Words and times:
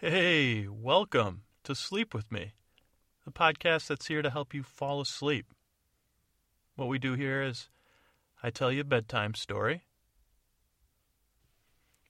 Hey, 0.00 0.68
welcome 0.68 1.42
to 1.64 1.74
Sleep 1.74 2.14
With 2.14 2.30
Me, 2.30 2.52
the 3.24 3.32
podcast 3.32 3.88
that's 3.88 4.06
here 4.06 4.22
to 4.22 4.30
help 4.30 4.54
you 4.54 4.62
fall 4.62 5.00
asleep. 5.00 5.52
What 6.76 6.86
we 6.86 7.00
do 7.00 7.14
here 7.14 7.42
is 7.42 7.68
I 8.40 8.50
tell 8.50 8.70
you 8.70 8.82
a 8.82 8.84
bedtime 8.84 9.34
story, 9.34 9.86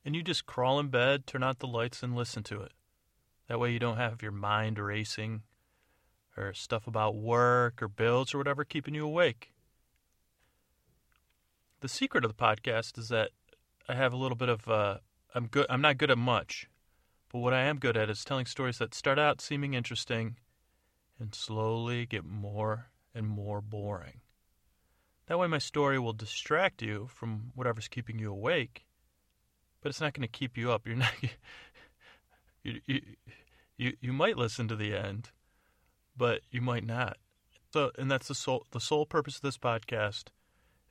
and 0.05 0.15
you 0.15 0.23
just 0.23 0.45
crawl 0.45 0.79
in 0.79 0.89
bed, 0.89 1.27
turn 1.27 1.43
out 1.43 1.61
the 1.61 1.67
lights, 1.67 2.03
and 2.03 2.15
listen 2.15 2.43
to 2.43 2.61
it. 2.61 2.73
That 3.49 3.59
way 3.59 3.73
you 3.73 3.79
don't 3.79 3.97
have 3.97 4.21
your 4.21 4.33
mind 4.33 4.79
racing 4.79 5.45
or 6.37 6.53
stuff 6.53 6.87
about 6.87 7.17
work 7.17 7.81
or 7.81 7.89
bills 7.89 8.35
or 8.35 8.37
whatever 8.37 8.67
keeping 8.67 8.95
you 8.95 9.07
awake. 9.07 9.55
The 11.81 11.89
secret 11.89 12.27
of 12.27 12.37
the 12.37 12.45
podcast 12.45 12.99
is 12.99 13.09
that 13.09 13.31
I 13.89 13.95
have 13.95 14.13
a 14.13 14.19
little 14.19 14.37
bit 14.37 14.51
of 14.51 14.69
uh, 14.69 14.99
I'm 15.35 15.47
good 15.47 15.65
I'm 15.71 15.81
not 15.81 15.97
good 15.97 16.11
at 16.11 16.19
much 16.19 16.69
but 17.31 17.39
what 17.39 17.55
I 17.55 17.63
am 17.63 17.79
good 17.79 17.97
at 17.97 18.11
is 18.11 18.25
telling 18.25 18.47
stories 18.47 18.79
that 18.79 18.95
start 18.95 19.19
out 19.19 19.41
seeming 19.41 19.75
interesting 19.75 20.37
and 21.19 21.35
slowly 21.35 22.07
get 22.07 22.25
more 22.25 22.91
and 23.15 23.27
more 23.27 23.61
boring. 23.61 24.21
That 25.27 25.39
way, 25.39 25.47
my 25.47 25.59
story 25.59 25.99
will 25.99 26.15
distract 26.15 26.81
you 26.81 27.09
from 27.13 27.53
whatever's 27.55 27.89
keeping 27.89 28.19
you 28.19 28.31
awake, 28.31 28.87
but 29.83 29.91
it's 29.91 30.01
not 30.01 30.15
going 30.15 30.27
to 30.27 30.29
keep 30.29 30.57
you 30.57 30.71
up. 30.73 30.83
You're 30.87 30.97
not. 30.97 31.13
You, 32.65 32.81
you, 32.87 33.01
you, 33.77 33.97
you 34.01 34.13
might 34.13 34.37
listen 34.37 34.69
to 34.69 34.77
the 34.77 34.95
end, 34.95 35.31
but 36.17 36.41
you 36.51 36.61
might 36.61 36.85
not. 36.85 37.19
So, 37.73 37.91
and 37.99 38.11
that's 38.11 38.29
the 38.29 38.35
sole 38.35 38.67
the 38.73 38.81
sole 38.81 39.07
purpose 39.07 39.37
of 39.37 39.43
this 39.43 39.59
podcast 39.59 40.25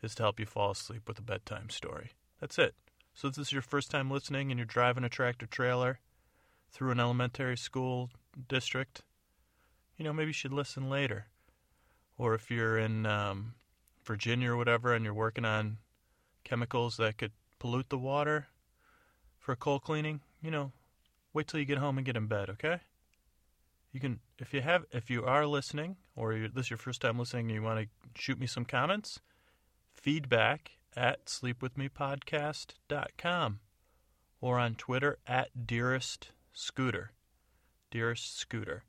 is 0.01 0.13
to 0.15 0.23
help 0.23 0.40
you 0.40 0.45
fall 0.45 0.71
asleep 0.71 1.07
with 1.07 1.17
a 1.20 1.23
bedtime 1.23 1.70
story. 1.70 2.12
That's 2.40 2.59
it. 2.59 2.76
So, 3.13 3.27
if 3.27 3.35
this 3.35 3.48
is 3.48 3.54
your 3.54 3.63
first 3.63 3.90
time 3.90 4.12
listening 4.12 4.51
and 4.51 4.59
you're 4.59 4.65
driving 4.65 5.04
a 5.04 5.09
tractor 5.09 5.48
trailer 5.48 5.99
through 6.71 6.91
an 6.91 6.99
elementary 6.99 7.57
school 7.57 8.09
district, 8.48 9.02
you 9.98 10.05
know, 10.05 10.13
maybe 10.13 10.29
you 10.29 10.34
should 10.34 10.54
listen 10.54 10.90
later. 10.90 11.26
Or 12.18 12.34
if 12.34 12.49
you're 12.49 12.77
in 12.77 13.05
um, 13.05 13.55
Virginia 14.04 14.51
or 14.51 14.57
whatever 14.57 14.93
and 14.93 15.05
you're 15.05 15.13
working 15.13 15.45
on 15.45 15.77
chemicals 16.43 16.98
that 16.98 17.18
could 17.18 17.32
pollute 17.60 17.90
the 17.90 17.98
water 17.98 18.48
for 19.40 19.55
coal 19.55 19.79
cleaning, 19.79 20.21
you 20.41 20.51
know, 20.51 20.71
wait 21.34 21.48
till 21.48 21.60
you 21.60 21.65
get 21.65 21.77
home 21.77 21.98
and 21.98 22.05
get 22.05 22.15
in 22.15 22.27
bed, 22.27 22.49
okay? 22.49 22.79
You 23.91 23.99
can, 23.99 24.21
if 24.40 24.54
you 24.54 24.62
have, 24.62 24.85
if 24.91 25.10
you 25.10 25.26
are 25.26 25.45
listening, 25.45 25.98
or 26.15 26.34
this 26.34 26.65
is 26.65 26.71
your 26.71 26.77
first 26.77 27.01
time 27.01 27.20
listening, 27.20 27.48
and 27.48 27.55
you 27.55 27.62
want 27.62 27.79
to 27.79 27.88
shoot 28.20 28.40
me 28.40 28.48
some 28.48 28.65
comments, 28.65 29.20
feedback 29.93 30.71
at 30.95 31.26
sleepwithmepodcast.com 31.26 33.60
or 34.40 34.60
on 34.60 34.76
Twitter 34.76 35.18
at 35.26 35.68
dearest 35.68 36.29
Scooter. 36.60 37.12
Dearest 37.91 38.36
Scooter. 38.36 38.84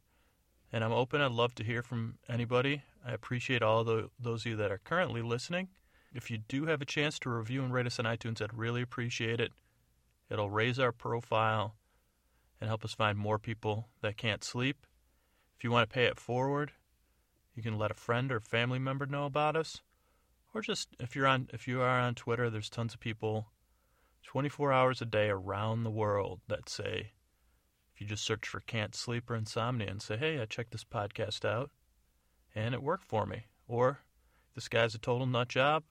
And 0.73 0.83
I'm 0.83 0.91
open. 0.91 1.21
I'd 1.21 1.33
love 1.33 1.55
to 1.57 1.63
hear 1.63 1.83
from 1.83 2.17
anybody. 2.27 2.83
I 3.07 3.13
appreciate 3.13 3.63
all 3.63 3.85
the, 3.85 4.09
those 4.19 4.41
of 4.41 4.53
you 4.53 4.57
that 4.57 4.73
are 4.73 4.81
currently 4.83 5.21
listening. 5.21 5.69
If 6.15 6.31
you 6.31 6.39
do 6.39 6.65
have 6.65 6.81
a 6.81 6.87
chance 6.87 7.19
to 7.19 7.29
review 7.29 7.63
and 7.63 7.71
rate 7.71 7.87
us 7.87 7.99
on 7.99 8.07
iTunes, 8.07 8.41
I'd 8.41 8.57
really 8.57 8.81
appreciate 8.81 9.39
it. 9.39 9.53
It'll 10.31 10.49
raise 10.49 10.79
our 10.79 10.93
profile 10.93 11.75
and 12.59 12.69
help 12.69 12.87
us 12.87 12.95
find 12.95 13.19
more 13.19 13.39
people 13.39 13.89
that 14.01 14.17
can't 14.17 14.43
sleep. 14.43 14.87
If 15.59 15.63
you 15.63 15.71
want 15.71 15.91
to 15.91 15.95
pay 15.95 16.07
it 16.07 16.19
forward, 16.19 16.73
you 17.55 17.63
can 17.63 17.77
let 17.77 17.91
a 17.91 17.95
friend 17.95 18.33
or 18.33 18.41
family 18.41 18.79
member 18.79 19.05
know 19.05 19.27
about 19.27 19.57
us. 19.57 19.83
Or 20.55 20.63
just 20.63 20.89
if 20.99 21.15
you're 21.15 21.27
on 21.27 21.51
if 21.53 21.69
you 21.69 21.83
are 21.83 22.01
on 22.01 22.15
Twitter, 22.15 22.49
there's 22.49 22.71
tons 22.71 22.95
of 22.95 23.01
people 23.01 23.49
24 24.23 24.73
hours 24.73 25.03
a 25.03 25.07
day 25.07 25.29
around 25.29 25.85
the 25.85 25.91
world 25.91 26.41
that 26.49 26.71
say 26.71 27.13
if 27.99 28.03
you 28.03 28.07
just 28.07 28.25
search 28.25 28.47
for 28.47 28.61
can't 28.61 28.95
sleep 28.95 29.29
or 29.29 29.35
insomnia 29.35 29.91
and 29.91 30.01
say, 30.01 30.17
hey, 30.17 30.41
I 30.41 30.45
checked 30.45 30.71
this 30.71 30.85
podcast 30.85 31.45
out 31.45 31.73
and 32.55 32.73
it 32.73 32.81
worked 32.81 33.05
for 33.05 33.27
me. 33.27 33.47
Or 33.67 33.99
this 34.55 34.69
guy's 34.69 34.95
a 34.95 34.99
total 34.99 35.27
nut 35.27 35.49
job 35.49 35.83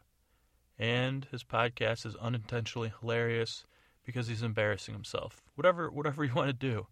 and 0.79 1.27
his 1.31 1.43
podcast 1.43 2.05
is 2.05 2.15
unintentionally 2.15 2.93
hilarious 3.01 3.65
because 4.05 4.29
he's 4.29 4.41
embarrassing 4.41 4.93
himself. 4.93 5.41
Whatever, 5.55 5.91
whatever 5.91 6.23
you 6.23 6.33
want 6.33 6.47
to 6.47 6.53
do. 6.53 6.87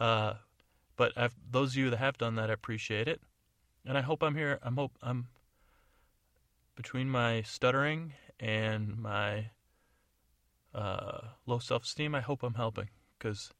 Uh, 0.00 0.34
but 0.96 1.12
I've, 1.14 1.34
those 1.50 1.72
of 1.72 1.76
you 1.76 1.90
that 1.90 1.98
have 1.98 2.16
done 2.16 2.36
that, 2.36 2.48
I 2.48 2.54
appreciate 2.54 3.06
it, 3.06 3.20
and 3.84 3.98
I 3.98 4.00
hope 4.00 4.22
I'm 4.22 4.34
here. 4.34 4.58
I'm 4.62 4.76
hope 4.76 4.96
I'm 5.02 5.26
between 6.74 7.10
my 7.10 7.42
stuttering 7.42 8.14
and 8.40 8.96
my 8.96 9.50
uh, 10.74 11.18
low 11.44 11.58
self-esteem. 11.58 12.14
I 12.14 12.22
hope 12.22 12.42
I'm 12.42 12.54
helping 12.54 12.88
because 13.18 13.50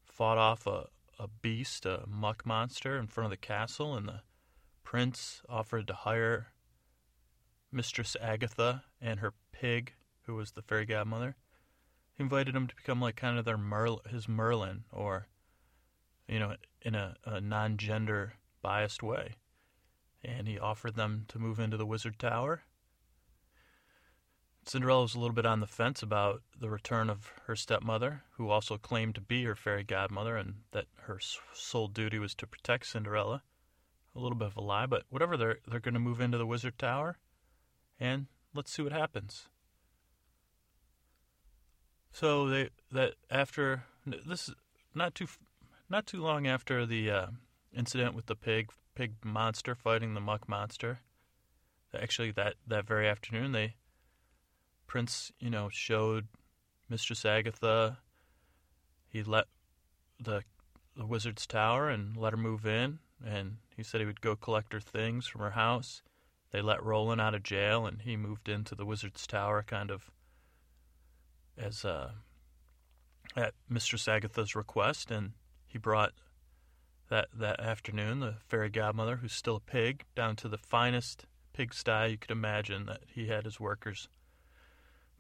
fought 0.05 0.39
off 0.39 0.67
a, 0.67 0.87
a 1.19 1.29
beast, 1.43 1.87
a 1.87 2.05
muck 2.07 2.47
monster, 2.47 2.99
in 2.99 3.09
front 3.09 3.27
of 3.27 3.31
the 3.31 3.37
castle, 3.37 3.95
and 3.95 4.07
the 4.07 4.21
prince 4.85 5.43
offered 5.49 5.89
to 5.89 5.95
hire 5.95 6.49
Mistress 7.73 8.17
Agatha 8.21 8.85
and 9.05 9.21
her 9.21 9.35
pig, 9.53 9.93
who 10.23 10.35
was 10.35 10.53
the 10.53 10.63
fairy 10.63 10.87
godmother. 10.87 11.37
He 12.17 12.23
invited 12.23 12.57
him 12.57 12.67
to 12.67 12.75
become 12.75 13.01
like 13.01 13.17
kind 13.17 13.39
of 13.39 13.45
their 13.45 13.61
his 14.11 14.27
Merlin, 14.27 14.85
or 14.91 15.29
you 16.27 16.39
know, 16.39 16.57
in 16.81 16.95
a, 16.95 17.17
a 17.27 17.41
non-gender 17.41 18.35
biased 18.63 19.03
way. 19.03 19.35
And 20.25 20.49
he 20.49 20.59
offered 20.59 20.97
them 20.97 21.27
to 21.29 21.39
move 21.39 21.61
into 21.61 21.77
the 21.77 21.85
wizard 21.85 22.19
tower. 22.19 22.63
Cinderella 24.65 25.03
was 25.03 25.15
a 25.15 25.21
little 25.21 25.35
bit 25.35 25.45
on 25.45 25.61
the 25.61 25.67
fence 25.67 26.03
about 26.03 26.41
the 26.59 26.71
return 26.71 27.11
of 27.11 27.31
her 27.47 27.55
stepmother, 27.55 28.23
who 28.39 28.49
also 28.49 28.79
claimed 28.79 29.15
to 29.17 29.21
be 29.21 29.45
her 29.45 29.55
fairy 29.55 29.85
godmother, 29.85 30.39
and 30.39 30.55
that 30.73 30.87
her 31.03 31.21
sole 31.53 31.89
duty 31.89 32.19
was 32.19 32.35
to 32.37 32.47
protect 32.47 32.87
Cinderella. 32.87 33.43
A 34.17 34.21
little 34.21 34.39
bit 34.39 34.47
of 34.47 34.57
a 34.57 34.63
lie, 34.63 34.87
but 34.87 35.03
whatever. 35.11 35.37
They're 35.37 35.59
they're 35.69 35.81
going 35.81 35.93
to 35.93 36.01
move 36.01 36.23
into 36.23 36.39
the 36.39 36.47
wizard 36.47 36.79
tower, 36.79 37.19
and 38.01 38.29
let's 38.55 38.73
see 38.73 38.83
what 38.83 38.93
happens. 38.93 39.49
So 42.13 42.49
they 42.49 42.71
that 42.93 43.15
after 43.31 43.85
this 44.07 44.49
is 44.49 44.55
not 44.95 45.15
too 45.15 45.27
not 45.91 46.07
too 46.07 46.23
long 46.23 46.47
after 46.47 46.87
the 46.87 47.11
uh, 47.11 47.27
incident 47.77 48.15
with 48.15 48.27
the 48.27 48.37
pig 48.37 48.71
pig 48.95 49.15
monster 49.25 49.75
fighting 49.75 50.15
the 50.15 50.21
muck 50.21 50.49
monster. 50.49 51.01
Actually, 51.93 52.31
that 52.33 52.55
that 52.67 52.87
very 52.87 53.09
afternoon, 53.09 53.53
they 53.53 53.75
Prince 54.87 55.33
you 55.41 55.51
know 55.51 55.69
showed 55.71 56.29
Mistress 56.89 57.25
Agatha. 57.25 57.99
He 59.09 59.23
let 59.23 59.47
the 60.21 60.45
the 60.97 61.07
wizard's 61.07 61.47
tower 61.47 61.89
and 61.89 62.17
let 62.17 62.33
her 62.33 62.37
move 62.37 62.65
in, 62.65 63.01
and 63.25 63.57
he 63.77 63.83
said 63.83 64.01
he 64.01 64.07
would 64.07 64.21
go 64.21 64.37
collect 64.37 64.73
her 64.73 64.81
things 64.81 65.27
from 65.27 65.41
her 65.41 65.51
house 65.51 66.03
they 66.55 66.63
let 66.63 66.85
Roland 66.85 67.21
out 67.21 67.35
of 67.35 67.43
jail, 67.43 67.85
and 67.85 68.03
he 68.03 68.17
moved 68.17 68.49
into 68.49 68.77
the 68.77 68.87
Wizard's 68.87 69.27
Tower, 69.27 69.65
kind 69.67 69.91
of 69.91 70.13
as 71.59 71.85
uh, 71.85 72.13
at 73.35 73.55
Mistress 73.69 74.07
Agatha's 74.07 74.55
request, 74.55 75.11
and 75.11 75.33
he 75.67 75.79
brought 75.79 76.13
that 77.11 77.27
that 77.35 77.59
afternoon 77.59 78.21
the 78.21 78.37
fairy 78.47 78.71
godmother, 78.71 79.17
who's 79.17 79.33
still 79.33 79.57
a 79.57 79.61
pig, 79.61 80.05
down 80.15 80.37
to 80.37 80.49
the 80.49 80.57
finest 80.57 81.27
pigsty 81.55 82.11
you 82.13 82.19
could 82.19 82.31
imagine 82.31 82.87
that 82.87 83.01
he 83.09 83.27
had 83.27 83.47
his 83.47 83.59
workers 83.59 84.09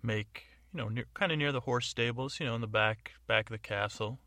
make. 0.04 0.44
You 0.72 0.78
know, 0.78 0.88
near, 0.88 1.06
kind 1.14 1.32
of 1.32 1.38
near 1.38 1.50
the 1.50 1.58
horse 1.58 1.88
stables. 1.88 2.38
You 2.38 2.46
know, 2.46 2.54
in 2.54 2.60
the 2.60 2.68
back 2.68 3.10
back 3.26 3.46
of 3.46 3.54
the 3.54 3.58
castle. 3.58 4.20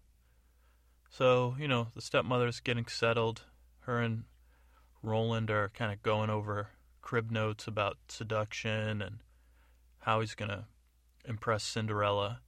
So 1.09 1.55
you 1.57 1.69
know, 1.69 1.87
the 1.95 2.01
stepmother's 2.01 2.59
getting 2.59 2.87
settled. 2.87 3.43
Her 3.79 4.01
and 4.01 4.25
Roland 5.01 5.49
are 5.49 5.69
kind 5.69 5.93
of 5.93 6.03
going 6.03 6.29
over 6.29 6.71
crib 7.07 7.31
notes 7.31 7.67
about 7.67 7.95
seduction 8.09 9.01
and 9.01 9.19
how 9.99 10.19
he's 10.19 10.35
gonna 10.35 10.67
impress 11.23 11.63
Cinderella. 11.63 12.41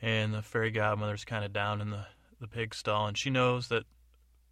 And 0.00 0.32
the 0.32 0.40
fairy 0.40 0.70
godmother's 0.70 1.26
kind 1.26 1.44
of 1.44 1.52
down 1.52 1.82
in 1.82 1.90
the 1.90 2.06
the 2.40 2.48
pig 2.48 2.74
stall, 2.74 3.06
and 3.06 3.16
she 3.16 3.28
knows 3.28 3.68
that 3.68 3.84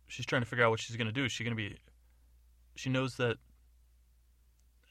she's 0.07 0.27
trying 0.27 0.43
to 0.43 0.47
figure 0.47 0.67
out 0.67 0.71
what 0.71 0.81
she's 0.81 0.97
gonna 0.97 1.13
do. 1.13 1.25
Is 1.25 1.33
she 1.33 1.45
gonna 1.45 1.57
be? 1.57 1.79
She 2.77 2.91
knows 2.91 3.17
that 3.17 3.39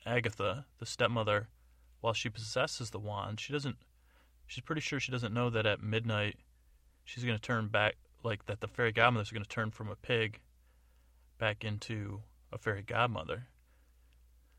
Agatha, 0.08 0.66
the 0.80 0.88
stepmother, 0.88 1.50
while 2.02 2.14
she 2.14 2.30
possesses 2.30 2.90
the 2.90 3.00
wand, 3.00 3.40
she 3.40 3.54
doesn't. 3.54 3.76
She's 4.48 4.64
pretty 4.64 4.82
sure 4.82 5.00
she 5.00 5.12
doesn't 5.12 5.36
know 5.36 5.52
that 5.52 5.68
at 5.68 5.84
midnight 5.84 6.38
she's 7.06 7.24
gonna 7.24 7.38
turn 7.38 7.68
back, 7.68 7.98
like 8.24 8.48
that 8.48 8.60
the 8.60 8.68
fairy 8.68 8.92
godmother's 8.92 9.30
gonna 9.30 9.46
turn 9.46 9.70
from 9.70 9.90
a 9.90 9.96
pig 9.96 10.40
back 11.38 11.64
into 11.64 12.24
a 12.52 12.58
fairy 12.58 12.82
godmother. 12.82 13.50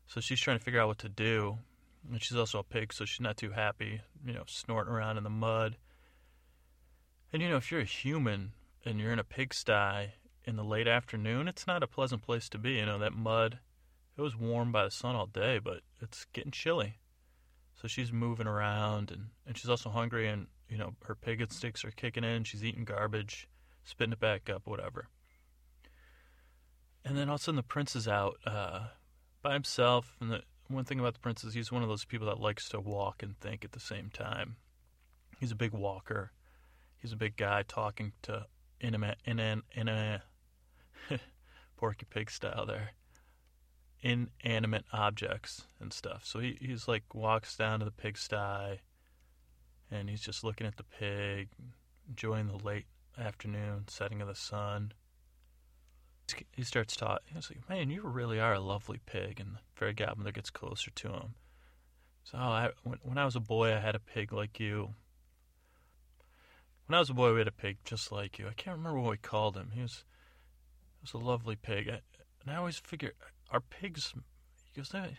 So 0.07 0.21
she's 0.21 0.39
trying 0.39 0.57
to 0.57 0.63
figure 0.63 0.79
out 0.79 0.87
what 0.87 0.99
to 0.99 1.09
do. 1.09 1.57
And 2.11 2.21
she's 2.21 2.37
also 2.37 2.59
a 2.59 2.63
pig, 2.63 2.93
so 2.93 3.05
she's 3.05 3.21
not 3.21 3.37
too 3.37 3.51
happy, 3.51 4.01
you 4.25 4.33
know, 4.33 4.43
snorting 4.45 4.93
around 4.93 5.17
in 5.17 5.23
the 5.23 5.29
mud. 5.29 5.77
And 7.33 7.41
you 7.41 7.49
know, 7.49 7.57
if 7.57 7.71
you're 7.71 7.81
a 7.81 7.85
human 7.85 8.51
and 8.85 8.99
you're 8.99 9.11
in 9.11 9.19
a 9.19 9.23
pigsty 9.23 10.11
in 10.45 10.55
the 10.55 10.63
late 10.63 10.87
afternoon, 10.87 11.47
it's 11.47 11.65
not 11.65 11.81
a 11.81 11.87
pleasant 11.87 12.21
place 12.21 12.47
to 12.49 12.59
be. 12.59 12.73
You 12.73 12.85
know, 12.85 12.99
that 12.99 13.13
mud, 13.13 13.59
it 14.15 14.21
was 14.21 14.37
warm 14.37 14.71
by 14.71 14.83
the 14.83 14.91
sun 14.91 15.15
all 15.15 15.25
day, 15.25 15.59
but 15.59 15.81
it's 15.99 16.25
getting 16.31 16.51
chilly. 16.51 16.99
So 17.81 17.87
she's 17.87 18.13
moving 18.13 18.47
around 18.47 19.11
and, 19.11 19.29
and 19.45 19.57
she's 19.57 19.69
also 19.69 19.89
hungry 19.89 20.27
and, 20.29 20.47
you 20.69 20.77
know, 20.77 20.93
her 21.05 21.15
pig 21.15 21.41
instincts 21.41 21.83
are 21.83 21.91
kicking 21.91 22.23
in. 22.23 22.43
She's 22.43 22.63
eating 22.63 22.85
garbage, 22.85 23.49
spitting 23.83 24.13
it 24.13 24.19
back 24.19 24.49
up, 24.49 24.61
whatever. 24.65 25.07
And 27.03 27.17
then 27.17 27.29
all 27.29 27.35
of 27.35 27.41
a 27.41 27.43
sudden 27.43 27.57
the 27.57 27.63
prince 27.63 27.95
is 27.95 28.07
out 28.07 28.37
uh, 28.45 28.85
by 29.45 29.53
himself. 29.53 30.17
And 30.19 30.31
the 30.31 30.41
one 30.67 30.85
thing 30.85 30.99
about 30.99 31.13
the 31.13 31.19
prince 31.19 31.43
is 31.43 31.53
he's 31.53 31.71
one 31.71 31.83
of 31.83 31.89
those 31.89 32.03
people 32.03 32.27
that 32.27 32.39
likes 32.39 32.67
to 32.69 32.79
walk 32.79 33.21
and 33.21 33.39
think 33.39 33.63
at 33.63 33.73
the 33.73 33.79
same 33.79 34.09
time. 34.09 34.55
He's 35.39 35.51
a 35.51 35.55
big 35.55 35.71
walker. 35.71 36.31
He's 36.97 37.13
a 37.13 37.17
big 37.17 37.37
guy 37.37 37.63
talking 37.67 38.13
to 38.23 38.47
inanimate, 38.81 39.19
in 39.23 39.39
an, 39.39 39.61
in 39.75 39.87
a 39.87 40.23
Porky 41.77 42.07
Pig 42.09 42.31
style 42.31 42.65
there, 42.65 42.93
inanimate 44.01 44.85
objects 44.91 45.67
and 45.79 45.93
stuff. 45.93 46.23
So 46.25 46.39
he, 46.39 46.57
he's 46.59 46.87
like 46.87 47.13
walks 47.13 47.55
down 47.55 47.79
to 47.79 47.85
the 47.85 47.91
pigsty, 47.91 48.79
and 49.91 50.09
he's 50.09 50.21
just 50.21 50.43
looking 50.43 50.65
at 50.65 50.77
the 50.77 50.83
pig, 50.83 51.49
enjoying 52.09 52.47
the 52.47 52.57
late 52.57 52.87
afternoon 53.19 53.83
setting 53.87 54.21
of 54.21 54.27
the 54.27 54.35
sun 54.35 54.93
he 56.51 56.63
starts 56.63 56.95
talking. 56.95 57.35
He's 57.35 57.49
like, 57.49 57.69
"Man, 57.69 57.89
you 57.89 58.01
really 58.01 58.39
are 58.39 58.53
a 58.53 58.59
lovely 58.59 58.99
pig." 59.05 59.39
And 59.39 59.55
the 59.55 59.59
fairy 59.75 59.93
godmother 59.93 60.31
gets 60.31 60.49
closer 60.49 60.91
to 60.91 61.09
him. 61.09 61.35
So, 62.25 62.39
oh, 62.39 62.41
I, 62.41 62.69
when, 63.03 63.19
I 63.19 63.25
was 63.25 63.35
a 63.35 63.39
boy, 63.39 63.71
I 63.71 63.79
had 63.79 63.93
a 63.93 63.99
pig 63.99 64.33
like 64.33 64.59
you. 64.59 64.95
When 66.87 66.95
I 66.95 66.99
was 66.99 67.11
a 67.11 67.13
boy, 67.13 67.33
we 67.33 67.39
had 67.39 67.47
a 67.47 67.51
pig 67.51 67.77
just 67.85 68.11
like 68.11 68.39
you. 68.39 68.47
I 68.47 68.53
can't 68.53 68.77
remember 68.77 68.99
what 68.99 69.11
we 69.11 69.17
called 69.17 69.55
him. 69.55 69.69
He 69.75 69.81
was, 69.81 70.03
he 70.99 71.03
was 71.03 71.13
a 71.13 71.23
lovely 71.23 71.55
pig. 71.55 71.87
I, 71.87 72.01
and 72.41 72.49
I 72.51 72.55
always 72.55 72.77
figure, 72.77 73.13
our 73.51 73.59
pigs. 73.59 74.11
He 74.63 74.79
goes, 74.79 74.93
I, 74.95 75.17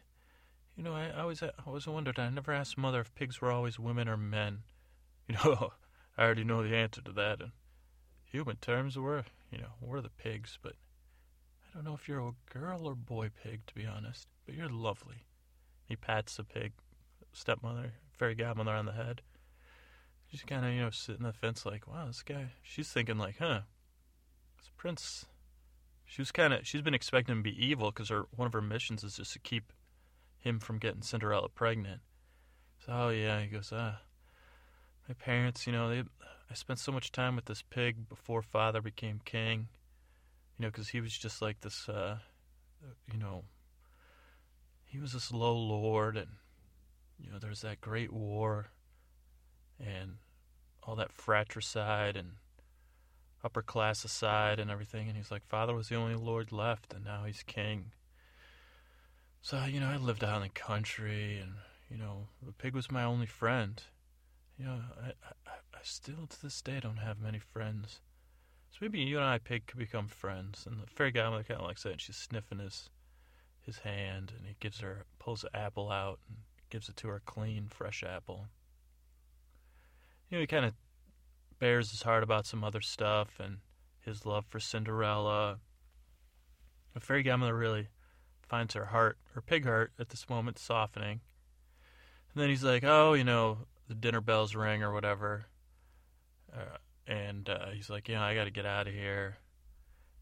you 0.76 0.82
know, 0.82 0.94
I, 0.94 1.10
I 1.16 1.20
always, 1.20 1.44
I 1.44 1.50
always 1.64 1.86
wondered. 1.86 2.18
I 2.18 2.28
never 2.28 2.52
asked 2.52 2.76
mother 2.76 3.00
if 3.00 3.14
pigs 3.14 3.40
were 3.40 3.52
always 3.52 3.78
women 3.78 4.08
or 4.08 4.16
men. 4.16 4.60
You 5.28 5.34
know, 5.34 5.72
I 6.16 6.22
already 6.22 6.44
know 6.44 6.62
the 6.62 6.76
answer 6.76 7.00
to 7.00 7.10
that. 7.10 7.40
In 7.40 7.50
human 8.30 8.58
terms, 8.58 8.96
we're, 8.96 9.24
you 9.50 9.58
know, 9.58 9.72
we're 9.80 10.00
the 10.00 10.08
pigs, 10.08 10.56
but 10.62 10.74
don't 11.76 11.84
know 11.84 11.94
if 11.94 12.08
you're 12.08 12.20
a 12.20 12.58
girl 12.58 12.86
or 12.86 12.94
boy 12.94 13.28
pig, 13.42 13.60
to 13.66 13.74
be 13.74 13.84
honest, 13.84 14.28
but 14.46 14.54
you're 14.54 14.70
lovely. 14.70 15.26
He 15.84 15.94
pats 15.94 16.36
the 16.36 16.44
pig 16.44 16.72
stepmother, 17.34 17.92
fairy 18.18 18.34
godmother 18.34 18.72
on 18.72 18.86
the 18.86 18.92
head. 18.92 19.20
She's 20.26 20.42
kind 20.42 20.64
of, 20.64 20.72
you 20.72 20.80
know, 20.80 20.90
sitting 20.90 21.26
on 21.26 21.32
the 21.32 21.38
fence 21.38 21.66
like, 21.66 21.86
wow, 21.86 22.06
this 22.06 22.22
guy. 22.22 22.52
She's 22.62 22.88
thinking 22.88 23.18
like, 23.18 23.36
huh, 23.38 23.60
this 24.56 24.70
prince. 24.78 25.26
She 26.06 26.22
was 26.22 26.32
kind 26.32 26.54
of, 26.54 26.66
she's 26.66 26.80
been 26.80 26.94
expecting 26.94 27.34
him 27.34 27.44
to 27.44 27.50
be 27.50 27.66
evil 27.66 27.90
because 27.90 28.08
her 28.08 28.24
one 28.34 28.46
of 28.46 28.54
her 28.54 28.62
missions 28.62 29.04
is 29.04 29.16
just 29.16 29.34
to 29.34 29.38
keep 29.38 29.70
him 30.38 30.58
from 30.58 30.78
getting 30.78 31.02
Cinderella 31.02 31.50
pregnant. 31.50 32.00
So, 32.84 32.92
oh 32.92 33.08
yeah, 33.10 33.42
he 33.42 33.48
goes, 33.48 33.70
ah, 33.74 34.00
my 35.06 35.14
parents, 35.14 35.66
you 35.66 35.74
know, 35.74 35.90
they, 35.90 36.04
I 36.50 36.54
spent 36.54 36.78
so 36.78 36.90
much 36.90 37.12
time 37.12 37.36
with 37.36 37.44
this 37.44 37.60
pig 37.60 38.08
before 38.08 38.40
father 38.40 38.80
became 38.80 39.20
king 39.26 39.68
you 40.58 40.62
know, 40.64 40.68
because 40.68 40.88
he 40.88 41.00
was 41.00 41.16
just 41.16 41.42
like 41.42 41.60
this, 41.60 41.88
uh, 41.88 42.18
you 43.12 43.18
know, 43.18 43.44
he 44.84 44.98
was 44.98 45.12
this 45.12 45.32
low 45.32 45.56
lord, 45.56 46.16
and 46.16 46.28
you 47.18 47.30
know, 47.30 47.38
there's 47.38 47.60
that 47.60 47.80
great 47.80 48.12
war, 48.12 48.68
and 49.78 50.16
all 50.82 50.96
that 50.96 51.12
fratricide 51.12 52.16
and 52.16 52.32
upper 53.44 53.62
class 53.62 54.04
aside 54.04 54.58
and 54.58 54.70
everything, 54.70 55.08
and 55.08 55.16
he's 55.16 55.30
like, 55.30 55.46
father 55.46 55.74
was 55.74 55.88
the 55.88 55.94
only 55.96 56.14
lord 56.14 56.52
left, 56.52 56.94
and 56.94 57.04
now 57.04 57.24
he's 57.24 57.42
king. 57.42 57.92
So 59.42 59.64
you 59.66 59.78
know, 59.78 59.88
I 59.88 59.96
lived 59.96 60.24
out 60.24 60.36
in 60.36 60.42
the 60.42 60.48
country, 60.48 61.38
and 61.38 61.52
you 61.90 61.98
know, 61.98 62.28
the 62.44 62.52
pig 62.52 62.74
was 62.74 62.90
my 62.90 63.04
only 63.04 63.26
friend. 63.26 63.82
You 64.58 64.64
know, 64.64 64.80
I, 65.00 65.08
I, 65.46 65.50
I 65.74 65.78
still 65.82 66.26
to 66.26 66.42
this 66.42 66.62
day 66.62 66.80
don't 66.80 66.96
have 66.96 67.20
many 67.20 67.38
friends. 67.38 68.00
So 68.76 68.84
maybe 68.84 69.00
you 69.00 69.16
and 69.16 69.24
I, 69.24 69.38
Pig, 69.38 69.66
could 69.66 69.78
become 69.78 70.06
friends. 70.06 70.66
And 70.66 70.78
the 70.78 70.86
fairy 70.86 71.10
godmother 71.10 71.44
kind 71.44 71.58
of 71.58 71.66
likes 71.66 71.84
that. 71.84 71.92
And 71.92 72.00
she's 72.00 72.16
sniffing 72.16 72.58
his 72.58 72.90
his 73.62 73.78
hand, 73.78 74.32
and 74.36 74.46
he 74.46 74.54
gives 74.60 74.80
her 74.80 75.06
pulls 75.18 75.40
the 75.40 75.56
apple 75.56 75.90
out 75.90 76.20
and 76.28 76.36
gives 76.68 76.88
it 76.90 76.96
to 76.96 77.08
her, 77.08 77.22
clean, 77.24 77.68
fresh 77.68 78.04
apple. 78.04 78.48
You 80.28 80.36
know, 80.36 80.40
he 80.42 80.46
kind 80.46 80.66
of 80.66 80.74
bares 81.58 81.90
his 81.90 82.02
heart 82.02 82.22
about 82.22 82.44
some 82.44 82.62
other 82.62 82.82
stuff 82.82 83.40
and 83.40 83.58
his 84.02 84.26
love 84.26 84.44
for 84.46 84.60
Cinderella. 84.60 85.58
The 86.92 87.00
fairy 87.00 87.22
godmother 87.22 87.56
really 87.56 87.88
finds 88.46 88.74
her 88.74 88.84
heart, 88.84 89.18
her 89.32 89.40
pig 89.40 89.64
heart, 89.64 89.92
at 89.98 90.10
this 90.10 90.28
moment 90.28 90.58
softening. 90.58 91.20
And 92.34 92.42
then 92.42 92.50
he's 92.50 92.62
like, 92.62 92.84
"Oh, 92.84 93.14
you 93.14 93.24
know, 93.24 93.66
the 93.88 93.94
dinner 93.94 94.20
bells 94.20 94.54
ring 94.54 94.82
or 94.82 94.92
whatever." 94.92 95.46
Uh, 96.52 96.76
and 97.06 97.48
uh, 97.48 97.70
he's 97.72 97.90
like, 97.90 98.08
"Yeah, 98.08 98.22
I 98.22 98.34
got 98.34 98.44
to 98.44 98.50
get 98.50 98.66
out 98.66 98.88
of 98.88 98.94
here." 98.94 99.38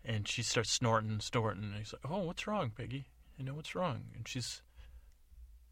And 0.05 0.29
she 0.29 0.43
starts 0.43 0.71
snorting 0.71 1.21
snorting. 1.21 1.65
And 1.65 1.75
he's 1.77 1.93
like, 1.93 2.11
"Oh, 2.11 2.25
what's 2.25 2.47
wrong, 2.47 2.73
Piggy? 2.75 3.07
You 3.39 3.45
know 3.45 3.55
what's 3.55 3.75
wrong?" 3.75 4.05
And 4.15 4.29
she's 4.29 4.63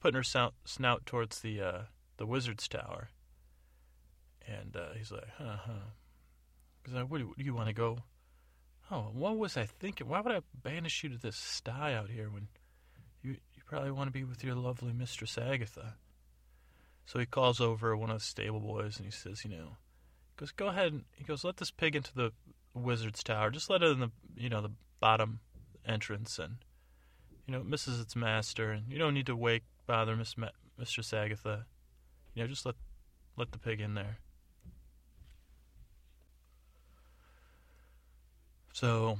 putting 0.00 0.16
her 0.16 0.22
snout, 0.22 0.54
snout 0.64 1.04
towards 1.06 1.40
the 1.40 1.60
uh, 1.60 1.82
the 2.16 2.26
wizard's 2.26 2.66
tower. 2.68 3.10
And 4.46 4.76
uh, 4.76 4.94
he's 4.96 5.12
like, 5.12 5.28
"Huh, 5.36 5.56
huh." 5.66 5.90
He's 6.84 6.94
like, 6.94 7.06
"Where 7.06 7.20
do 7.20 7.32
you 7.36 7.54
want 7.54 7.68
to 7.68 7.74
go?" 7.74 7.98
Oh, 8.90 9.10
what 9.12 9.38
was 9.38 9.56
I 9.56 9.64
thinking? 9.66 10.08
Why 10.08 10.20
would 10.20 10.34
I 10.34 10.40
banish 10.54 11.02
you 11.02 11.10
to 11.10 11.18
this 11.18 11.36
sty 11.36 11.94
out 11.94 12.10
here 12.10 12.28
when 12.30 12.48
you 13.22 13.36
you 13.54 13.62
probably 13.66 13.90
want 13.90 14.08
to 14.08 14.12
be 14.12 14.24
with 14.24 14.42
your 14.42 14.54
lovely 14.54 14.92
mistress 14.92 15.38
Agatha? 15.38 15.94
So 17.04 17.18
he 17.18 17.26
calls 17.26 17.60
over 17.60 17.96
one 17.96 18.10
of 18.10 18.18
the 18.18 18.24
stable 18.24 18.60
boys 18.60 18.96
and 18.96 19.04
he 19.04 19.12
says, 19.12 19.44
"You 19.44 19.50
know." 19.50 19.76
Goes, 20.42 20.52
go 20.52 20.66
ahead. 20.68 20.92
And, 20.92 21.04
he 21.16 21.24
goes, 21.24 21.44
let 21.44 21.58
this 21.58 21.70
pig 21.70 21.94
into 21.94 22.14
the 22.14 22.32
wizard's 22.74 23.22
tower. 23.22 23.50
Just 23.50 23.70
let 23.70 23.82
it 23.82 23.92
in 23.92 24.00
the, 24.00 24.10
you 24.36 24.48
know, 24.48 24.60
the 24.60 24.72
bottom 24.98 25.40
entrance, 25.86 26.38
and 26.38 26.56
you 27.46 27.52
know, 27.52 27.60
it 27.60 27.66
misses 27.66 28.00
its 28.00 28.16
master, 28.16 28.70
and 28.70 28.90
you 28.90 28.98
don't 28.98 29.14
need 29.14 29.26
to 29.26 29.36
wake, 29.36 29.62
bother 29.86 30.16
Miss 30.16 30.36
Ma- 30.36 30.48
Mistress 30.78 31.12
Agatha. 31.12 31.66
You 32.34 32.42
know, 32.42 32.48
just 32.48 32.66
let 32.66 32.74
let 33.36 33.52
the 33.52 33.58
pig 33.58 33.80
in 33.80 33.94
there. 33.94 34.18
So, 38.72 39.18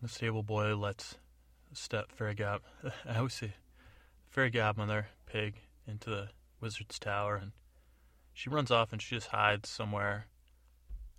the 0.00 0.08
stable 0.08 0.42
boy 0.42 0.74
lets 0.76 1.16
step 1.72 2.12
fairy 2.12 2.34
god. 2.34 2.60
I 3.08 3.16
always 3.16 3.34
say, 3.34 3.54
fairy 4.30 4.50
godmother 4.50 5.08
pig 5.26 5.56
into 5.86 6.08
the 6.08 6.28
wizard's 6.60 6.98
tower, 6.98 7.36
and 7.36 7.52
she 8.34 8.50
runs 8.50 8.70
off 8.70 8.92
and 8.92 9.00
she 9.00 9.14
just 9.14 9.28
hides 9.28 9.70
somewhere, 9.70 10.26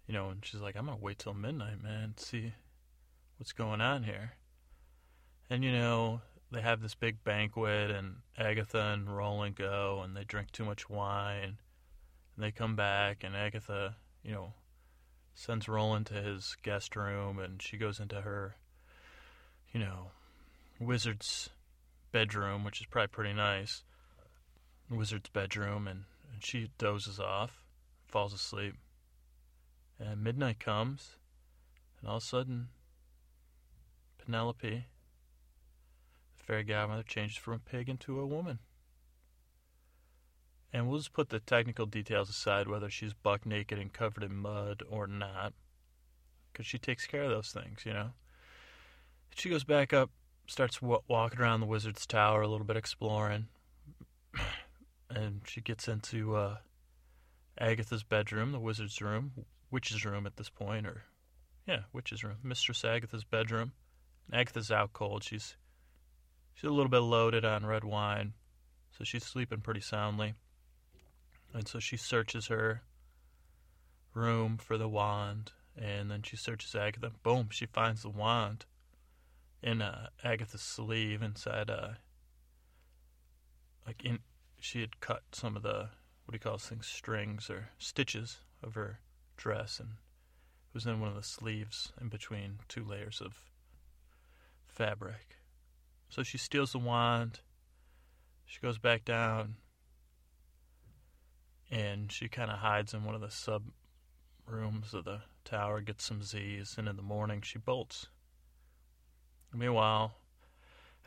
you 0.06 0.14
know, 0.14 0.30
and 0.30 0.46
she's 0.46 0.62
like, 0.62 0.76
I'm 0.76 0.86
gonna 0.86 0.98
wait 1.02 1.18
till 1.18 1.34
midnight, 1.34 1.82
man, 1.82 2.14
see 2.18 2.54
what's 3.38 3.54
going 3.54 3.82
on 3.82 4.04
here. 4.04 4.34
And 5.50 5.64
you 5.64 5.72
know, 5.72 6.22
they 6.52 6.62
have 6.62 6.82
this 6.82 6.96
big 6.96 7.24
banquet, 7.24 7.92
and 7.92 8.18
Agatha 8.38 8.92
and 8.94 9.16
Roland 9.16 9.56
go, 9.56 10.02
and 10.04 10.16
they 10.16 10.24
drink 10.24 10.52
too 10.52 10.66
much 10.66 10.90
wine. 10.90 11.58
And 12.36 12.44
they 12.44 12.52
come 12.52 12.76
back, 12.76 13.24
and 13.24 13.36
Agatha, 13.36 13.96
you 14.24 14.32
know, 14.32 14.54
sends 15.34 15.68
Roland 15.68 16.06
to 16.08 16.14
his 16.16 16.56
guest 16.64 16.96
room, 16.96 17.40
and 17.40 17.62
she 17.62 17.78
goes 17.78 18.00
into 18.00 18.22
her, 18.22 18.56
you 19.74 19.80
know, 19.80 20.12
wizard's 20.80 21.50
bedroom, 22.12 22.64
which 22.64 22.80
is 22.80 22.88
probably 22.88 23.08
pretty 23.08 23.34
nice. 23.34 23.84
Wizard's 24.90 25.30
bedroom, 25.30 25.88
and, 25.88 26.04
and 26.36 26.44
she 26.44 26.70
dozes 26.78 27.20
off, 27.20 27.64
falls 28.08 28.34
asleep. 28.34 28.76
And 29.98 30.22
midnight 30.22 30.60
comes, 30.60 31.16
and 32.00 32.10
all 32.10 32.18
of 32.18 32.24
a 32.24 32.26
sudden, 32.26 32.68
Penelope, 34.18 34.86
the 36.38 36.44
fairy 36.44 36.64
godmother, 36.64 37.04
changes 37.04 37.38
from 37.38 37.54
a 37.54 37.60
pig 37.60 37.88
into 37.88 38.20
a 38.20 38.26
woman. 38.26 38.60
And 40.74 40.90
we'll 40.90 41.00
just 41.00 41.14
put 41.14 41.30
the 41.30 41.40
technical 41.40 41.86
details 41.86 42.30
aside, 42.30 42.68
whether 42.68 42.90
she's 42.90 43.14
buck 43.14 43.46
naked 43.46 43.80
and 43.80 43.94
covered 43.94 44.24
in 44.24 44.36
mud 44.36 44.84
or 44.90 45.08
not, 45.08 45.54
because 46.52 46.66
she 46.66 46.78
takes 46.78 47.08
care 47.08 47.24
of 47.24 47.30
those 47.30 47.52
things, 47.52 47.86
you 47.86 47.94
know. 47.94 48.10
She 49.34 49.50
goes 49.50 49.64
back 49.64 49.94
up, 49.94 50.10
starts 50.48 50.80
w- 50.80 51.02
walking 51.08 51.40
around 51.40 51.62
the 51.62 51.66
wizard's 51.66 52.06
tower 52.06 52.42
a 52.42 52.48
little 52.50 52.66
bit, 52.66 52.76
exploring, 52.76 53.48
and 55.16 55.42
she 55.48 55.62
gets 55.62 55.88
into 55.88 56.36
uh, 56.36 56.58
Agatha's 57.58 58.04
bedroom, 58.04 58.52
the 58.52 58.60
wizard's 58.60 59.02
room, 59.02 59.32
witch's 59.72 60.06
room 60.06 60.28
at 60.28 60.36
this 60.36 60.50
point, 60.50 60.86
or 60.86 61.04
yeah, 61.66 61.82
witch's 61.94 62.24
room, 62.24 62.38
Mistress 62.44 62.84
Agatha's 62.84 63.24
bedroom. 63.24 63.72
Agatha's 64.32 64.72
out 64.72 64.92
cold. 64.94 65.24
She's 65.24 65.56
she's 66.54 66.70
a 66.70 66.74
little 66.74 66.90
bit 66.90 67.00
loaded 67.00 67.46
on 67.46 67.66
red 67.66 67.84
wine, 67.84 68.34
so 68.98 69.04
she's 69.04 69.24
sleeping 69.24 69.62
pretty 69.62 69.82
soundly. 69.82 70.34
And 71.54 71.68
so 71.68 71.80
she 71.80 71.96
searches 71.96 72.48
her 72.48 72.82
room 74.14 74.58
for 74.58 74.78
the 74.78 74.90
wand, 74.90 75.54
and 75.78 76.12
then 76.12 76.24
she 76.24 76.36
searches 76.36 76.76
Agatha. 76.76 77.12
Boom, 77.24 77.48
she 77.52 77.66
finds 77.66 78.02
the 78.02 78.10
wand 78.10 78.66
in 79.64 79.82
uh, 79.82 80.08
Agatha's 80.24 80.62
sleeve 80.62 81.22
inside. 81.22 81.70
Uh, 81.70 81.90
like 83.88 84.04
in, 84.04 84.20
she 84.66 84.82
had 84.82 85.00
cut 85.00 85.22
some 85.32 85.56
of 85.56 85.62
the 85.62 85.90
what 86.26 86.32
do 86.32 86.34
you 86.34 86.40
call 86.40 86.54
those 86.54 86.66
things, 86.66 86.88
strings 86.88 87.52
or 87.52 87.70
stitches 87.78 88.40
of 88.64 88.74
her 88.74 89.00
dress, 89.38 89.80
and 89.80 89.90
it 89.90 90.74
was 90.74 90.88
in 90.88 91.00
one 91.00 91.10
of 91.10 91.16
the 91.16 91.22
sleeves 91.22 91.94
in 92.02 92.10
between 92.10 92.58
two 92.68 92.84
layers 92.84 93.22
of 93.24 93.44
fabric. 94.66 95.38
So 96.10 96.24
she 96.24 96.40
steals 96.40 96.72
the 96.72 96.80
wand. 96.80 97.42
She 98.48 98.60
goes 98.60 98.80
back 98.80 99.06
down 99.06 99.58
and 101.70 102.12
she 102.12 102.28
kind 102.28 102.50
of 102.50 102.58
hides 102.58 102.94
in 102.94 103.04
one 103.04 103.14
of 103.14 103.22
the 103.22 103.30
sub 103.30 103.66
rooms 104.48 104.96
of 104.96 105.06
the 105.06 105.22
tower, 105.44 105.80
gets 105.80 106.04
some 106.04 106.24
Z's, 106.24 106.76
and 106.76 106.88
in 106.88 106.96
the 106.96 107.04
morning 107.04 107.42
she 107.44 107.60
bolts. 107.60 108.08
Meanwhile, 109.54 110.16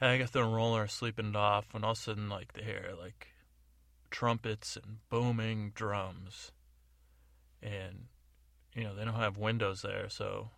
Agatha 0.00 0.44
and 0.44 0.54
Roland 0.54 0.84
are 0.84 0.88
sleeping 0.88 1.30
it 1.30 1.36
off 1.36 1.66
when 1.72 1.82
all 1.82 1.92
of 1.92 1.98
a 1.98 2.00
sudden, 2.00 2.28
like, 2.28 2.52
they 2.52 2.62
hear, 2.62 2.92
like, 2.98 3.28
trumpets 4.10 4.76
and 4.76 4.98
booming 5.08 5.72
drums. 5.74 6.52
And, 7.62 8.06
you 8.74 8.84
know, 8.84 8.94
they 8.94 9.04
don't 9.04 9.14
have 9.14 9.36
windows 9.36 9.82
there, 9.82 10.08
so 10.08 10.50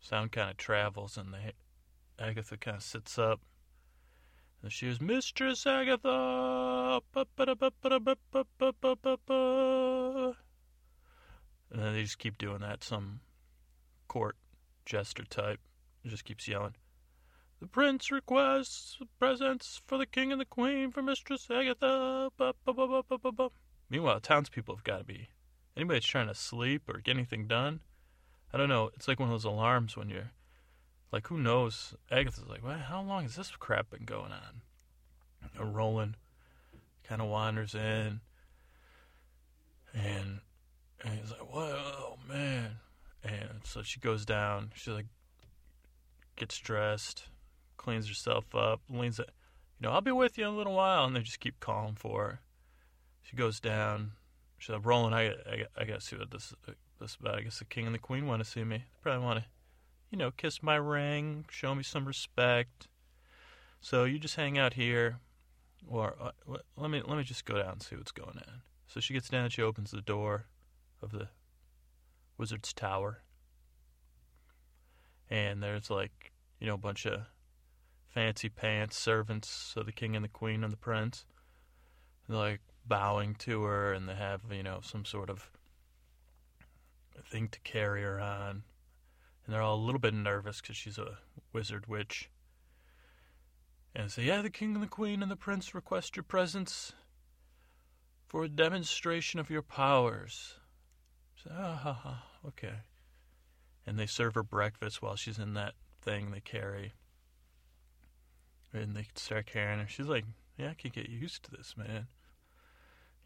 sound 0.00 0.32
kind 0.32 0.50
of 0.50 0.56
travels, 0.56 1.16
and 1.16 1.32
they, 1.32 1.52
Agatha 2.18 2.56
kind 2.56 2.76
of 2.76 2.82
sits 2.82 3.18
up 3.18 3.40
and 4.62 4.72
she 4.72 4.86
was 4.86 5.00
Mistress 5.00 5.66
Agatha. 5.66 7.00
And 11.70 11.82
then 11.82 11.94
they 11.94 12.02
just 12.02 12.18
keep 12.18 12.38
doing 12.38 12.60
that. 12.60 12.84
Some 12.84 13.20
court 14.06 14.36
jester 14.86 15.24
type 15.24 15.58
just 16.06 16.24
keeps 16.24 16.46
yelling. 16.46 16.74
The 17.62 17.68
prince 17.68 18.10
requests 18.10 18.98
presence 19.20 19.80
for 19.86 19.96
the 19.96 20.04
king 20.04 20.32
and 20.32 20.40
the 20.40 20.44
queen 20.44 20.90
for 20.90 21.00
Mistress 21.00 21.46
Agatha. 21.48 22.28
Meanwhile, 23.88 24.18
townspeople 24.18 24.74
have 24.74 24.82
got 24.82 24.98
to 24.98 25.04
be. 25.04 25.28
Anybody 25.76 26.00
that's 26.00 26.06
trying 26.06 26.26
to 26.26 26.34
sleep 26.34 26.88
or 26.88 26.98
get 26.98 27.14
anything 27.14 27.46
done, 27.46 27.78
I 28.52 28.58
don't 28.58 28.68
know. 28.68 28.90
It's 28.96 29.06
like 29.06 29.20
one 29.20 29.28
of 29.28 29.32
those 29.32 29.44
alarms 29.44 29.96
when 29.96 30.10
you're 30.10 30.32
like, 31.12 31.28
who 31.28 31.38
knows? 31.38 31.94
Agatha's 32.10 32.48
like, 32.48 32.64
well, 32.64 32.78
how 32.78 33.00
long 33.00 33.22
has 33.22 33.36
this 33.36 33.52
crap 33.52 33.90
been 33.90 34.06
going 34.06 34.32
on? 34.32 34.62
And 35.56 35.72
Roland 35.72 36.16
kind 37.04 37.22
of 37.22 37.28
wanders 37.28 37.76
in, 37.76 38.22
and, 39.94 40.40
and 41.04 41.14
he's 41.20 41.30
like, 41.30 41.48
what? 41.48 41.70
Oh, 41.70 42.16
man. 42.28 42.78
And 43.22 43.60
so 43.62 43.84
she 43.84 44.00
goes 44.00 44.26
down. 44.26 44.72
She 44.74 44.90
like 44.90 45.06
gets 46.34 46.58
dressed, 46.58 47.28
cleans 47.76 48.08
herself 48.08 48.54
up, 48.54 48.80
leans. 48.88 49.18
You 49.18 49.24
know, 49.80 49.90
I'll 49.90 50.00
be 50.00 50.12
with 50.12 50.38
you 50.38 50.44
in 50.44 50.54
a 50.54 50.56
little 50.56 50.74
while, 50.74 51.04
and 51.04 51.16
they 51.16 51.20
just 51.20 51.40
keep 51.40 51.60
calling 51.60 51.94
for 51.94 52.22
her. 52.22 52.40
She 53.22 53.36
goes 53.36 53.60
down. 53.60 54.12
She's 54.58 54.70
like, 54.70 54.86
Roland, 54.86 55.14
I, 55.14 55.34
I, 55.46 55.64
I 55.76 55.84
got 55.84 56.00
to 56.00 56.06
see 56.06 56.16
what 56.16 56.30
this 56.30 56.54
this 57.00 57.16
about. 57.16 57.38
I 57.38 57.42
guess 57.42 57.58
the 57.58 57.64
king 57.64 57.86
and 57.86 57.94
the 57.94 57.98
queen 57.98 58.26
want 58.26 58.42
to 58.44 58.48
see 58.48 58.64
me. 58.64 58.78
They 58.78 59.00
probably 59.02 59.24
want 59.24 59.40
to 59.40 59.44
you 60.12 60.18
know, 60.18 60.30
kiss 60.30 60.62
my 60.62 60.76
ring, 60.76 61.46
show 61.50 61.74
me 61.74 61.82
some 61.82 62.04
respect. 62.04 62.86
So 63.80 64.04
you 64.04 64.18
just 64.18 64.36
hang 64.36 64.58
out 64.58 64.74
here, 64.74 65.18
or 65.88 66.14
uh, 66.20 66.30
let 66.76 66.90
me 66.90 67.02
let 67.04 67.16
me 67.16 67.24
just 67.24 67.46
go 67.46 67.56
down 67.56 67.72
and 67.72 67.82
see 67.82 67.96
what's 67.96 68.12
going 68.12 68.36
on. 68.36 68.60
So 68.86 69.00
she 69.00 69.14
gets 69.14 69.30
down, 69.30 69.44
and 69.44 69.52
she 69.52 69.62
opens 69.62 69.90
the 69.90 70.02
door 70.02 70.44
of 71.00 71.10
the 71.10 71.28
wizard's 72.36 72.74
tower, 72.74 73.22
and 75.30 75.62
there's 75.62 75.90
like 75.90 76.32
you 76.60 76.66
know 76.66 76.74
a 76.74 76.78
bunch 76.78 77.06
of 77.06 77.22
fancy 78.12 78.48
pants 78.48 78.96
servants 78.96 79.74
of 79.76 79.86
the 79.86 79.92
king 79.92 80.14
and 80.14 80.24
the 80.24 80.28
queen 80.28 80.62
and 80.62 80.72
the 80.72 80.76
prince. 80.76 81.24
Like 82.28 82.60
bowing 82.86 83.34
to 83.36 83.62
her, 83.64 83.92
and 83.92 84.08
they 84.08 84.14
have 84.14 84.42
you 84.50 84.62
know 84.62 84.80
some 84.82 85.04
sort 85.04 85.28
of 85.28 85.50
thing 87.24 87.48
to 87.48 87.60
carry 87.60 88.02
her 88.02 88.20
on 88.20 88.62
and 89.44 89.54
they're 89.54 89.62
all 89.62 89.76
a 89.76 89.84
little 89.84 90.00
bit 90.00 90.14
nervous 90.14 90.60
because 90.60 90.76
she's 90.76 90.98
a 90.98 91.18
wizard 91.52 91.86
witch. 91.86 92.30
And 93.94 94.10
say, 94.10 94.24
yeah, 94.24 94.40
the 94.40 94.50
king 94.50 94.74
and 94.74 94.82
the 94.82 94.88
queen 94.88 95.22
and 95.22 95.30
the 95.30 95.36
prince 95.36 95.74
request 95.74 96.16
your 96.16 96.22
presence 96.22 96.92
for 98.26 98.44
a 98.44 98.48
demonstration 98.48 99.38
of 99.38 99.50
your 99.50 99.62
powers. 99.62 100.54
Say, 101.42 101.50
ah, 101.52 101.74
ha, 101.82 101.92
ha, 101.92 102.24
okay. 102.46 102.76
And 103.86 103.98
they 103.98 104.06
serve 104.06 104.34
her 104.34 104.42
breakfast 104.42 105.02
while 105.02 105.16
she's 105.16 105.38
in 105.38 105.54
that 105.54 105.74
thing 106.00 106.30
they 106.30 106.40
carry. 106.40 106.94
And 108.74 108.96
they 108.96 109.06
start 109.14 109.46
carrying 109.46 109.80
her. 109.80 109.86
She's 109.86 110.06
like, 110.06 110.24
yeah, 110.56 110.70
I 110.70 110.74
can 110.74 110.90
get 110.90 111.08
used 111.08 111.44
to 111.44 111.50
this, 111.50 111.74
man. 111.76 112.06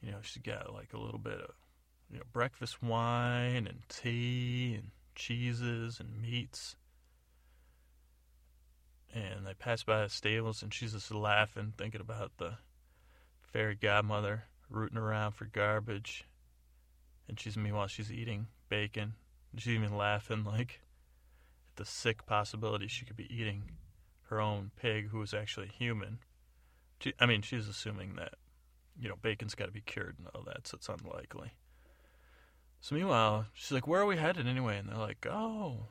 You 0.03 0.13
know, 0.13 0.19
she's 0.23 0.43
got 0.43 0.73
like 0.73 0.93
a 0.93 0.99
little 0.99 1.19
bit 1.19 1.41
of, 1.41 1.55
you 2.11 2.19
know, 2.19 2.25
breakfast 2.33 2.83
wine 2.83 3.67
and 3.67 3.81
tea 3.89 4.75
and 4.75 4.91
cheeses 5.15 6.01
and 6.01 6.21
meats. 6.21 6.77
And 9.15 9.47
they 9.47 9.55
pass 9.55 9.83
by 9.83 10.03
the 10.03 10.09
stables, 10.11 10.63
and 10.63 10.75
she's 10.75 10.93
just 10.93 11.11
laughing, 11.11 11.73
thinking 11.79 12.01
about 12.01 12.33
the 12.37 12.59
fairy 13.41 13.75
godmother 13.75 14.45
rooting 14.69 14.99
around 14.99 15.33
for 15.33 15.47
garbage. 15.47 16.25
And 17.29 17.41
she's, 17.41 17.57
meanwhile, 17.57 17.87
she's 17.87 18.13
eating 18.13 18.49
bacon. 18.69 19.15
She's 19.57 19.75
even 19.75 19.97
laughing, 19.97 20.45
like, 20.45 20.81
at 21.71 21.77
the 21.77 21.85
sick 21.87 22.27
possibility 22.27 22.89
she 22.89 23.07
could 23.07 23.17
be 23.17 23.33
eating 23.35 23.71
her 24.29 24.41
own 24.41 24.71
pig, 24.77 25.09
who 25.09 25.23
is 25.23 25.35
actually 25.35 25.69
human. 25.69 26.19
She, 27.01 27.13
I 27.21 27.27
mean, 27.27 27.43
she's 27.43 27.69
assuming 27.69 28.17
that, 28.17 28.35
you 29.01 29.09
know, 29.09 29.17
bacon's 29.21 29.55
got 29.55 29.67
to 29.67 29.73
be 29.73 29.81
cured 29.81 30.17
and 30.19 30.29
all 30.35 30.43
that, 30.43 30.67
so 30.67 30.77
it's 30.77 30.89
unlikely. 30.89 31.53
So 32.81 32.95
meanwhile, 32.95 33.47
she's 33.53 33.73
like, 33.73 33.87
"Where 33.87 34.01
are 34.01 34.07
we 34.07 34.17
headed 34.17 34.47
anyway?" 34.47 34.79
And 34.79 34.89
they're 34.89 34.97
like, 34.97 35.27
"Oh, 35.29 35.89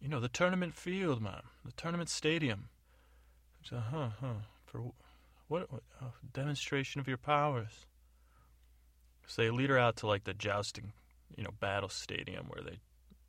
you 0.00 0.08
know, 0.08 0.20
the 0.20 0.28
tournament 0.28 0.74
field, 0.74 1.20
mom, 1.20 1.42
the 1.64 1.72
tournament 1.72 2.10
stadium." 2.10 2.68
So, 3.62 3.78
huh, 3.78 4.10
huh, 4.20 4.42
for 4.64 4.92
what? 5.48 5.70
what 5.70 5.82
oh, 6.02 6.12
demonstration 6.32 7.00
of 7.00 7.08
your 7.08 7.18
powers. 7.18 7.86
So 9.26 9.42
they 9.42 9.50
lead 9.50 9.70
her 9.70 9.78
out 9.78 9.96
to 9.96 10.06
like 10.06 10.24
the 10.24 10.34
jousting, 10.34 10.92
you 11.36 11.44
know, 11.44 11.50
battle 11.60 11.88
stadium 11.88 12.46
where 12.46 12.62
they, 12.62 12.78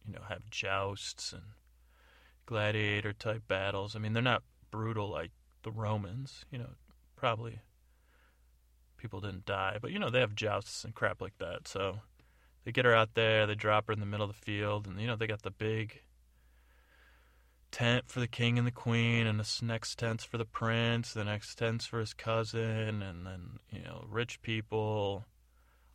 you 0.08 0.13
know, 0.13 0.22
have 0.30 0.50
jousts 0.50 1.34
and 1.34 1.44
gladiator 2.48 3.13
type 3.13 3.44
battles. 3.48 3.96
I 3.96 4.00
mean, 4.00 4.13
they're 4.13 4.24
not 4.24 4.42
brutal 4.72 5.08
like 5.10 5.30
the 5.62 5.72
Romans, 5.72 6.46
you 6.50 6.58
know, 6.58 6.72
probably 7.16 7.60
people 8.98 9.22
didn't 9.22 9.46
die, 9.46 9.77
but 9.80 9.92
you 9.92 10.00
know, 10.00 10.10
they 10.10 10.20
have 10.20 10.34
jousts 10.34 10.84
and 10.84 10.96
crap 10.96 11.22
like 11.22 11.38
that. 11.38 11.68
So 11.68 12.00
they 12.66 12.72
get 12.72 12.86
her 12.86 12.96
out 12.96 13.13
there, 13.13 13.46
they 13.46 13.56
drop 13.56 13.88
her 13.88 13.94
in 13.94 14.00
the 14.00 14.06
middle 14.06 14.27
of 14.27 14.36
the 14.36 14.42
field, 14.42 14.88
and 14.88 15.00
you 15.00 15.08
know 15.08 15.16
they 15.16 15.27
got 15.27 15.44
the 15.44 15.51
big 15.51 16.01
tent 17.72 18.06
for 18.08 18.20
the 18.20 18.27
king 18.27 18.58
and 18.58 18.66
the 18.66 18.72
queen, 18.72 19.27
and 19.27 19.39
this 19.39 19.62
next 19.62 20.00
tent's 20.00 20.24
for 20.24 20.38
the 20.38 20.46
prince, 20.46 21.13
the 21.13 21.24
next 21.24 21.56
tent's 21.56 21.86
for 21.86 22.00
his 22.00 22.13
cousin, 22.13 23.01
and 23.04 23.25
then 23.25 23.60
you 23.72 23.84
know 23.84 24.06
rich 24.10 24.42
people, 24.42 25.25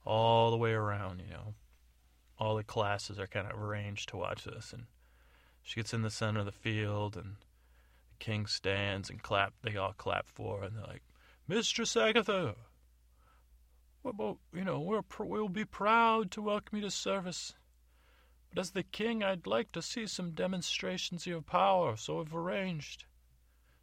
all 0.05 0.51
the 0.51 0.57
way 0.57 0.73
around, 0.73 1.21
you 1.21 1.31
know. 1.31 1.55
All 2.39 2.57
the 2.57 2.65
classes 2.65 3.21
are 3.21 3.27
kind 3.27 3.47
of 3.47 3.61
arranged 3.61 4.09
to 4.09 4.17
watch 4.17 4.45
this. 4.45 4.73
And 4.73 4.87
she 5.63 5.77
gets 5.77 5.95
in 5.95 6.03
the 6.03 6.11
center 6.11 6.41
of 6.41 6.47
the 6.47 6.53
field, 6.53 7.17
and 7.17 7.37
the 8.11 8.25
king 8.25 8.47
stands 8.47 9.11
and 9.11 9.23
clap. 9.23 9.55
They 9.63 9.77
all 9.77 9.95
clap 9.97 10.29
for 10.29 10.59
her, 10.59 10.65
and 10.65 10.77
they're 10.77 10.87
like, 10.87 11.03
Mistress 11.49 11.97
Agatha, 11.97 12.55
well, 14.03 14.39
you 14.53 14.65
know, 14.65 14.81
we're 14.81 15.03
we'll 15.21 15.49
be 15.49 15.65
proud 15.65 16.31
to 16.33 16.43
welcome 16.43 16.79
you 16.79 16.85
to 16.85 16.91
service. 16.91 17.55
But 18.51 18.61
as 18.61 18.71
the 18.73 18.83
king, 18.83 19.23
I'd 19.23 19.47
like 19.47 19.73
to 19.73 19.83
see 19.83 20.07
some 20.07 20.33
demonstrations 20.33 21.23
of 21.23 21.27
your 21.27 21.43
power, 21.43 21.97
so 21.97 22.21
I've 22.21 22.35
arranged 22.35 23.05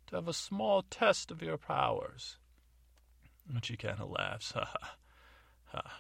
to 0.08 0.16
have 0.16 0.28
a 0.28 0.34
small 0.34 0.84
test 0.84 1.32
of 1.32 1.42
your 1.42 1.58
powers. 1.58 2.38
And 3.48 3.64
she 3.64 3.78
kind 3.78 4.00
of 4.00 4.10
laughs. 4.10 4.52
Ha 4.52 4.66
ha. 4.66 4.96
Ha. 5.72 6.00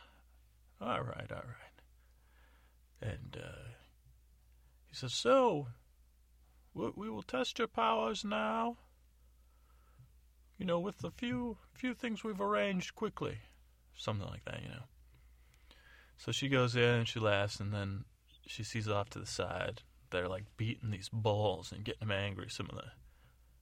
All 0.82 1.02
right, 1.02 1.32
all 1.32 1.44
right. 1.44 1.82
And 3.02 3.38
uh, 3.42 3.70
he 4.90 4.96
says, 4.96 5.14
So, 5.14 5.68
we, 6.74 7.10
will 7.10 7.24
test 7.24 7.60
your 7.60 7.68
powers 7.68 8.24
now. 8.24 8.78
You 10.58 10.66
know, 10.66 10.80
with 10.80 11.00
the 11.00 11.12
few 11.12 11.58
few 11.74 11.94
things 11.94 12.24
we've 12.24 12.42
arranged 12.42 12.96
quickly. 12.96 13.38
Something 13.96 14.28
like 14.28 14.46
that, 14.46 14.62
you 14.62 14.70
know. 14.70 14.84
So 16.18 16.32
she 16.32 16.50
goes 16.50 16.76
in 16.76 16.84
and 16.84 17.08
she 17.08 17.20
laughs, 17.20 17.60
and 17.60 17.74
then 17.74 18.04
she 18.46 18.64
sees 18.64 18.88
off 18.88 19.10
to 19.12 19.20
the 19.20 19.26
side. 19.26 19.84
They're 20.10 20.28
like 20.28 20.46
beating 20.58 20.92
these 20.92 21.10
bulls 21.10 21.72
and 21.72 21.86
getting 21.86 22.08
them 22.08 22.12
angry. 22.12 22.50
Some 22.50 22.68
of 22.70 22.76
the 22.76 22.92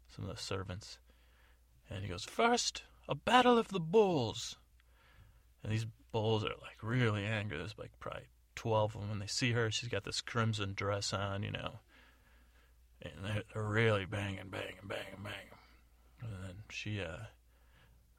some 0.07 0.27
of 0.27 0.35
the 0.35 0.41
servants, 0.41 0.97
and 1.89 2.03
he 2.03 2.09
goes, 2.09 2.23
First, 2.23 2.83
a 3.07 3.15
battle 3.15 3.57
of 3.57 3.67
the 3.69 3.79
bulls. 3.79 4.55
And 5.63 5.71
these 5.71 5.85
bulls 6.11 6.43
are 6.43 6.55
like 6.61 6.81
really 6.81 7.25
angry. 7.25 7.57
There's 7.57 7.77
like 7.77 7.91
probably 7.99 8.27
12 8.57 8.95
of 8.95 9.01
them. 9.01 9.09
When 9.11 9.19
they 9.19 9.27
see 9.27 9.53
her, 9.53 9.71
she's 9.71 9.89
got 9.89 10.03
this 10.03 10.19
crimson 10.19 10.73
dress 10.75 11.13
on, 11.13 11.43
you 11.43 11.51
know. 11.51 11.79
And 13.01 13.13
they're, 13.23 13.63
really 13.63 14.05
banging, 14.05 14.49
banging, 14.49 14.83
banging, 14.83 15.23
banging. 15.23 15.53
And 16.21 16.31
then 16.43 16.55
she 16.69 16.99
uh, 16.99 17.27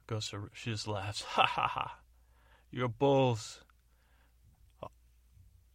goes 0.07 0.29
to, 0.29 0.49
she 0.53 0.71
just 0.71 0.87
laughs, 0.87 1.21
ha 1.27 1.45
ha 1.45 1.67
ha. 1.67 1.99
You're 2.71 2.87
bulls. 2.87 3.61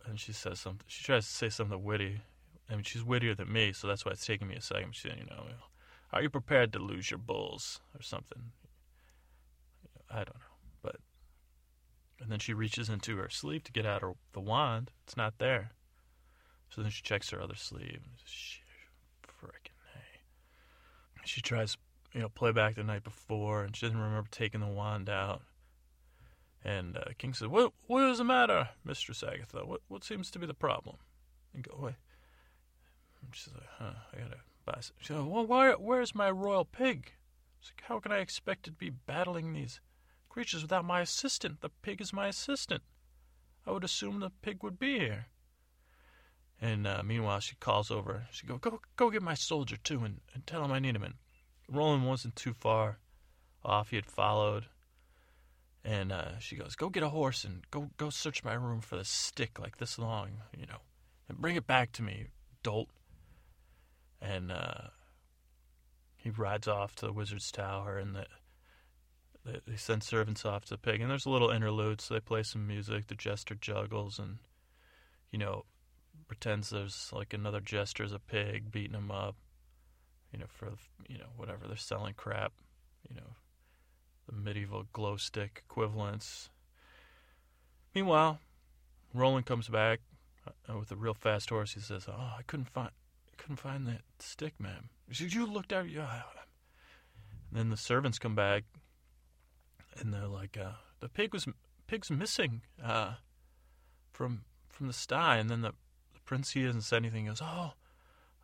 And 0.06 0.18
she 0.18 0.32
says 0.32 0.60
something, 0.60 0.84
she 0.86 1.04
tries 1.04 1.26
to 1.26 1.32
say 1.32 1.48
something 1.48 1.82
witty. 1.82 2.20
I 2.70 2.74
mean, 2.74 2.84
she's 2.84 3.04
wittier 3.04 3.34
than 3.34 3.52
me, 3.52 3.72
so 3.72 3.86
that's 3.86 4.04
why 4.04 4.12
it's 4.12 4.26
taking 4.26 4.48
me 4.48 4.54
a 4.56 4.60
second. 4.60 4.94
She 4.94 5.08
said, 5.08 5.18
you 5.18 5.26
know, 5.26 5.44
are 6.12 6.22
you 6.22 6.30
prepared 6.30 6.72
to 6.72 6.78
lose 6.78 7.10
your 7.10 7.18
bulls 7.18 7.80
or 7.94 8.02
something? 8.02 8.52
I 10.10 10.16
don't 10.16 10.34
know, 10.34 10.53
and 12.20 12.30
then 12.30 12.38
she 12.38 12.54
reaches 12.54 12.88
into 12.88 13.16
her 13.16 13.28
sleeve 13.28 13.64
to 13.64 13.72
get 13.72 13.86
out 13.86 14.02
her, 14.02 14.12
the 14.32 14.40
wand. 14.40 14.90
It's 15.04 15.16
not 15.16 15.38
there. 15.38 15.72
So 16.70 16.82
then 16.82 16.90
she 16.90 17.02
checks 17.02 17.30
her 17.30 17.40
other 17.40 17.54
sleeve. 17.54 18.00
Frickin' 19.22 19.72
hey. 19.92 20.20
She 21.24 21.40
tries, 21.40 21.76
you 22.12 22.20
know, 22.20 22.28
play 22.28 22.52
back 22.52 22.74
the 22.74 22.82
night 22.82 23.04
before, 23.04 23.64
and 23.64 23.76
she 23.76 23.86
doesn't 23.86 24.00
remember 24.00 24.28
taking 24.30 24.60
the 24.60 24.66
wand 24.66 25.08
out. 25.08 25.42
And 26.64 26.96
uh, 26.96 27.04
King 27.18 27.34
says, 27.34 27.48
"What? 27.48 27.74
What 27.86 28.04
is 28.04 28.18
the 28.18 28.24
matter, 28.24 28.70
Mistress 28.84 29.22
Agatha? 29.22 29.66
What? 29.66 29.82
What 29.88 30.02
seems 30.02 30.30
to 30.30 30.38
be 30.38 30.46
the 30.46 30.54
problem?" 30.54 30.96
And 31.52 31.62
go 31.62 31.76
away. 31.78 31.96
And 33.20 33.34
she's 33.34 33.52
like, 33.52 33.68
"Huh? 33.78 33.92
I 34.12 34.20
gotta 34.20 34.40
buy." 34.64 34.78
Some. 34.80 34.96
She 34.98 35.12
goes, 35.12 35.26
"Well, 35.26 35.46
where, 35.46 35.74
where's 35.74 36.14
my 36.14 36.30
royal 36.30 36.64
pig?" 36.64 37.12
She's 37.60 37.72
like, 37.76 37.84
"How 37.88 38.00
can 38.00 38.12
I 38.12 38.18
expect 38.18 38.64
to 38.64 38.72
be 38.72 38.88
battling 38.88 39.52
these?" 39.52 39.80
Creatures 40.34 40.62
without 40.62 40.84
my 40.84 41.00
assistant. 41.00 41.60
The 41.60 41.68
pig 41.68 42.00
is 42.00 42.12
my 42.12 42.26
assistant. 42.26 42.82
I 43.64 43.70
would 43.70 43.84
assume 43.84 44.18
the 44.18 44.32
pig 44.42 44.64
would 44.64 44.80
be 44.80 44.98
here. 44.98 45.26
And 46.60 46.88
uh, 46.88 47.02
meanwhile, 47.04 47.38
she 47.38 47.54
calls 47.54 47.88
over. 47.88 48.26
She 48.32 48.44
go, 48.44 48.58
go, 48.58 48.80
go 48.96 49.10
get 49.10 49.22
my 49.22 49.34
soldier 49.34 49.76
too, 49.76 50.02
and, 50.02 50.20
and 50.34 50.44
tell 50.44 50.64
him 50.64 50.72
I 50.72 50.80
need 50.80 50.96
him. 50.96 51.04
And 51.04 51.14
Roland 51.70 52.04
wasn't 52.04 52.34
too 52.34 52.52
far 52.52 52.98
off. 53.64 53.90
He 53.90 53.96
had 53.96 54.06
followed, 54.06 54.66
and 55.84 56.10
uh, 56.10 56.40
she 56.40 56.56
goes, 56.56 56.74
go 56.74 56.88
get 56.88 57.04
a 57.04 57.10
horse 57.10 57.44
and 57.44 57.62
go, 57.70 57.90
go 57.96 58.10
search 58.10 58.42
my 58.42 58.54
room 58.54 58.80
for 58.80 58.96
the 58.96 59.04
stick 59.04 59.60
like 59.60 59.76
this 59.76 60.00
long, 60.00 60.30
you 60.58 60.66
know, 60.66 60.78
and 61.28 61.38
bring 61.38 61.54
it 61.54 61.68
back 61.68 61.92
to 61.92 62.02
me, 62.02 62.26
dolt. 62.64 62.88
And 64.20 64.50
uh, 64.50 64.88
he 66.16 66.30
rides 66.30 66.66
off 66.66 66.96
to 66.96 67.06
the 67.06 67.12
wizard's 67.12 67.52
tower, 67.52 67.98
and 67.98 68.16
the 68.16 68.26
they, 69.44 69.60
they 69.66 69.76
send 69.76 70.02
servants 70.02 70.44
off 70.44 70.64
to 70.66 70.78
pig, 70.78 71.00
and 71.00 71.10
there's 71.10 71.26
a 71.26 71.30
little 71.30 71.50
interlude. 71.50 72.00
So 72.00 72.14
they 72.14 72.20
play 72.20 72.42
some 72.42 72.66
music. 72.66 73.06
The 73.06 73.14
jester 73.14 73.54
juggles 73.54 74.18
and 74.18 74.38
you 75.30 75.38
know 75.38 75.64
pretends 76.26 76.70
there's 76.70 77.10
like 77.12 77.34
another 77.34 77.60
jester 77.60 78.04
as 78.04 78.12
a 78.12 78.18
pig 78.18 78.70
beating 78.70 78.94
him 78.96 79.10
up. 79.10 79.36
You 80.32 80.38
know 80.40 80.46
for 80.48 80.72
you 81.08 81.18
know 81.18 81.28
whatever 81.36 81.66
they're 81.66 81.76
selling 81.76 82.14
crap. 82.14 82.52
You 83.08 83.16
know 83.16 83.36
the 84.26 84.34
medieval 84.34 84.86
glow 84.92 85.16
stick 85.16 85.62
equivalents. 85.68 86.48
Meanwhile, 87.94 88.40
Roland 89.12 89.46
comes 89.46 89.68
back 89.68 90.00
uh, 90.68 90.76
with 90.78 90.90
a 90.90 90.96
real 90.96 91.14
fast 91.14 91.50
horse. 91.50 91.74
He 91.74 91.80
says, 91.80 92.06
"Oh, 92.08 92.34
I 92.38 92.42
couldn't 92.46 92.70
find, 92.70 92.90
couldn't 93.36 93.56
find 93.56 93.86
that 93.86 94.02
stick, 94.18 94.54
ma'am." 94.58 94.88
She 95.10 95.24
says, 95.24 95.34
"You 95.34 95.46
looked 95.46 95.72
out, 95.72 95.90
yeah." 95.90 96.22
And 97.50 97.58
then 97.58 97.70
the 97.70 97.76
servants 97.76 98.18
come 98.18 98.34
back 98.34 98.64
and 99.98 100.12
they're 100.12 100.26
like, 100.26 100.56
uh, 100.56 100.72
the 101.00 101.08
pig 101.08 101.32
was 101.32 101.46
pig's 101.86 102.10
missing 102.10 102.62
uh, 102.82 103.14
from 104.12 104.44
from 104.68 104.86
the 104.86 104.92
sty, 104.92 105.36
and 105.36 105.48
then 105.48 105.62
the, 105.62 105.72
the 106.12 106.20
prince 106.24 106.52
he 106.52 106.64
doesn't 106.64 106.82
say 106.82 106.96
anything. 106.96 107.24
He 107.24 107.28
goes, 107.28 107.42
oh, 107.42 107.72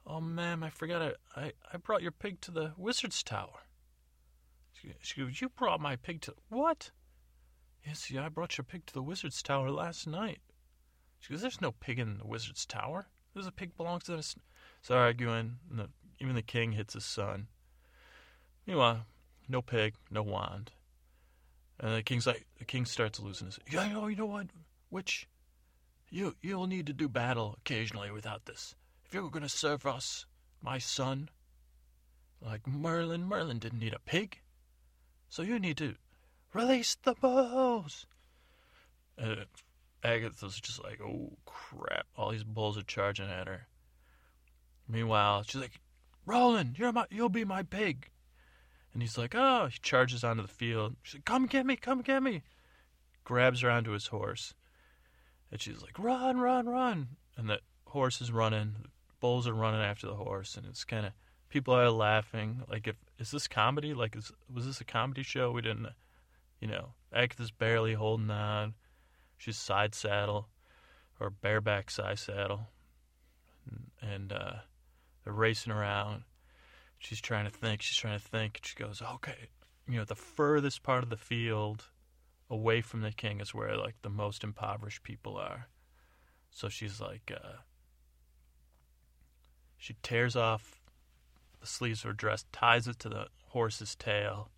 oh, 0.06 0.20
ma'am, 0.20 0.62
I 0.62 0.70
forgot. 0.70 1.14
I, 1.34 1.40
I, 1.40 1.52
I 1.72 1.76
brought 1.76 2.02
your 2.02 2.12
pig 2.12 2.40
to 2.42 2.50
the 2.50 2.72
wizard's 2.76 3.22
tower. 3.22 3.64
She, 5.02 5.20
goes, 5.20 5.40
you 5.40 5.50
brought 5.50 5.80
my 5.80 5.96
pig 5.96 6.22
to 6.22 6.34
what? 6.48 6.90
Yes, 7.86 8.10
yeah, 8.10 8.26
I 8.26 8.28
brought 8.28 8.56
your 8.56 8.64
pig 8.64 8.86
to 8.86 8.94
the 8.94 9.02
wizard's 9.02 9.42
tower 9.42 9.70
last 9.70 10.06
night. 10.06 10.40
She 11.18 11.32
goes, 11.32 11.42
there's 11.42 11.60
no 11.60 11.72
pig 11.72 11.98
in 11.98 12.18
the 12.18 12.26
wizard's 12.26 12.64
tower. 12.64 13.08
There's 13.34 13.46
a 13.46 13.52
pig 13.52 13.76
belongs 13.76 14.04
to 14.04 14.16
the. 14.16 14.34
So 14.82 14.96
arguing, 14.96 15.56
and 15.68 15.78
the, 15.78 15.88
even 16.18 16.34
the 16.34 16.42
king 16.42 16.72
hits 16.72 16.94
his 16.94 17.04
son. 17.04 17.48
Meanwhile, 18.66 19.04
no 19.48 19.60
pig, 19.60 19.94
no 20.10 20.22
wand. 20.22 20.70
And 21.80 21.94
the 21.94 22.02
king's 22.02 22.26
like, 22.26 22.46
the 22.58 22.66
king 22.66 22.84
starts 22.84 23.18
losing 23.18 23.46
his. 23.46 23.58
Yeah, 23.70 23.88
you 23.88 23.94
know, 23.94 24.06
you 24.06 24.16
know 24.16 24.26
what? 24.26 24.48
Witch, 24.90 25.26
you 26.10 26.36
you'll 26.42 26.66
need 26.66 26.86
to 26.86 26.92
do 26.92 27.08
battle 27.08 27.56
occasionally 27.58 28.10
without 28.10 28.44
this. 28.44 28.74
If 29.06 29.14
you're 29.14 29.30
going 29.30 29.42
to 29.42 29.48
serve 29.48 29.86
us, 29.86 30.26
my 30.62 30.78
son, 30.78 31.30
like 32.44 32.66
Merlin, 32.66 33.24
Merlin 33.24 33.58
didn't 33.58 33.78
need 33.78 33.94
a 33.94 33.98
pig, 33.98 34.40
so 35.30 35.42
you 35.42 35.58
need 35.58 35.78
to 35.78 35.94
release 36.52 36.96
the 37.02 37.14
bulls. 37.14 38.06
And 39.16 39.46
Agatha's 40.04 40.60
just 40.60 40.84
like, 40.84 41.00
oh 41.00 41.32
crap! 41.46 42.06
All 42.14 42.30
these 42.30 42.44
bulls 42.44 42.76
are 42.76 42.82
charging 42.82 43.30
at 43.30 43.46
her. 43.46 43.68
Meanwhile, 44.86 45.44
she's 45.44 45.60
like, 45.60 45.80
Roland, 46.26 46.78
you're 46.78 46.92
my, 46.92 47.06
you'll 47.10 47.30
be 47.30 47.44
my 47.44 47.62
pig. 47.62 48.10
And 48.92 49.02
he's 49.02 49.16
like, 49.16 49.34
oh, 49.36 49.68
he 49.70 49.78
charges 49.80 50.24
onto 50.24 50.42
the 50.42 50.48
field. 50.48 50.96
She's 51.02 51.16
like, 51.16 51.24
come 51.24 51.46
get 51.46 51.64
me, 51.64 51.76
come 51.76 52.02
get 52.02 52.22
me. 52.22 52.42
Grabs 53.24 53.60
her 53.60 53.70
onto 53.70 53.92
his 53.92 54.08
horse. 54.08 54.54
And 55.50 55.60
she's 55.60 55.82
like, 55.82 55.98
run, 55.98 56.38
run, 56.38 56.68
run. 56.68 57.08
And 57.36 57.48
the 57.48 57.60
horse 57.86 58.20
is 58.20 58.32
running. 58.32 58.74
The 58.82 59.14
bulls 59.20 59.46
are 59.46 59.54
running 59.54 59.80
after 59.80 60.06
the 60.06 60.14
horse. 60.14 60.56
And 60.56 60.66
it's 60.66 60.84
kind 60.84 61.06
of, 61.06 61.12
people 61.48 61.74
are 61.74 61.90
laughing. 61.90 62.62
Like, 62.68 62.88
if, 62.88 62.96
is 63.18 63.30
this 63.30 63.46
comedy? 63.46 63.94
Like, 63.94 64.16
is, 64.16 64.32
was 64.52 64.66
this 64.66 64.80
a 64.80 64.84
comedy 64.84 65.22
show? 65.22 65.52
We 65.52 65.62
didn't, 65.62 65.88
you 66.60 66.66
know, 66.66 66.94
Agatha's 67.12 67.52
barely 67.52 67.94
holding 67.94 68.30
on. 68.30 68.74
She's 69.36 69.56
side 69.56 69.94
saddle 69.94 70.48
or 71.20 71.30
bareback 71.30 71.90
side 71.90 72.18
saddle. 72.18 72.68
And, 73.70 73.90
and 74.02 74.32
uh, 74.32 74.52
they're 75.22 75.32
racing 75.32 75.72
around 75.72 76.24
She's 77.00 77.20
trying 77.20 77.46
to 77.46 77.50
think. 77.50 77.82
She's 77.82 77.96
trying 77.96 78.18
to 78.18 78.24
think. 78.24 78.60
She 78.62 78.76
goes, 78.76 79.02
okay, 79.02 79.48
you 79.88 79.96
know, 79.96 80.04
the 80.04 80.14
furthest 80.14 80.82
part 80.82 81.02
of 81.02 81.10
the 81.10 81.16
field 81.16 81.86
away 82.48 82.82
from 82.82 83.00
the 83.00 83.10
king 83.10 83.40
is 83.40 83.54
where 83.54 83.76
like 83.76 83.94
the 84.02 84.10
most 84.10 84.44
impoverished 84.44 85.02
people 85.02 85.36
are. 85.36 85.68
So 86.50 86.68
she's 86.68 87.00
like, 87.00 87.32
uh, 87.34 87.62
she 89.78 89.96
tears 90.02 90.36
off 90.36 90.78
the 91.60 91.66
sleeves 91.66 92.00
of 92.00 92.08
her 92.08 92.12
dress, 92.12 92.44
ties 92.52 92.86
it 92.86 92.98
to 93.00 93.08
the 93.08 93.26
horse's 93.48 93.94
tail, 93.94 94.50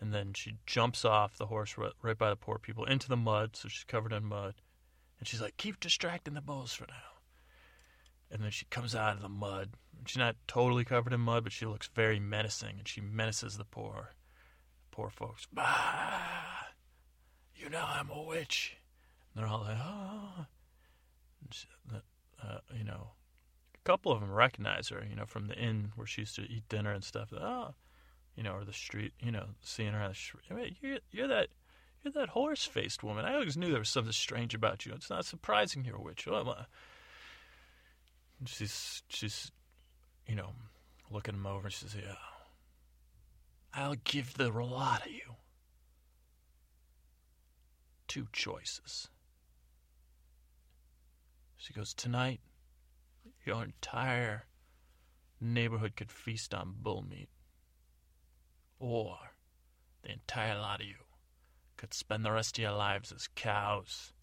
and 0.00 0.12
then 0.12 0.32
she 0.34 0.56
jumps 0.66 1.04
off 1.04 1.36
the 1.36 1.46
horse 1.46 1.78
right, 1.78 1.92
right 2.02 2.18
by 2.18 2.30
the 2.30 2.36
poor 2.36 2.58
people 2.58 2.84
into 2.84 3.08
the 3.08 3.16
mud. 3.16 3.54
So 3.54 3.68
she's 3.68 3.84
covered 3.84 4.12
in 4.12 4.24
mud, 4.24 4.54
and 5.18 5.28
she's 5.28 5.40
like, 5.40 5.56
keep 5.56 5.78
distracting 5.78 6.34
the 6.34 6.40
bulls 6.40 6.72
for 6.72 6.86
now. 6.88 7.19
And 8.30 8.42
then 8.42 8.50
she 8.50 8.66
comes 8.66 8.94
out 8.94 9.16
of 9.16 9.22
the 9.22 9.28
mud 9.28 9.70
She's 10.06 10.18
not 10.18 10.36
totally 10.46 10.84
covered 10.84 11.12
in 11.12 11.20
mud, 11.20 11.44
but 11.44 11.52
she 11.52 11.66
looks 11.66 11.88
very 11.94 12.18
menacing, 12.18 12.78
and 12.78 12.88
she 12.88 13.00
menaces 13.00 13.56
the 13.56 13.64
poor, 13.64 14.14
poor 14.90 15.10
folks. 15.10 15.46
Bah! 15.52 16.20
You 17.54 17.68
know 17.68 17.84
I'm 17.86 18.10
a 18.10 18.22
witch. 18.22 18.76
And 19.34 19.42
they're 19.42 19.50
all 19.50 19.60
like, 19.60 19.76
oh. 19.78 20.46
She, 21.52 21.66
uh, 21.92 22.58
you 22.76 22.84
know, 22.84 23.10
a 23.74 23.78
couple 23.84 24.12
of 24.12 24.20
them 24.20 24.30
recognize 24.30 24.88
her, 24.88 25.04
you 25.08 25.16
know, 25.16 25.26
from 25.26 25.48
the 25.48 25.56
inn 25.56 25.92
where 25.96 26.06
she 26.06 26.22
used 26.22 26.36
to 26.36 26.42
eat 26.42 26.68
dinner 26.68 26.92
and 26.92 27.04
stuff. 27.04 27.32
Oh, 27.32 27.74
you 28.36 28.42
know, 28.42 28.52
or 28.52 28.64
the 28.64 28.72
street, 28.72 29.12
you 29.20 29.32
know, 29.32 29.46
seeing 29.60 29.92
her 29.92 30.00
on 30.00 30.10
the 30.10 30.14
street. 30.14 30.50
Mean, 30.50 30.76
you're, 30.80 30.98
you're 31.10 31.28
that. 31.28 31.48
You're 32.02 32.12
that 32.12 32.30
horse-faced 32.30 33.02
woman. 33.02 33.26
I 33.26 33.34
always 33.34 33.58
knew 33.58 33.68
there 33.68 33.78
was 33.78 33.90
something 33.90 34.12
strange 34.12 34.54
about 34.54 34.86
you. 34.86 34.94
It's 34.94 35.10
not 35.10 35.26
surprising 35.26 35.84
you're 35.84 35.96
a 35.96 36.00
witch. 36.00 36.26
Oh, 38.40 38.46
she's 38.46 39.02
she's, 39.08 39.52
you 40.26 40.34
know, 40.34 40.50
looking 41.10 41.34
him 41.34 41.46
over. 41.46 41.70
She 41.70 41.84
says, 41.84 41.96
"Yeah, 41.96 42.14
oh, 42.14 42.46
I'll 43.74 43.96
give 44.04 44.34
the 44.34 44.50
lot 44.50 45.06
of 45.06 45.12
you 45.12 45.36
two 48.08 48.26
choices." 48.32 49.08
She 51.60 51.74
goes, 51.74 51.92
Tonight, 51.92 52.40
your 53.44 53.62
entire 53.62 54.46
neighborhood 55.42 55.94
could 55.94 56.10
feast 56.10 56.54
on 56.54 56.74
bull 56.80 57.02
meat. 57.02 57.28
Or 58.78 59.18
the 60.00 60.12
entire 60.12 60.56
lot 60.56 60.80
of 60.80 60.86
you 60.86 61.04
could 61.76 61.92
spend 61.92 62.24
the 62.24 62.32
rest 62.32 62.56
of 62.56 62.62
your 62.62 62.72
lives 62.72 63.12
as 63.12 63.28
cows. 63.34 64.14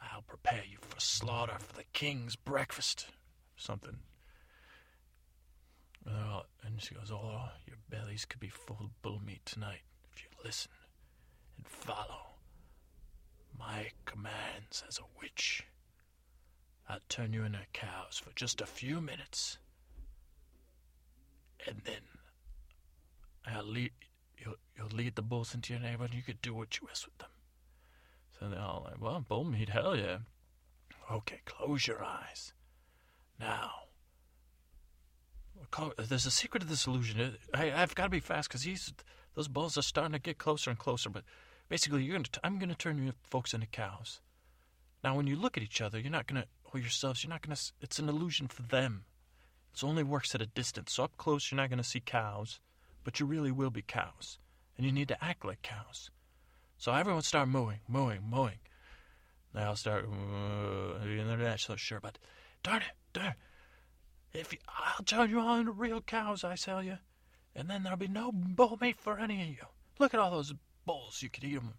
I'll 0.00 0.22
prepare 0.22 0.62
you 0.68 0.78
for 0.80 1.00
slaughter 1.00 1.56
for 1.58 1.74
the 1.74 1.84
king's 1.92 2.36
breakfast. 2.36 3.06
Something. 3.56 3.98
And 6.76 6.82
she 6.82 6.94
goes, 6.94 7.10
Oh, 7.10 7.48
your 7.66 7.78
bellies 7.88 8.26
could 8.26 8.38
be 8.38 8.50
full 8.50 8.76
of 8.80 9.00
bull 9.00 9.18
meat 9.24 9.40
tonight 9.46 9.80
if 10.12 10.22
you 10.22 10.28
listen 10.44 10.72
and 11.56 11.66
follow 11.66 12.34
my 13.58 13.86
commands 14.04 14.84
as 14.86 14.98
a 14.98 15.20
witch. 15.20 15.64
I'll 16.86 16.98
turn 17.08 17.32
you 17.32 17.44
into 17.44 17.60
cows 17.72 18.20
for 18.22 18.30
just 18.34 18.60
a 18.60 18.66
few 18.66 19.00
minutes. 19.00 19.56
And 21.66 21.80
then 21.84 22.02
I'll 23.46 23.64
lead 23.64 23.92
you'll, 24.36 24.56
you'll 24.76 24.88
lead 24.88 25.14
the 25.14 25.22
bulls 25.22 25.54
into 25.54 25.72
your 25.72 25.80
neighborhood 25.80 26.10
and 26.10 26.18
you 26.18 26.22
could 26.22 26.42
do 26.42 26.52
what 26.52 26.78
you 26.78 26.86
wish 26.86 27.06
with 27.06 27.16
them. 27.16 27.30
So 28.38 28.48
they're 28.48 28.60
all 28.60 28.86
like, 28.86 29.00
Well, 29.00 29.24
bull 29.26 29.44
meat, 29.44 29.68
hell 29.68 29.96
yeah. 29.96 30.18
Okay, 31.10 31.40
close 31.44 31.86
your 31.86 32.02
eyes. 32.02 32.52
Now 33.38 33.70
there's 35.98 36.26
a 36.26 36.30
secret 36.30 36.60
to 36.60 36.66
this 36.66 36.86
illusion. 36.86 37.36
I, 37.52 37.70
uh, 37.70 37.76
have 37.76 37.94
got 37.94 38.04
to 38.04 38.10
be 38.10 38.20
fast 38.20 38.48
because 38.48 38.62
he's 38.62 38.92
those 39.34 39.48
bulls 39.48 39.76
are 39.76 39.82
starting 39.82 40.12
to 40.12 40.18
get 40.18 40.38
closer 40.38 40.70
and 40.70 40.78
closer. 40.78 41.10
But 41.10 41.24
Basically, 41.68 42.04
you're 42.04 42.14
gonna. 42.14 42.28
I'm 42.44 42.58
gonna 42.58 42.74
turn 42.74 43.04
you 43.04 43.12
folks 43.24 43.52
into 43.52 43.66
cows. 43.66 44.20
Now, 45.02 45.16
when 45.16 45.26
you 45.26 45.36
look 45.36 45.56
at 45.56 45.62
each 45.62 45.80
other, 45.80 45.98
you're 45.98 46.10
not 46.10 46.26
gonna 46.26 46.46
or 46.72 46.78
yourselves. 46.78 47.24
You're 47.24 47.30
not 47.30 47.42
gonna. 47.42 47.56
It's 47.80 47.98
an 47.98 48.08
illusion 48.08 48.46
for 48.46 48.62
them. 48.62 49.04
It 49.74 49.82
only 49.84 50.04
works 50.04 50.34
at 50.34 50.42
a 50.42 50.46
distance. 50.46 50.92
So 50.92 51.04
up 51.04 51.16
close, 51.16 51.50
you're 51.50 51.56
not 51.56 51.70
gonna 51.70 51.82
see 51.82 52.00
cows, 52.00 52.60
but 53.02 53.18
you 53.18 53.26
really 53.26 53.50
will 53.50 53.70
be 53.70 53.82
cows, 53.82 54.38
and 54.76 54.86
you 54.86 54.92
need 54.92 55.08
to 55.08 55.24
act 55.24 55.44
like 55.44 55.62
cows. 55.62 56.10
So 56.78 56.92
everyone 56.92 57.22
start 57.22 57.48
mooing, 57.48 57.80
mooing, 57.88 58.20
mooing. 58.28 58.58
They 59.54 59.62
all 59.62 59.76
start. 59.76 60.04
Uh, 60.04 60.98
they're 61.02 61.36
not 61.36 61.60
so 61.60 61.76
sure, 61.76 62.00
but 62.00 62.18
darn 62.62 62.82
it, 62.82 62.92
darn. 63.12 63.34
It. 64.32 64.40
If 64.40 64.52
you, 64.52 64.58
I'll 64.68 65.04
turn 65.04 65.30
you 65.30 65.40
all 65.40 65.56
into 65.56 65.72
real 65.72 66.02
cows, 66.02 66.44
I 66.44 66.56
tell 66.56 66.82
you, 66.82 66.98
and 67.54 67.70
then 67.70 67.82
there'll 67.82 67.98
be 67.98 68.08
no 68.08 68.30
bull 68.32 68.76
meat 68.80 69.00
for 69.00 69.18
any 69.18 69.40
of 69.42 69.48
you. 69.48 69.66
Look 69.98 70.12
at 70.12 70.20
all 70.20 70.30
those 70.30 70.52
bulls, 70.84 71.22
You 71.22 71.30
could 71.30 71.44
eat 71.44 71.54
them. 71.54 71.74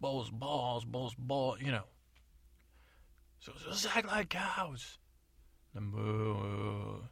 Bulls, 0.00 0.30
balls, 0.30 0.84
bulls, 0.84 1.14
ball, 1.16 1.56
you 1.60 1.70
know. 1.70 1.84
So 3.38 3.52
just 3.68 3.96
act 3.96 4.08
like 4.08 4.30
cows. 4.30 4.98
The 5.72 5.80
moo. 5.80 7.02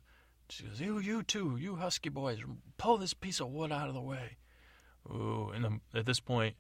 She 0.51 0.65
goes, 0.65 0.81
you, 0.81 0.99
you 0.99 1.23
too, 1.23 1.57
you 1.59 1.77
husky 1.77 2.09
boys, 2.09 2.39
pull 2.77 2.99
this 2.99 3.15
piece 3.15 3.41
of 3.41 3.49
wood 3.49 3.73
out 3.73 3.89
of 3.89 3.95
the 3.95 4.01
way. 4.01 4.37
Ooh, 5.11 5.51
and 5.55 5.65
the, 5.65 5.99
at 5.99 6.07
this 6.07 6.21
point, 6.21 6.57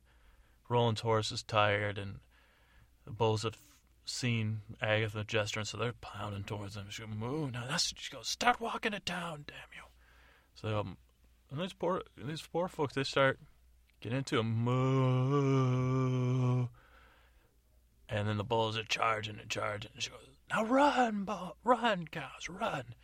Roland's 0.68 1.02
horse 1.02 1.30
is 1.32 1.42
tired, 1.42 1.98
and 1.98 2.20
the 3.04 3.10
bulls 3.10 3.42
have 3.42 3.58
seen 4.04 4.60
Agatha 4.80 5.24
gesturing, 5.24 5.66
so 5.66 5.76
they're 5.76 5.92
pounding 6.00 6.44
towards 6.44 6.74
them. 6.74 6.86
She 6.90 7.02
goes, 7.02 7.10
moo. 7.14 7.50
Now 7.50 7.64
that's 7.68 7.92
she 7.96 8.12
goes, 8.12 8.28
start 8.28 8.60
walking 8.60 8.92
it 8.92 9.04
down, 9.04 9.44
damn 9.46 9.56
you. 9.74 9.82
So 10.54 10.80
um, 10.80 10.96
and 11.50 11.60
these 11.60 11.72
poor 11.72 12.02
these 12.16 12.42
poor 12.42 12.68
folks, 12.68 12.94
they 12.94 13.04
start 13.04 13.38
getting 14.00 14.18
into 14.18 14.38
a 14.38 14.42
moo. 14.42 15.54
And 18.08 18.28
then 18.28 18.36
the 18.36 18.44
bulls 18.44 18.76
are 18.76 18.84
charging 18.84 19.38
and 19.40 19.48
charging. 19.48 19.90
And 19.94 20.02
she 20.02 20.10
goes, 20.10 20.20
Now 20.50 20.64
run, 20.64 21.24
bull, 21.24 21.56
run, 21.64 22.06
cows, 22.08 22.48
run. 22.50 22.94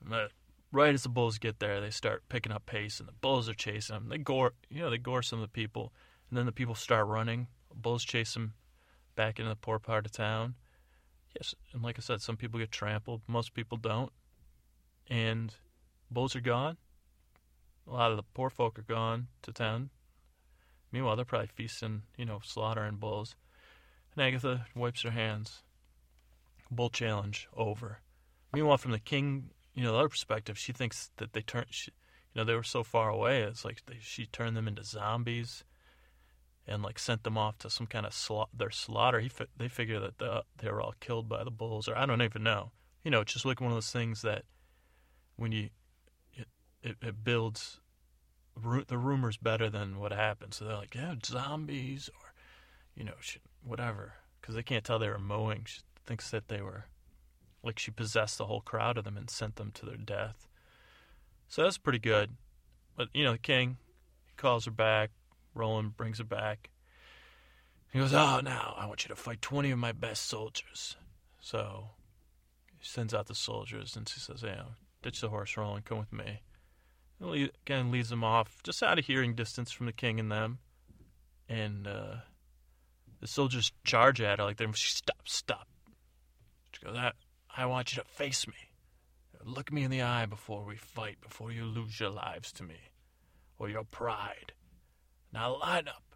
The, 0.00 0.30
right 0.72 0.94
as 0.94 1.02
the 1.02 1.10
bulls 1.10 1.38
get 1.38 1.60
there, 1.60 1.80
they 1.80 1.90
start 1.90 2.28
picking 2.28 2.50
up 2.50 2.66
pace, 2.66 2.98
and 2.98 3.08
the 3.08 3.12
bulls 3.12 3.48
are 3.48 3.54
chasing 3.54 3.94
them. 3.94 4.08
They 4.08 4.18
gore, 4.18 4.54
you 4.70 4.80
know, 4.80 4.90
they 4.90 4.98
gore 4.98 5.22
some 5.22 5.38
of 5.38 5.44
the 5.44 5.48
people, 5.52 5.92
and 6.32 6.38
then 6.38 6.46
the 6.46 6.52
people 6.52 6.74
start 6.74 7.08
running. 7.08 7.46
Bulls 7.74 8.02
chase 8.02 8.32
them 8.32 8.54
back 9.16 9.38
into 9.38 9.50
the 9.50 9.54
poor 9.54 9.78
part 9.78 10.06
of 10.06 10.12
town. 10.12 10.54
Yes, 11.36 11.54
and 11.74 11.82
like 11.82 11.98
I 11.98 12.00
said, 12.00 12.22
some 12.22 12.38
people 12.38 12.58
get 12.58 12.72
trampled. 12.72 13.20
Most 13.26 13.52
people 13.52 13.76
don't. 13.76 14.10
And 15.10 15.54
bulls 16.10 16.34
are 16.34 16.40
gone. 16.40 16.78
A 17.86 17.92
lot 17.92 18.12
of 18.12 18.16
the 18.16 18.22
poor 18.22 18.48
folk 18.48 18.78
are 18.78 18.82
gone 18.82 19.26
to 19.42 19.52
town. 19.52 19.90
Meanwhile, 20.90 21.16
they're 21.16 21.26
probably 21.26 21.50
feasting, 21.54 22.04
you 22.16 22.24
know, 22.24 22.40
slaughtering 22.42 22.96
bulls. 22.96 23.36
And 24.16 24.24
Agatha 24.24 24.64
wipes 24.74 25.02
her 25.02 25.10
hands. 25.10 25.62
Bull 26.70 26.88
challenge 26.88 27.46
over. 27.54 28.00
Meanwhile, 28.54 28.78
from 28.78 28.92
the 28.92 28.98
king, 28.98 29.50
you 29.74 29.82
know, 29.82 29.92
the 29.92 29.98
other 29.98 30.08
perspective, 30.08 30.56
she 30.56 30.72
thinks 30.72 31.10
that 31.18 31.34
they 31.34 31.42
turned, 31.42 31.66
you 31.86 31.92
know, 32.34 32.44
they 32.44 32.54
were 32.54 32.62
so 32.62 32.82
far 32.82 33.10
away. 33.10 33.42
It's 33.42 33.66
like 33.66 33.82
they, 33.84 33.98
she 34.00 34.24
turned 34.24 34.56
them 34.56 34.66
into 34.66 34.82
zombies, 34.82 35.64
and 36.66 36.82
like 36.82 36.98
sent 36.98 37.24
them 37.24 37.36
off 37.36 37.58
to 37.58 37.70
some 37.70 37.86
kind 37.86 38.06
of 38.06 38.12
sla- 38.12 38.48
their 38.52 38.70
slaughter. 38.70 39.20
He 39.20 39.28
fi- 39.28 39.46
they 39.56 39.68
figure 39.68 40.00
that 40.00 40.18
the, 40.18 40.44
they 40.58 40.70
were 40.70 40.80
all 40.80 40.94
killed 41.00 41.28
by 41.28 41.44
the 41.44 41.50
bulls, 41.50 41.88
or 41.88 41.96
I 41.96 42.06
don't 42.06 42.22
even 42.22 42.42
know. 42.42 42.70
You 43.04 43.10
know, 43.10 43.20
it's 43.20 43.32
just 43.32 43.44
like 43.44 43.60
one 43.60 43.70
of 43.70 43.76
those 43.76 43.90
things 43.90 44.22
that 44.22 44.44
when 45.36 45.52
you 45.52 45.70
it, 46.34 46.46
it, 46.82 46.96
it 47.02 47.24
builds 47.24 47.80
the 48.86 48.98
rumor's 48.98 49.36
better 49.36 49.70
than 49.70 49.98
what 49.98 50.12
happened. 50.12 50.54
So 50.54 50.64
they're 50.64 50.76
like, 50.76 50.94
yeah, 50.94 51.14
zombies 51.24 52.10
or, 52.20 52.34
you 52.94 53.04
know, 53.04 53.14
whatever. 53.64 54.14
Because 54.40 54.54
they 54.54 54.62
can't 54.62 54.84
tell 54.84 54.98
they 54.98 55.08
were 55.08 55.18
mowing. 55.18 55.62
She 55.64 55.80
thinks 56.04 56.30
that 56.30 56.48
they 56.48 56.60
were, 56.60 56.84
like, 57.62 57.78
she 57.78 57.90
possessed 57.90 58.38
the 58.38 58.46
whole 58.46 58.60
crowd 58.60 58.98
of 58.98 59.04
them 59.04 59.16
and 59.16 59.30
sent 59.30 59.56
them 59.56 59.70
to 59.74 59.86
their 59.86 59.96
death. 59.96 60.48
So 61.48 61.62
that's 61.62 61.78
pretty 61.78 61.98
good. 61.98 62.32
But, 62.96 63.08
you 63.14 63.24
know, 63.24 63.32
the 63.32 63.38
king, 63.38 63.78
he 64.26 64.32
calls 64.36 64.66
her 64.66 64.70
back. 64.70 65.10
Roland 65.54 65.96
brings 65.96 66.18
her 66.18 66.24
back. 66.24 66.70
He 67.92 67.98
goes, 67.98 68.14
oh, 68.14 68.40
now 68.42 68.74
I 68.78 68.86
want 68.86 69.04
you 69.04 69.08
to 69.08 69.16
fight 69.16 69.42
20 69.42 69.70
of 69.70 69.78
my 69.78 69.92
best 69.92 70.26
soldiers. 70.26 70.96
So 71.40 71.90
he 72.78 72.86
sends 72.86 73.12
out 73.12 73.26
the 73.26 73.34
soldiers 73.34 73.96
and 73.96 74.08
she 74.08 74.18
says, 74.18 74.42
yeah, 74.42 74.62
ditch 75.02 75.20
the 75.20 75.28
horse, 75.28 75.56
Roland, 75.56 75.84
come 75.84 75.98
with 75.98 76.12
me 76.12 76.40
And 77.20 77.50
again 77.66 77.90
leads 77.90 78.08
them 78.08 78.24
off 78.24 78.62
just 78.62 78.82
out 78.82 78.98
of 78.98 79.04
hearing 79.04 79.34
distance 79.34 79.70
from 79.70 79.86
the 79.86 79.92
king 79.92 80.18
and 80.18 80.32
them. 80.32 80.58
And 81.48 81.86
uh, 81.86 82.16
the 83.20 83.26
soldiers 83.26 83.72
charge 83.84 84.20
at 84.22 84.38
her 84.38 84.44
like 84.44 84.56
they're 84.56 84.72
stop, 84.72 85.28
stop. 85.28 85.68
She 86.72 86.86
goes, 86.86 86.96
I, 86.96 87.12
I 87.54 87.66
want 87.66 87.94
you 87.94 88.02
to 88.02 88.08
face 88.08 88.46
me. 88.46 88.54
Look 89.44 89.72
me 89.72 89.82
in 89.82 89.90
the 89.90 90.02
eye 90.02 90.26
before 90.26 90.64
we 90.64 90.76
fight, 90.76 91.20
before 91.20 91.52
you 91.52 91.64
lose 91.64 91.98
your 92.00 92.10
lives 92.10 92.52
to 92.52 92.62
me, 92.62 92.76
or 93.58 93.68
your 93.68 93.84
pride. 93.84 94.52
Now 95.32 95.58
line 95.58 95.88
up 95.88 96.14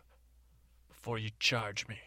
before 0.88 1.18
you 1.18 1.30
charge 1.38 1.88
me. 1.88 1.98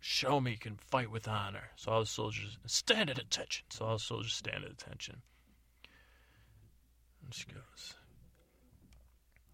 Show 0.00 0.40
me 0.40 0.52
you 0.52 0.58
can 0.58 0.76
fight 0.76 1.10
with 1.10 1.26
honor. 1.26 1.70
So 1.76 1.90
all 1.90 2.00
the 2.00 2.06
soldiers 2.06 2.56
stand 2.66 3.10
at 3.10 3.18
attention. 3.18 3.66
So 3.70 3.84
all 3.84 3.94
the 3.94 3.98
soldiers 3.98 4.32
stand 4.32 4.64
at 4.64 4.70
attention. 4.70 5.22
And 7.24 7.34
she 7.34 7.46
goes, 7.46 7.94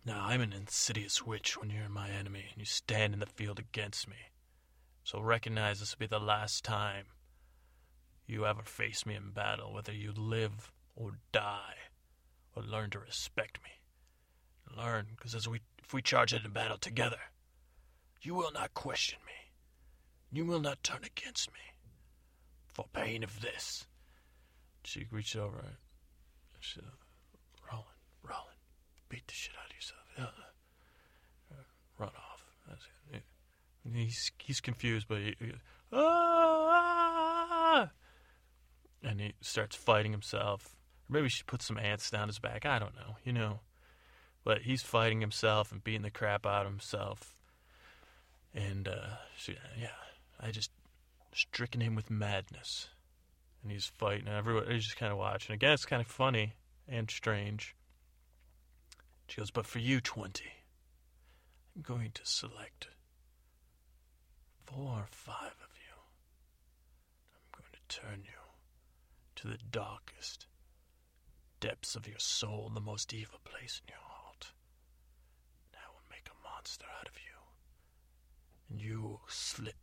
Now 0.05 0.27
I'm 0.27 0.43
an 0.43 0.53
insidious 0.53 1.25
witch 1.25 1.59
when 1.59 1.71
you're 1.71 1.89
my 1.89 2.11
enemy 2.11 2.45
and 2.51 2.59
you 2.59 2.67
stand 2.67 3.15
in 3.15 3.21
the 3.21 3.27
field 3.27 3.59
against 3.59 4.07
me. 4.07 4.17
So 5.03 5.21
recognize 5.21 5.81
this 5.81 5.95
will 5.95 6.07
be 6.07 6.07
the 6.07 6.21
last 6.21 6.65
time 6.65 7.07
you 8.27 8.47
ever 8.47 8.63
face 8.63 9.05
me 9.05 9.15
in 9.15 9.31
battle, 9.31 9.73
whether 9.73 9.93
you 9.93 10.13
live 10.13 10.73
or 10.97 11.19
die, 11.33 11.77
or 12.55 12.63
learn 12.63 12.91
to 12.91 12.99
respect 12.99 13.59
me. 13.63 13.71
Learn, 14.77 15.07
because 15.11 15.35
as 15.35 15.47
we 15.47 15.61
if 15.85 15.93
we 15.93 16.03
charge 16.03 16.33
into 16.33 16.49
battle 16.49 16.79
together, 16.79 17.21
you 18.23 18.35
will 18.35 18.53
not 18.53 18.75
question 18.75 19.19
me. 19.27 19.33
You 20.33 20.47
will 20.47 20.61
not 20.61 20.83
turn 20.83 21.05
against 21.05 21.53
me. 21.53 21.61
For 22.73 22.87
pain 22.93 23.23
of 23.23 23.41
this. 23.41 23.87
She 24.83 25.07
reached 25.11 25.37
over. 25.37 25.59
and 25.59 25.77
said, 26.61 26.85
beat 29.09 29.27
the 29.29 29.35
shit 29.35 29.55
out 29.63 29.71
of 29.71 29.77
yourself. 29.77 30.01
Yeah. 30.19 31.57
Run 31.99 32.09
off. 32.09 32.43
He's 33.93 34.33
he's 34.39 34.61
confused, 34.63 35.07
but 35.09 35.19
he, 35.19 35.37
he 35.39 35.47
goes, 35.49 35.59
ah! 35.93 37.91
and 39.03 39.21
he 39.21 39.35
starts 39.43 39.77
fighting 39.77 40.11
himself. 40.11 40.75
Maybe 41.09 41.29
she 41.29 41.43
puts 41.43 41.67
some 41.67 41.79
ants 41.79 42.11
down 42.11 42.29
his 42.29 42.39
back. 42.39 42.65
I 42.65 42.79
don't 42.79 42.95
know, 42.97 43.17
you 43.25 43.35
know. 43.35 43.61
But 44.45 44.63
he's 44.63 44.83
fighting 44.83 45.21
himself 45.21 45.73
and 45.73 45.83
beating 45.83 46.03
the 46.03 46.11
crap 46.11 46.47
out 46.47 46.67
of 46.67 46.73
himself. 46.73 47.35
And 48.55 48.87
uh, 48.87 49.17
yeah, 49.49 49.89
I 50.41 50.51
just 50.51 50.71
stricken 51.33 51.81
him 51.81 51.95
with 51.95 52.11
madness. 52.11 52.89
And 53.63 53.73
he's 53.73 53.87
fighting, 53.87 54.29
and 54.29 54.37
everybody's 54.37 54.85
just 54.85 54.99
kind 54.99 55.11
of 55.11 55.19
watching. 55.19 55.55
Again, 55.55 55.73
it's 55.73 55.87
kind 55.87 56.03
of 56.03 56.07
funny 56.07 56.53
and 56.87 57.11
strange. 57.11 57.75
She 59.27 59.41
goes, 59.41 59.51
But 59.51 59.67
for 59.67 59.79
you, 59.79 60.03
20, 60.03 60.45
I'm 61.75 61.83
going 61.83 62.11
to 62.13 62.23
select 62.25 62.89
four 64.67 64.99
or 64.99 65.09
five 65.11 65.57
of 65.63 65.71
you. 65.77 65.97
I'm 67.55 67.61
going 67.61 67.71
to 67.73 67.97
turn 67.97 68.21
you 68.25 68.39
to 69.37 69.49
the 69.49 69.59
darkest 69.71 70.47
depths 71.61 71.97
of 71.97 72.07
your 72.07 72.19
soul, 72.19 72.71
the 72.73 72.81
most 72.81 73.15
evil 73.15 73.41
place 73.45 73.81
in 73.87 73.93
your 73.93 74.03
heart. 74.03 74.53
And 75.73 75.81
I 75.83 75.89
will 75.91 76.05
make 76.11 76.29
a 76.29 76.49
monster 76.65 76.87
out 76.99 77.09
of 77.09 77.15
you. 77.17 78.71
And 78.71 78.81
you 78.81 79.21
slit 79.29 79.75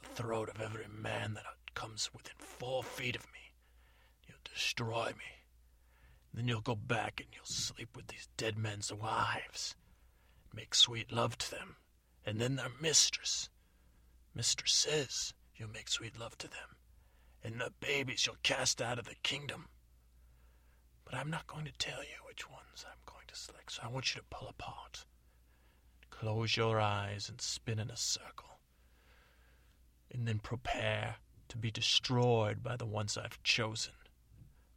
the 0.00 0.08
throat 0.08 0.48
of 0.48 0.58
every 0.58 0.86
man 0.88 1.34
that 1.34 1.44
comes 1.74 2.08
within 2.14 2.32
four 2.38 2.82
feet 2.82 3.14
of 3.14 3.26
me. 3.26 3.52
You'll 4.26 4.38
destroy 4.42 5.08
me. 5.08 5.44
Then 6.32 6.48
you'll 6.48 6.62
go 6.62 6.76
back 6.76 7.20
and 7.20 7.28
you'll 7.34 7.44
sleep 7.44 7.94
with 7.94 8.06
these 8.06 8.26
dead 8.38 8.56
men's 8.56 8.90
wives. 8.90 9.76
Make 10.54 10.74
sweet 10.74 11.12
love 11.12 11.36
to 11.36 11.50
them. 11.50 11.76
And 12.24 12.40
then 12.40 12.56
their 12.56 12.72
mistress. 12.80 13.50
Mistresses, 14.34 15.34
you'll 15.54 15.68
make 15.68 15.90
sweet 15.90 16.18
love 16.18 16.38
to 16.38 16.48
them. 16.48 16.76
And 17.44 17.60
the 17.60 17.70
babies 17.80 18.24
you'll 18.24 18.36
cast 18.42 18.80
out 18.80 18.98
of 18.98 19.04
the 19.04 19.16
kingdom. 19.22 19.68
But 21.04 21.16
I'm 21.16 21.28
not 21.28 21.46
going 21.46 21.66
to 21.66 21.72
tell 21.72 22.02
you 22.02 22.16
which 22.26 22.48
ones 22.48 22.86
I'm 22.88 23.02
going 23.04 23.26
to 23.26 23.36
select, 23.36 23.72
so 23.72 23.82
I 23.84 23.88
want 23.88 24.14
you 24.14 24.22
to 24.22 24.26
pull 24.30 24.48
apart. 24.48 25.04
Close 26.22 26.56
your 26.56 26.80
eyes 26.80 27.28
and 27.28 27.40
spin 27.40 27.80
in 27.80 27.90
a 27.90 27.96
circle. 27.96 28.60
And 30.12 30.28
then 30.28 30.38
prepare 30.38 31.16
to 31.48 31.58
be 31.58 31.72
destroyed 31.72 32.62
by 32.62 32.76
the 32.76 32.86
ones 32.86 33.18
I've 33.18 33.42
chosen, 33.42 33.94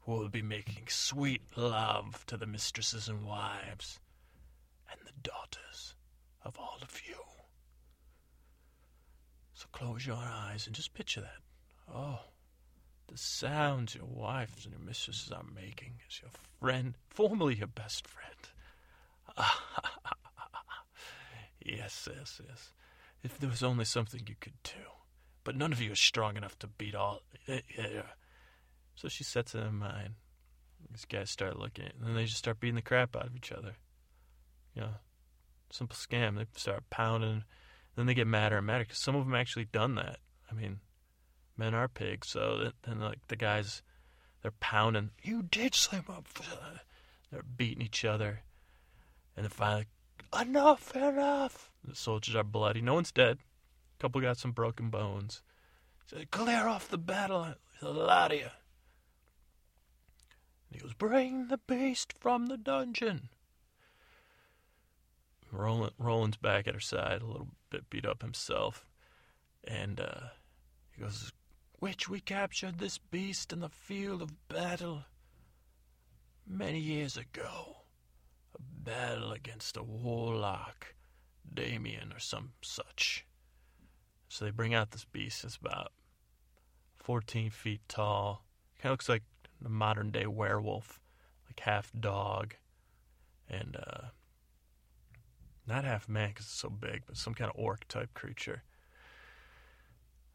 who 0.02 0.14
will 0.14 0.30
be 0.30 0.42
making 0.42 0.88
sweet 0.88 1.44
love 1.56 2.26
to 2.26 2.38
the 2.38 2.48
mistresses 2.48 3.08
and 3.08 3.24
wives 3.24 4.00
and 4.90 5.00
the 5.06 5.14
daughters 5.22 5.94
of 6.44 6.58
all 6.58 6.80
of 6.82 7.00
you. 7.08 7.22
So 9.54 9.68
close 9.72 10.04
your 10.04 10.18
eyes 10.18 10.66
and 10.66 10.76
just 10.76 10.96
picture 10.96 11.22
that. 11.22 11.94
Oh, 11.94 12.22
the 13.06 13.20
sounds 13.20 13.94
your 13.94 14.06
wives 14.06 14.66
and 14.66 14.74
your 14.74 14.84
mistresses 14.84 15.32
are 15.32 15.46
making 15.54 16.02
as 16.10 16.22
your 16.24 16.32
friend, 16.60 16.96
formerly 17.12 17.54
your 17.54 17.68
best 17.68 18.08
friend. 18.08 18.34
yes, 21.65 22.08
yes, 22.15 22.41
yes. 22.47 22.71
If 23.23 23.39
there 23.39 23.49
was 23.49 23.63
only 23.63 23.86
something 23.86 24.21
you 24.28 24.36
could 24.39 24.62
do. 24.63 24.71
But 25.43 25.56
none 25.56 25.71
of 25.71 25.82
you 25.82 25.91
are 25.91 25.95
strong 25.95 26.38
enough 26.38 26.58
to 26.60 26.67
beat 26.67 26.95
all. 26.95 27.21
Eh, 27.47 27.62
eh, 27.78 28.01
so 28.95 29.08
she 29.08 29.23
sets 29.23 29.54
it 29.54 29.63
in 29.63 29.75
mind. 29.75 30.15
These 30.89 31.06
guys 31.06 31.30
start 31.30 31.58
looking, 31.58 31.86
and 31.86 32.08
then 32.08 32.15
they 32.15 32.25
just 32.25 32.38
start 32.38 32.60
beating 32.60 32.75
the 32.75 32.82
crap 32.82 33.15
out 33.15 33.28
of 33.28 33.36
each 33.36 33.51
other. 33.51 33.75
You 34.73 34.82
know, 34.84 34.93
simple 35.71 35.95
scam. 35.95 36.38
They 36.38 36.45
start 36.56 36.89
pounding. 36.89 37.43
Then 37.95 38.06
they 38.06 38.13
get 38.13 38.28
madder 38.28 38.58
and 38.58 38.67
madder 38.67 38.84
because 38.84 38.97
some 38.97 39.15
of 39.15 39.25
them 39.25 39.36
actually 39.36 39.65
done 39.65 39.95
that. 39.95 40.17
I 40.49 40.54
mean, 40.54 40.80
men 41.58 41.73
are 41.73 41.88
pigs, 41.88 42.30
so 42.30 42.71
then 42.84 42.99
like 42.99 43.28
the 43.28 43.36
guys, 43.36 43.84
they're 44.41 44.51
pounding. 44.60 45.12
You 45.21 45.43
did 45.43 45.75
slam 45.75 46.06
up. 46.10 46.28
They're 47.32 47.41
beating 47.43 47.82
each 47.82 48.06
other, 48.06 48.43
and 49.36 49.43
then 49.43 49.49
finally, 49.49 49.88
enough, 50.40 50.96
enough. 50.96 51.72
The 51.84 51.96
soldiers 51.96 52.36
are 52.36 52.44
bloody. 52.44 52.82
No 52.82 52.96
one's 52.96 53.12
dead. 53.12 53.38
A 53.98 54.02
couple 54.02 54.22
got 54.22 54.38
some 54.38 54.52
broken 54.52 54.90
bones. 54.90 55.42
Said, 56.08 56.32
clear 56.32 56.68
off 56.68 56.90
the 56.90 56.98
battle. 56.98 57.56
There's 57.82 57.96
a 57.96 58.00
lot 58.00 58.32
of 58.32 58.38
you. 58.38 58.44
And 58.44 58.52
he 60.72 60.80
goes, 60.80 60.94
bring 60.94 61.48
the 61.48 61.58
beast 61.58 62.14
from 62.20 62.48
the 62.48 62.58
dungeon. 62.58 63.30
Roland, 65.52 65.94
Roland's 65.98 66.38
back 66.38 66.68
at 66.68 66.74
her 66.74 66.80
side, 66.80 67.22
a 67.22 67.26
little 67.26 67.48
bit 67.70 67.90
beat 67.90 68.06
up 68.06 68.22
himself. 68.22 68.86
And 69.64 70.00
uh, 70.00 70.28
he 70.92 71.02
goes, 71.02 71.32
Which 71.80 72.10
we 72.10 72.20
captured 72.20 72.78
this 72.78 72.98
beast 72.98 73.54
in 73.54 73.62
the 73.62 73.70
field 73.70 74.22
of 74.22 74.48
battle 74.48 75.06
many 76.46 76.80
years 76.80 77.18
ago. 77.18 77.78
Battle 78.86 79.32
against 79.32 79.78
a 79.78 79.84
warlock, 79.84 80.93
Damien 81.52 82.13
or 82.13 82.19
some 82.19 82.52
such. 82.62 83.26
So 84.30 84.45
they 84.45 84.52
bring 84.52 84.74
out 84.74 84.91
this 84.91 85.06
beast. 85.06 85.43
It's 85.43 85.58
about 85.58 85.91
14 86.98 87.50
feet 87.50 87.82
tall. 87.88 88.45
Kind 88.78 88.91
of 88.91 88.93
looks 88.93 89.10
like 89.10 89.24
a 89.65 89.69
modern 89.69 90.12
day 90.12 90.28
werewolf, 90.28 91.00
like 91.48 91.60
half 91.60 91.91
dog. 92.00 92.56
And, 93.50 93.76
uh, 93.76 94.08
not 95.67 95.84
half 95.84 96.08
man 96.08 96.30
because 96.30 96.45
it's 96.45 96.60
so 96.60 96.69
big, 96.69 97.04
but 97.08 97.17
some 97.17 97.34
kind 97.34 97.50
of 97.50 97.60
orc 97.60 97.88
type 97.88 98.13
creature. 98.13 98.63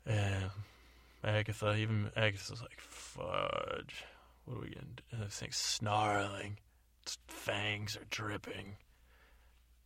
And 0.04 0.50
Agatha, 1.22 1.76
even 1.76 2.10
Agatha's 2.16 2.62
like, 2.62 2.80
fudge. 2.80 4.04
What 4.44 4.56
are 4.56 4.60
we 4.62 4.68
getting? 4.70 4.98
And 5.12 5.22
this 5.22 5.38
thing's 5.38 5.56
snarling. 5.56 6.58
Fangs 7.28 7.96
are 7.96 8.06
dripping. 8.10 8.76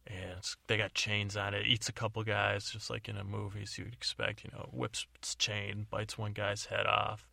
And 0.07 0.41
they 0.67 0.77
got 0.77 0.93
chains 0.95 1.37
on 1.37 1.55
it. 1.55 1.63
it. 1.63 1.67
Eats 1.67 1.89
a 1.89 1.93
couple 1.93 2.23
guys, 2.25 2.71
just 2.71 2.91
like 2.91 3.09
in 3.09 3.17
a 3.17 3.25
movie, 3.25 3.65
so 3.65 3.83
you'd 3.83 3.95
expect. 3.95 4.45
You 4.45 4.51
know, 4.53 4.69
whips 4.71 5.07
its 5.15 5.35
chain, 5.35 5.87
bites 5.91 6.19
one 6.19 6.33
guy's 6.33 6.67
head 6.67 6.87
off, 6.87 7.27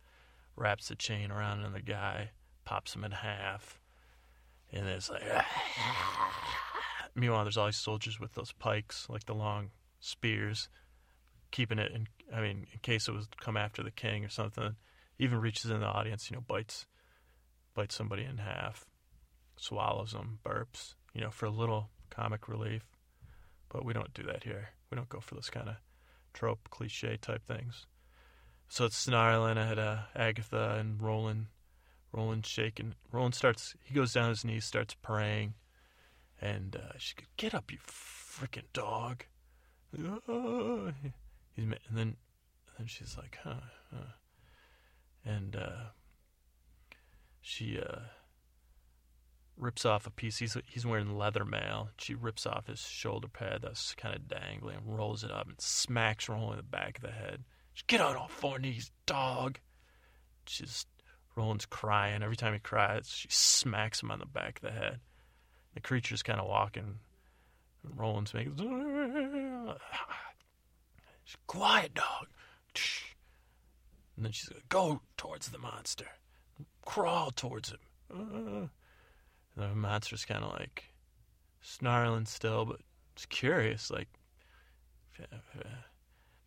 wraps 0.56 0.88
the 0.88 0.96
chain 0.96 1.30
around 1.30 1.60
another 1.60 1.82
guy, 1.82 2.30
pops 2.64 2.94
him 2.94 3.04
in 3.04 3.12
half, 3.12 3.80
and 4.72 4.88
it's 4.88 5.10
like. 5.10 5.22
Meanwhile, 7.14 7.44
there's 7.44 7.58
all 7.58 7.66
these 7.66 7.76
soldiers 7.76 8.18
with 8.18 8.32
those 8.32 8.52
pikes, 8.52 9.06
like 9.10 9.26
the 9.26 9.34
long 9.34 9.70
spears, 10.00 10.70
keeping 11.50 11.78
it 11.78 11.92
in. 11.92 12.06
I 12.34 12.40
mean, 12.40 12.66
in 12.72 12.78
case 12.80 13.06
it 13.06 13.12
was 13.12 13.28
come 13.38 13.58
after 13.58 13.82
the 13.82 13.90
king 13.90 14.24
or 14.24 14.30
something. 14.30 14.76
Even 15.18 15.40
reaches 15.40 15.70
in 15.70 15.80
the 15.80 15.86
audience, 15.86 16.30
you 16.30 16.36
know, 16.36 16.42
bites, 16.46 16.86
bites 17.74 17.94
somebody 17.94 18.24
in 18.24 18.38
half, 18.38 18.86
swallows 19.62 20.12
them, 20.12 20.38
burps, 20.44 20.94
you 21.14 21.20
know, 21.20 21.30
for 21.30 21.46
a 21.46 21.50
little 21.50 21.90
comic 22.10 22.48
relief. 22.48 22.82
But 23.68 23.84
we 23.84 23.92
don't 23.92 24.12
do 24.12 24.22
that 24.24 24.44
here. 24.44 24.70
We 24.90 24.96
don't 24.96 25.08
go 25.08 25.20
for 25.20 25.34
those 25.34 25.50
kind 25.50 25.68
of 25.68 25.76
trope, 26.34 26.68
cliche 26.70 27.16
type 27.16 27.46
things. 27.46 27.86
So 28.68 28.84
it's 28.86 28.96
snarling 28.96 29.58
at 29.58 29.78
uh, 29.78 29.98
Agatha 30.14 30.76
and 30.78 31.00
Roland. 31.00 31.46
Roland 32.12 32.44
shaking. 32.44 32.94
Roland 33.10 33.34
starts. 33.34 33.74
He 33.84 33.94
goes 33.94 34.12
down 34.12 34.28
his 34.28 34.44
knees, 34.44 34.64
starts 34.64 34.94
praying 34.94 35.54
and 36.42 36.74
uh, 36.76 36.92
she 36.98 37.14
could 37.14 37.28
get 37.36 37.54
up, 37.54 37.70
you 37.70 37.78
freaking 37.86 38.66
dog. 38.72 39.24
He's 39.92 40.04
and 41.56 41.74
then, 41.92 41.98
and 41.98 42.16
then 42.78 42.86
she's 42.86 43.16
like, 43.16 43.38
huh, 43.44 43.60
huh. 43.94 44.12
and 45.24 45.54
uh, 45.54 45.90
she 47.40 47.78
uh, 47.78 48.00
rips 49.56 49.84
off 49.84 50.06
a 50.06 50.10
piece. 50.10 50.38
He's 50.38 50.56
he's 50.66 50.86
wearing 50.86 51.16
leather 51.16 51.44
mail. 51.44 51.90
She 51.98 52.14
rips 52.14 52.46
off 52.46 52.66
his 52.66 52.80
shoulder 52.80 53.28
pad 53.28 53.60
that's 53.62 53.94
kind 53.94 54.14
of 54.14 54.28
dangling, 54.28 54.76
and 54.78 54.98
rolls 54.98 55.24
it 55.24 55.30
up 55.30 55.48
and 55.48 55.60
smacks 55.60 56.28
Roland 56.28 56.52
in 56.52 56.56
the 56.58 56.62
back 56.64 56.96
of 56.98 57.02
the 57.02 57.10
head. 57.10 57.44
She, 57.74 57.84
Get 57.86 58.00
on 58.00 58.16
all 58.16 58.28
four 58.28 58.58
knees, 58.58 58.90
dog. 59.06 59.58
She's 60.46 60.86
Roland's 61.36 61.66
crying. 61.66 62.22
Every 62.22 62.36
time 62.36 62.52
he 62.52 62.58
cries, 62.58 63.08
she 63.08 63.28
smacks 63.30 64.02
him 64.02 64.10
on 64.10 64.18
the 64.18 64.26
back 64.26 64.58
of 64.58 64.62
the 64.62 64.78
head. 64.78 65.00
The 65.74 65.80
creature's 65.80 66.22
kind 66.22 66.40
of 66.40 66.46
walking. 66.46 66.98
Roland's 67.96 68.34
making. 68.34 68.56
She's 71.24 71.36
quiet, 71.46 71.94
dog. 71.94 72.26
And 74.16 74.26
then 74.26 74.32
she's 74.32 74.48
to 74.48 74.56
go 74.68 75.00
towards 75.16 75.48
the 75.48 75.58
monster. 75.58 76.06
Crawl 76.84 77.30
towards 77.30 77.70
him. 77.72 78.70
The 79.56 79.68
monster's 79.74 80.24
kind 80.24 80.44
of 80.44 80.52
like 80.52 80.84
snarling 81.60 82.26
still, 82.26 82.64
but 82.64 82.80
it's 83.14 83.26
curious. 83.26 83.90
Like, 83.90 84.08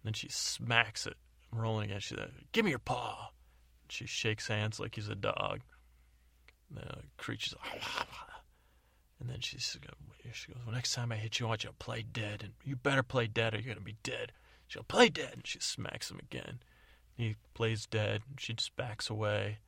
then 0.04 0.14
she 0.14 0.28
smacks 0.30 1.06
it, 1.06 1.16
I'm 1.52 1.60
rolling 1.60 1.90
again. 1.90 2.00
She's 2.00 2.18
like, 2.18 2.32
"Give 2.52 2.66
me 2.66 2.72
your 2.72 2.80
paw." 2.80 3.30
She 3.90 4.08
shakes 4.08 4.48
hands 4.48 4.80
like 4.80 4.96
he's 4.96 5.10
a 5.10 5.16
dog. 5.16 5.62
The 6.72 7.04
creature's 7.18 7.54
like, 7.72 7.82
And 9.20 9.30
then 9.30 9.40
she 9.40 9.58
goes, 9.58 9.96
well, 10.66 10.74
next 10.76 10.94
time 10.94 11.12
I 11.12 11.16
hit 11.16 11.40
you, 11.40 11.46
I 11.46 11.50
want 11.50 11.64
you 11.64 11.70
to 11.70 11.76
play 11.76 12.04
dead. 12.04 12.42
And 12.44 12.54
you 12.64 12.76
better 12.76 13.04
play 13.04 13.28
dead 13.28 13.54
or 13.54 13.60
you're 13.60 13.76
to 13.76 13.82
be 13.82 13.98
dead. 14.04 14.34
She'll 14.68 14.84
play 14.84 15.10
dead. 15.10 15.32
And 15.34 15.48
she 15.48 15.60
smacks 15.60 16.12
him 16.12 16.20
again. 16.20 16.60
He 17.16 17.36
plays 17.54 17.86
dead. 17.86 18.24
And 18.30 18.40
she 18.40 18.54
just 18.54 18.76
backs 18.76 19.10
away. 19.10 19.60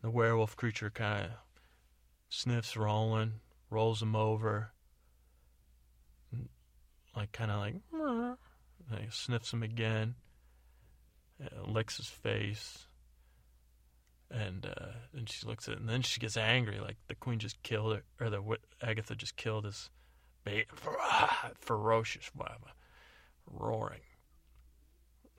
The 0.00 0.10
werewolf 0.10 0.56
creature 0.56 0.90
kind 0.90 1.26
of 1.26 1.30
sniffs 2.32 2.78
Roland, 2.78 3.32
rolls 3.68 4.00
him 4.00 4.16
over, 4.16 4.72
like 7.14 7.30
kind 7.32 7.50
of 7.50 7.60
like, 7.60 7.74
and 7.92 9.12
sniffs 9.12 9.52
him 9.52 9.62
again, 9.62 10.14
licks 11.66 11.98
his 11.98 12.08
face, 12.08 12.86
and 14.30 14.64
uh, 14.64 14.92
and 15.12 15.28
she 15.28 15.46
looks 15.46 15.68
at 15.68 15.74
it, 15.74 15.80
and 15.80 15.88
then 15.88 16.00
she 16.00 16.20
gets 16.20 16.38
angry, 16.38 16.80
like 16.80 16.96
the 17.06 17.14
queen 17.14 17.38
just 17.38 17.62
killed 17.62 17.96
her, 17.96 18.02
or 18.18 18.30
the 18.30 18.42
Agatha 18.82 19.14
just 19.14 19.36
killed 19.36 19.66
his 19.66 19.90
ferocious, 21.58 22.30
roaring, 23.46 24.00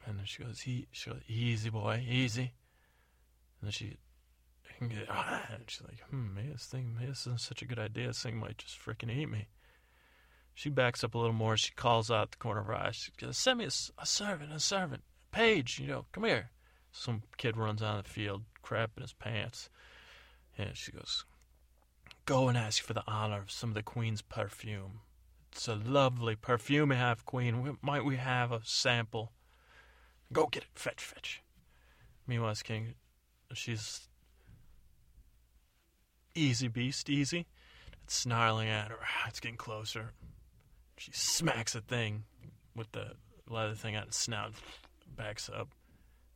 and 0.06 0.20
then 0.20 0.26
she 0.26 0.44
goes, 0.44 0.62
he, 0.62 0.88
she 0.92 1.10
goes, 1.10 1.22
easy 1.28 1.72
boy, 1.72 2.06
easy, 2.08 2.54
and 3.60 3.64
then 3.64 3.72
she. 3.72 3.98
And 4.80 4.92
she's 5.68 5.82
like, 5.82 6.00
hmm, 6.10 6.36
maybe 6.36 6.50
this 6.50 6.66
thing, 6.66 6.96
maybe 6.96 7.10
this 7.12 7.22
isn't 7.22 7.42
such 7.42 7.62
a 7.62 7.66
good 7.66 7.80
idea. 7.80 8.08
This 8.08 8.22
thing 8.22 8.38
might 8.38 8.58
just 8.58 8.80
freaking 8.80 9.16
eat 9.16 9.30
me. 9.30 9.48
She 10.54 10.70
backs 10.70 11.04
up 11.04 11.16
a 11.16 11.18
little 11.18 11.34
more. 11.34 11.58
She 11.58 11.72
calls 11.74 12.12
out 12.12 12.32
the 12.32 12.38
corner 12.38 12.62
of 12.62 12.68
her 12.68 12.76
eye. 12.76 12.92
She 12.92 13.12
goes, 13.20 13.38
send 13.38 13.60
me 13.60 13.66
a, 13.66 14.02
a 14.02 14.06
servant, 14.06 14.52
a 14.54 14.60
servant. 14.60 15.04
Page, 15.32 15.80
you 15.80 15.88
know, 15.88 16.06
come 16.12 16.26
here. 16.26 16.52
Some 16.92 17.24
kid 17.38 17.58
runs 17.58 17.82
out 17.82 17.96
on 17.96 18.04
the 18.04 18.10
field, 18.10 18.44
crap 18.62 18.92
in 18.98 19.02
his 19.02 19.14
pants. 19.14 19.70
And 20.58 20.78
she 20.78 20.92
goes, 20.92 21.26
Go 22.26 22.48
and 22.48 22.58
ask 22.58 22.82
for 22.82 22.94
the 22.94 23.04
honor 23.06 23.40
of 23.40 23.52
some 23.52 23.72
of 23.72 23.76
the 23.76 23.84
Queen's 23.84 24.22
perfume. 24.22 25.02
It's 25.52 25.68
a 25.68 25.76
lovely 25.76 26.36
perfume 26.36 26.90
we 26.90 26.96
have, 26.96 27.26
Queen. 27.26 27.78
Might 27.82 28.06
we 28.06 28.16
have 28.16 28.52
a 28.52 28.62
sample? 28.64 29.34
Go 30.32 30.48
get 30.48 30.64
it. 30.64 30.70
Fetch, 30.76 31.04
fetch. 31.04 31.42
Meanwhile, 32.26 32.56
King, 32.64 32.94
she's 33.54 34.08
easy 36.36 36.68
beast, 36.68 37.10
easy. 37.10 37.46
It's 38.04 38.16
snarling 38.16 38.70
at 38.70 38.90
her. 38.90 39.00
It's 39.28 39.40
getting 39.40 39.58
closer. 39.58 40.12
She 40.98 41.12
smacks 41.12 41.74
the 41.74 41.82
thing 41.82 42.24
with 42.76 42.92
the 42.92 43.14
leather 43.50 43.76
thing 43.76 43.96
out 43.96 44.08
its 44.08 44.18
snout, 44.18 44.54
backs 45.16 45.50
up. 45.50 45.70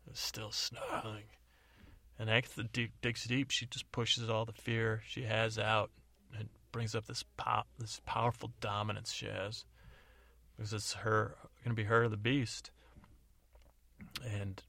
It's 0.10 0.22
still 0.22 0.52
snarling. 0.52 1.26
And 2.20 2.30
Agatha 2.30 2.64
digs 3.02 3.26
deep. 3.26 3.52
She 3.52 3.66
just 3.68 3.92
pushes 3.92 4.30
all 4.30 4.46
the 4.46 4.54
fear 4.54 5.02
she 5.08 5.24
has 5.24 5.60
out 5.60 5.92
and 6.38 6.50
brings 6.72 6.96
up 6.96 7.06
this 7.06 7.24
pop, 7.38 7.68
this 7.78 8.02
powerful 8.06 8.52
dominance 8.60 9.14
she 9.14 9.28
has, 9.28 9.66
because 10.56 10.74
it's 10.74 10.94
her 10.94 11.36
going 11.64 11.76
to 11.76 11.82
be 11.82 11.88
her 11.88 12.08
the 12.08 12.18
beast. 12.18 12.72
And 14.26 14.62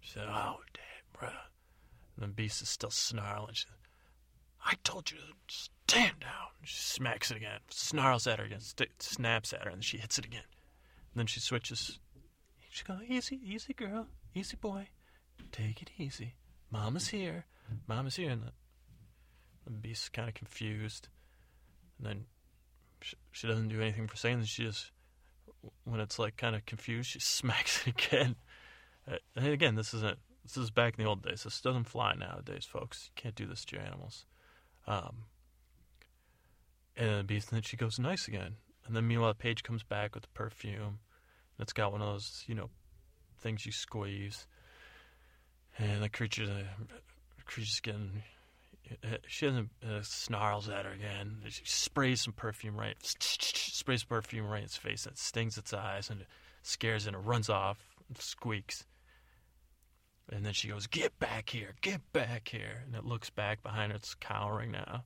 she 0.00 0.12
said, 0.12 0.26
"Oh, 0.28 0.58
damn, 0.74 1.28
bruh." 1.28 1.49
And 2.20 2.30
the 2.30 2.34
beast 2.34 2.62
is 2.62 2.68
still 2.68 2.90
snarling. 2.90 3.54
She 3.54 3.66
"I 4.64 4.74
told 4.84 5.10
you 5.10 5.16
to 5.16 5.24
stand 5.48 6.20
down." 6.20 6.48
She 6.64 6.76
smacks 6.76 7.30
it 7.30 7.38
again, 7.38 7.60
snarls 7.70 8.26
at 8.26 8.38
her 8.38 8.44
again, 8.44 8.60
st- 8.60 9.02
snaps 9.02 9.52
at 9.52 9.64
her, 9.64 9.70
and 9.70 9.82
she 9.82 9.96
hits 9.96 10.18
it 10.18 10.26
again. 10.26 10.44
And 11.12 11.20
then 11.20 11.26
she 11.26 11.40
switches. 11.40 11.98
She 12.68 12.84
goes, 12.84 13.00
"Easy, 13.08 13.40
easy, 13.42 13.72
girl, 13.72 14.06
easy, 14.34 14.56
boy." 14.56 14.88
Take 15.52 15.82
it 15.82 15.90
easy. 15.98 16.34
Mama's 16.70 17.08
here. 17.08 17.46
Mama's 17.86 18.16
here. 18.16 18.30
And 18.30 18.42
the, 18.42 18.52
the 19.64 19.70
beast's 19.70 20.08
kind 20.08 20.28
of 20.28 20.34
confused. 20.34 21.08
And 21.98 22.06
then 22.06 22.24
she, 23.00 23.16
she 23.32 23.46
doesn't 23.46 23.68
do 23.68 23.80
anything 23.80 24.06
for 24.06 24.16
saying 24.16 24.42
She 24.44 24.64
just, 24.64 24.92
when 25.84 26.00
it's 26.00 26.18
like 26.18 26.36
kind 26.36 26.54
of 26.54 26.66
confused, 26.66 27.10
she 27.10 27.20
smacks 27.20 27.86
it 27.86 27.94
again. 28.06 28.36
Uh, 29.10 29.16
and 29.34 29.48
again, 29.48 29.74
this 29.74 29.94
isn't, 29.94 30.18
this 30.54 30.64
is 30.64 30.70
back 30.70 30.94
in 30.98 31.04
the 31.04 31.08
old 31.08 31.22
days. 31.22 31.42
This 31.44 31.60
doesn't 31.60 31.84
fly 31.84 32.14
nowadays, 32.14 32.64
folks. 32.64 33.10
You 33.14 33.22
can't 33.22 33.34
do 33.34 33.46
this 33.46 33.64
to 33.66 33.76
your 33.76 33.84
animals. 33.84 34.26
Um, 34.86 35.24
and 36.96 37.20
the 37.20 37.24
beast, 37.24 37.50
and 37.50 37.56
then 37.56 37.62
she 37.62 37.76
goes 37.76 37.98
nice 37.98 38.28
again. 38.28 38.56
And 38.86 38.96
then 38.96 39.06
meanwhile, 39.06 39.34
page 39.34 39.62
comes 39.62 39.82
back 39.82 40.14
with 40.14 40.24
the 40.24 40.28
perfume. 40.34 40.98
And 41.56 41.60
it's 41.60 41.72
got 41.72 41.92
one 41.92 42.02
of 42.02 42.08
those, 42.08 42.44
you 42.46 42.54
know, 42.54 42.70
things 43.40 43.64
you 43.64 43.72
squeeze 43.72 44.46
and 45.78 46.02
the 46.02 46.08
creature, 46.08 46.46
the 46.46 46.64
creature's 47.44 47.80
getting. 47.80 48.22
She 49.26 49.46
doesn't 49.46 49.70
uh, 49.84 50.02
snarls 50.02 50.68
at 50.68 50.84
her 50.84 50.92
again. 50.92 51.42
She 51.48 51.62
sprays 51.64 52.22
some 52.22 52.32
perfume 52.32 52.76
right, 52.76 52.96
sprays 53.00 54.02
perfume 54.02 54.46
right 54.46 54.58
in 54.58 54.64
its 54.64 54.76
face. 54.76 55.06
It 55.06 55.16
stings 55.16 55.56
its 55.56 55.72
eyes 55.72 56.10
and 56.10 56.24
scares 56.62 57.06
it. 57.06 57.14
And 57.14 57.16
it 57.16 57.26
runs 57.26 57.48
off, 57.48 57.78
squeaks. 58.18 58.84
And 60.30 60.46
then 60.46 60.52
she 60.52 60.68
goes, 60.68 60.86
"Get 60.86 61.18
back 61.18 61.50
here! 61.50 61.74
Get 61.80 62.00
back 62.12 62.48
here!" 62.48 62.82
And 62.86 62.94
it 62.94 63.04
looks 63.04 63.30
back 63.30 63.62
behind 63.62 63.92
her. 63.92 63.96
It's 63.96 64.14
cowering 64.14 64.70
now. 64.70 65.04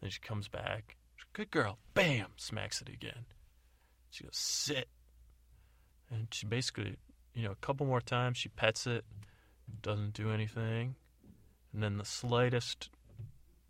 Then 0.00 0.10
she 0.10 0.20
comes 0.20 0.48
back. 0.48 0.96
Good 1.32 1.50
girl. 1.50 1.78
Bam! 1.94 2.32
Smacks 2.36 2.80
it 2.82 2.88
again. 2.88 3.26
She 4.10 4.24
goes, 4.24 4.36
"Sit." 4.36 4.88
And 6.10 6.28
she 6.32 6.46
basically, 6.46 6.96
you 7.34 7.42
know, 7.44 7.52
a 7.52 7.56
couple 7.56 7.86
more 7.86 8.00
times. 8.00 8.38
She 8.38 8.48
pets 8.48 8.86
it 8.86 9.04
doesn't 9.82 10.14
do 10.14 10.30
anything, 10.30 10.96
and 11.72 11.82
then 11.82 11.98
the 11.98 12.04
slightest 12.04 12.90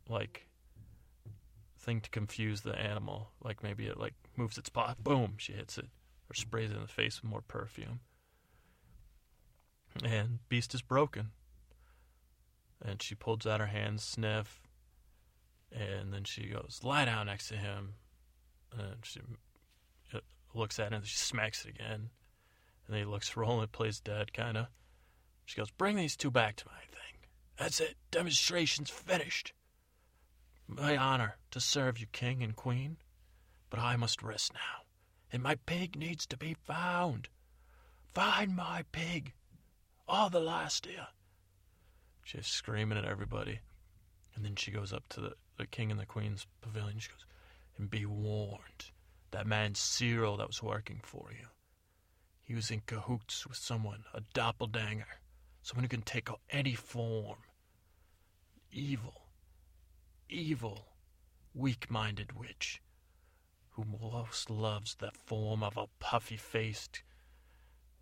like 0.09 0.47
thing 1.79 2.01
to 2.01 2.11
confuse 2.11 2.63
the 2.63 2.79
animal, 2.79 3.33
like 3.43 3.63
maybe 3.63 3.87
it 3.87 3.99
like 3.99 4.15
moves 4.37 4.59
its 4.59 4.69
paw, 4.69 4.95
boom, 4.99 5.35
she 5.37 5.53
hits 5.53 5.79
it 5.79 5.87
or 6.31 6.35
sprays 6.35 6.71
it 6.71 6.77
in 6.77 6.83
the 6.83 6.89
face 6.89 7.21
with 7.21 7.31
more 7.31 7.43
perfume. 7.43 8.01
And 10.05 10.39
Beast 10.49 10.75
is 10.75 10.83
broken. 10.83 11.31
And 12.85 13.03
she 13.03 13.15
pulls 13.15 13.47
out 13.47 13.61
her 13.61 13.67
hand, 13.67 14.01
sniff, 14.01 14.61
and 15.73 16.13
then 16.13 16.25
she 16.25 16.47
goes, 16.47 16.81
lie 16.83 17.05
down 17.05 17.27
next 17.27 17.49
to 17.49 17.57
him. 17.57 17.95
And 18.73 18.97
she 19.03 19.21
uh, 20.15 20.21
looks 20.55 20.79
at 20.79 20.93
him, 20.93 21.03
she 21.05 21.17
smacks 21.17 21.65
it 21.65 21.71
again. 21.71 22.11
And 22.87 22.95
then 22.95 22.99
he 22.99 23.05
looks 23.05 23.37
Roland, 23.37 23.73
plays 23.73 24.01
dead, 24.01 24.33
kind 24.33 24.57
of. 24.57 24.67
She 25.45 25.57
goes, 25.57 25.71
Bring 25.71 25.97
these 25.97 26.17
two 26.17 26.31
back 26.31 26.57
to 26.57 26.67
my 26.67 26.81
thing. 26.91 27.21
That's 27.59 27.81
it. 27.81 27.97
Demonstration's 28.11 28.91
finished. 28.91 29.53
My 30.67 30.97
honor 30.97 31.37
to 31.51 31.61
serve 31.61 31.99
you, 31.99 32.07
king 32.13 32.43
and 32.43 32.55
queen. 32.55 32.99
But 33.71 33.81
I 33.81 33.97
must 33.97 34.23
rest 34.23 34.55
now, 34.55 34.85
and 35.31 35.43
my 35.43 35.57
pig 35.67 35.97
needs 35.97 36.27
to 36.27 36.37
be 36.37 36.55
found. 36.55 37.29
Find 38.15 38.57
my 38.57 38.85
pig. 38.93 39.33
All 40.09 40.31
the 40.31 40.41
last 40.41 40.87
you. 40.87 41.03
She's 42.25 42.47
screaming 42.47 42.99
at 42.99 43.05
everybody. 43.05 43.61
And 44.35 44.45
then 44.45 44.57
she 44.57 44.71
goes 44.71 44.93
up 44.93 45.09
to 45.11 45.21
the, 45.21 45.33
the 45.57 45.67
king 45.67 45.91
and 45.91 45.99
the 45.99 46.07
queen's 46.07 46.47
pavilion. 46.61 46.99
She 46.99 47.11
goes, 47.11 47.27
And 47.77 47.91
be 47.91 48.07
warned, 48.07 48.91
that 49.33 49.47
man 49.47 49.75
Cyril 49.75 50.37
that 50.39 50.47
was 50.47 50.63
working 50.63 51.01
for 51.03 51.31
you. 51.33 51.47
He 52.43 52.55
was 52.55 52.71
in 52.71 52.83
cahoots 52.87 53.47
with 53.47 53.59
someone, 53.59 54.05
a 54.15 54.23
doppelganger 54.33 55.21
someone 55.69 55.85
who 55.85 55.89
can 55.89 56.03
take 56.03 56.29
any 56.51 56.75
form. 56.75 57.37
Evil, 58.73 59.23
evil, 60.31 60.87
weak 61.55 61.91
minded 61.91 62.33
witch 62.33 62.81
who 63.71 63.85
most 63.85 64.49
loves 64.49 64.95
the 64.97 65.11
form 65.27 65.63
of 65.63 65.77
a 65.77 65.87
puffy 66.01 66.39
faced 66.39 67.03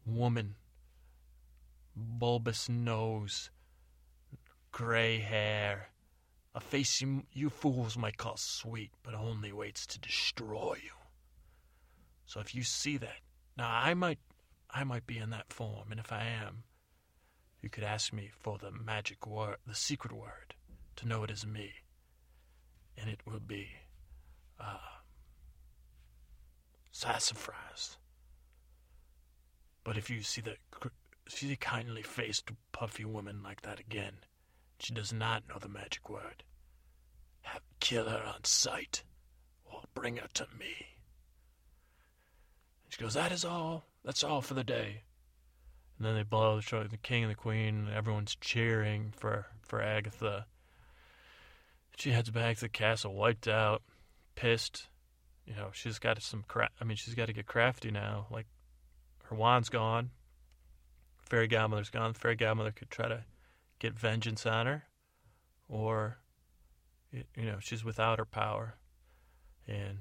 woman, 0.05 0.55
bulbous 1.97 2.69
nose, 2.69 3.51
gray 4.71 5.19
hair, 5.19 5.89
a 6.55 6.61
face 6.61 7.01
you, 7.01 7.25
you 7.33 7.51
fools 7.51 7.97
might 7.97 8.17
call 8.17 8.37
sweet, 8.37 8.91
but 9.03 9.15
only 9.15 9.53
waits 9.53 9.87
to 9.87 9.99
destroy 9.99 10.77
you. 10.83 10.91
So 12.27 12.41
if 12.41 12.55
you 12.55 12.63
see 12.63 12.97
that, 12.99 13.21
now 13.57 13.69
I 13.69 13.95
might 13.95 14.19
I 14.71 14.85
might 14.85 15.07
be 15.07 15.19
in 15.19 15.31
that 15.31 15.53
form, 15.53 15.91
and 15.91 16.01
if 16.01 16.13
I 16.13 16.25
am, 16.25 16.65
you 17.63 17.71
could 17.71 17.85
ask 17.85 18.13
me 18.13 18.31
for 18.39 18.59
the 18.59 18.71
magic 18.71 19.27
word, 19.27 19.57
the 19.67 19.75
secret 19.75 20.13
word, 20.13 20.55
to 20.97 21.09
know 21.09 21.23
it 21.23 21.31
is 21.31 21.47
me. 21.47 21.71
And 22.99 23.09
it 23.09 23.21
will 23.27 23.41
be 23.41 23.69
uh, 24.61 24.77
sassafras. 26.91 27.97
But 29.85 29.97
if 29.97 30.11
you 30.11 30.23
see 30.23 30.41
the 30.41 30.57
see 31.29 31.49
the 31.49 31.57
kindly 31.57 32.03
faced 32.03 32.51
puffy 32.73 33.05
woman 33.05 33.43
like 33.43 33.63
that 33.63 33.81
again, 33.81 34.19
she 34.79 34.93
does 34.93 35.13
not 35.13 35.49
know 35.49 35.59
the 35.59 35.69
magic 35.69 36.09
word. 36.09 36.45
Have 37.43 37.63
kill 37.81 38.09
her 38.09 38.23
on 38.25 38.45
sight, 38.45 39.03
or 39.65 39.83
bring 39.95 40.17
her 40.17 40.29
to 40.35 40.47
me. 40.59 40.87
And 42.85 42.93
she 42.93 43.01
goes, 43.01 43.15
That 43.15 43.33
is 43.33 43.45
all. 43.45 43.85
That's 44.05 44.25
all 44.25 44.41
for 44.41 44.55
the 44.55 44.65
day. 44.65 45.03
And 45.99 46.07
then 46.07 46.15
they 46.15 46.23
blow 46.23 46.61
the, 46.61 46.89
the 46.91 46.97
king 46.97 47.25
and 47.25 47.31
the 47.31 47.37
queen. 47.37 47.87
And 47.87 47.91
everyone's 47.91 48.37
cheering 48.41 49.13
for 49.17 49.47
for 49.63 49.83
Agatha. 49.83 50.47
She 51.97 52.11
heads 52.11 52.31
back 52.31 52.57
to 52.57 52.63
the 52.63 52.69
castle, 52.69 53.15
wiped 53.15 53.49
out, 53.49 53.83
pissed. 54.35 54.89
You 55.47 55.55
know, 55.55 55.71
she's 55.73 55.99
got 55.99 56.21
some 56.21 56.45
cra- 56.47 56.71
I 56.81 56.85
mean, 56.85 56.97
she's 56.97 57.15
got 57.15 57.27
to 57.27 57.33
get 57.33 57.47
crafty 57.47 57.91
now. 57.91 58.27
Like, 58.31 58.47
her 59.25 59.37
wand's 59.37 59.69
gone. 59.69 60.11
Fairy 61.27 61.49
godmother's 61.49 61.91
gone. 61.91 62.15
Fairy 62.15 62.37
godmother 62.37 62.71
could 62.71 62.91
try 62.91 63.09
to 63.09 63.25
get 63.79 63.99
vengeance 63.99 64.47
on 64.47 64.67
her, 64.67 64.85
or, 65.69 66.19
you 67.11 67.25
know, 67.37 67.59
she's 67.61 67.85
without 67.85 68.19
her 68.19 68.25
power. 68.25 68.77
And 69.67 69.99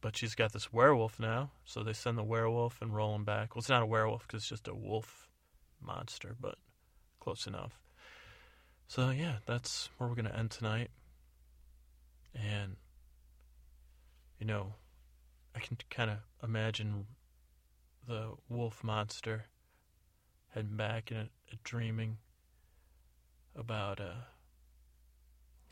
but 0.00 0.16
she's 0.16 0.34
got 0.34 0.52
this 0.52 0.72
werewolf 0.72 1.18
now, 1.18 1.52
so 1.64 1.82
they 1.82 1.92
send 1.92 2.18
the 2.18 2.24
werewolf 2.24 2.82
and 2.82 2.94
roll 2.94 3.14
him 3.14 3.24
back. 3.24 3.54
Well, 3.54 3.60
it's 3.60 3.68
not 3.68 3.82
a 3.82 3.86
werewolf 3.86 4.26
because 4.26 4.42
it's 4.42 4.48
just 4.48 4.68
a 4.68 4.74
wolf 4.74 5.28
monster, 5.80 6.36
but 6.40 6.56
close 7.20 7.46
enough. 7.46 7.80
So 8.88 9.10
yeah, 9.10 9.36
that's 9.46 9.88
where 9.96 10.08
we're 10.08 10.16
gonna 10.16 10.34
end 10.36 10.50
tonight. 10.50 10.90
And 12.34 12.76
you 14.38 14.46
know, 14.46 14.74
I 15.54 15.60
can 15.60 15.78
kind 15.88 16.10
of 16.10 16.18
imagine 16.42 17.06
the 18.06 18.32
wolf 18.48 18.84
monster 18.84 19.46
heading 20.56 20.74
back 20.74 21.10
and 21.10 21.28
dreaming 21.64 22.16
about 23.54 24.00
uh, 24.00 24.24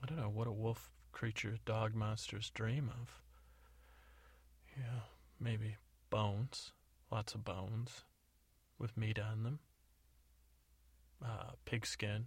I 0.03 0.07
don't 0.07 0.19
know 0.19 0.29
what 0.29 0.47
a 0.47 0.53
wolf 0.53 0.91
creature 1.11 1.57
dog 1.65 1.95
monsters 1.95 2.51
dream 2.51 2.91
of. 3.01 3.23
Yeah, 4.77 5.01
maybe 5.41 5.77
bones, 6.11 6.73
lots 7.11 7.35
of 7.35 7.47
bones 7.47 8.05
with 8.79 8.95
meat 8.95 9.19
on 9.19 9.43
them. 9.43 9.59
Uh, 11.25 11.53
pigskin, 11.65 12.27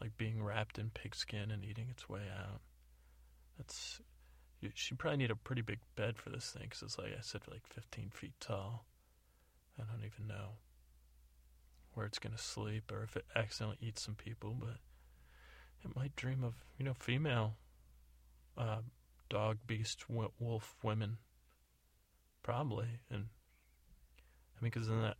like 0.00 0.16
being 0.16 0.42
wrapped 0.42 0.80
in 0.80 0.90
pigskin 0.90 1.52
and 1.52 1.64
eating 1.64 1.86
its 1.90 2.08
way 2.08 2.22
out. 2.36 2.60
That's 3.56 4.00
you 4.60 4.70
should 4.74 4.98
probably 4.98 5.18
need 5.18 5.30
a 5.30 5.36
pretty 5.36 5.62
big 5.62 5.78
bed 5.94 6.18
for 6.18 6.30
this 6.30 6.50
thing 6.50 6.64
because 6.64 6.82
it's 6.82 6.98
like 6.98 7.12
I 7.16 7.20
said, 7.20 7.42
like 7.48 7.68
15 7.68 8.10
feet 8.12 8.32
tall. 8.40 8.84
I 9.78 9.84
don't 9.84 10.04
even 10.04 10.26
know 10.26 10.54
where 11.94 12.06
it's 12.06 12.18
gonna 12.18 12.38
sleep 12.38 12.90
or 12.92 13.02
if 13.02 13.16
it 13.16 13.24
accidentally 13.34 13.78
eats 13.80 14.02
some 14.02 14.14
people, 14.14 14.56
but 14.58 14.78
it 15.84 15.96
might 15.96 16.16
dream 16.16 16.44
of 16.44 16.54
you 16.78 16.84
know 16.84 16.94
female 16.94 17.56
uh, 18.56 18.80
dog, 19.28 19.58
beast, 19.66 20.04
wolf 20.08 20.76
women 20.82 21.18
Probably, 22.42 22.88
and 23.08 23.26
I 24.56 24.64
mean, 24.64 24.70
because 24.72 24.88
then 24.88 25.02
that, 25.02 25.16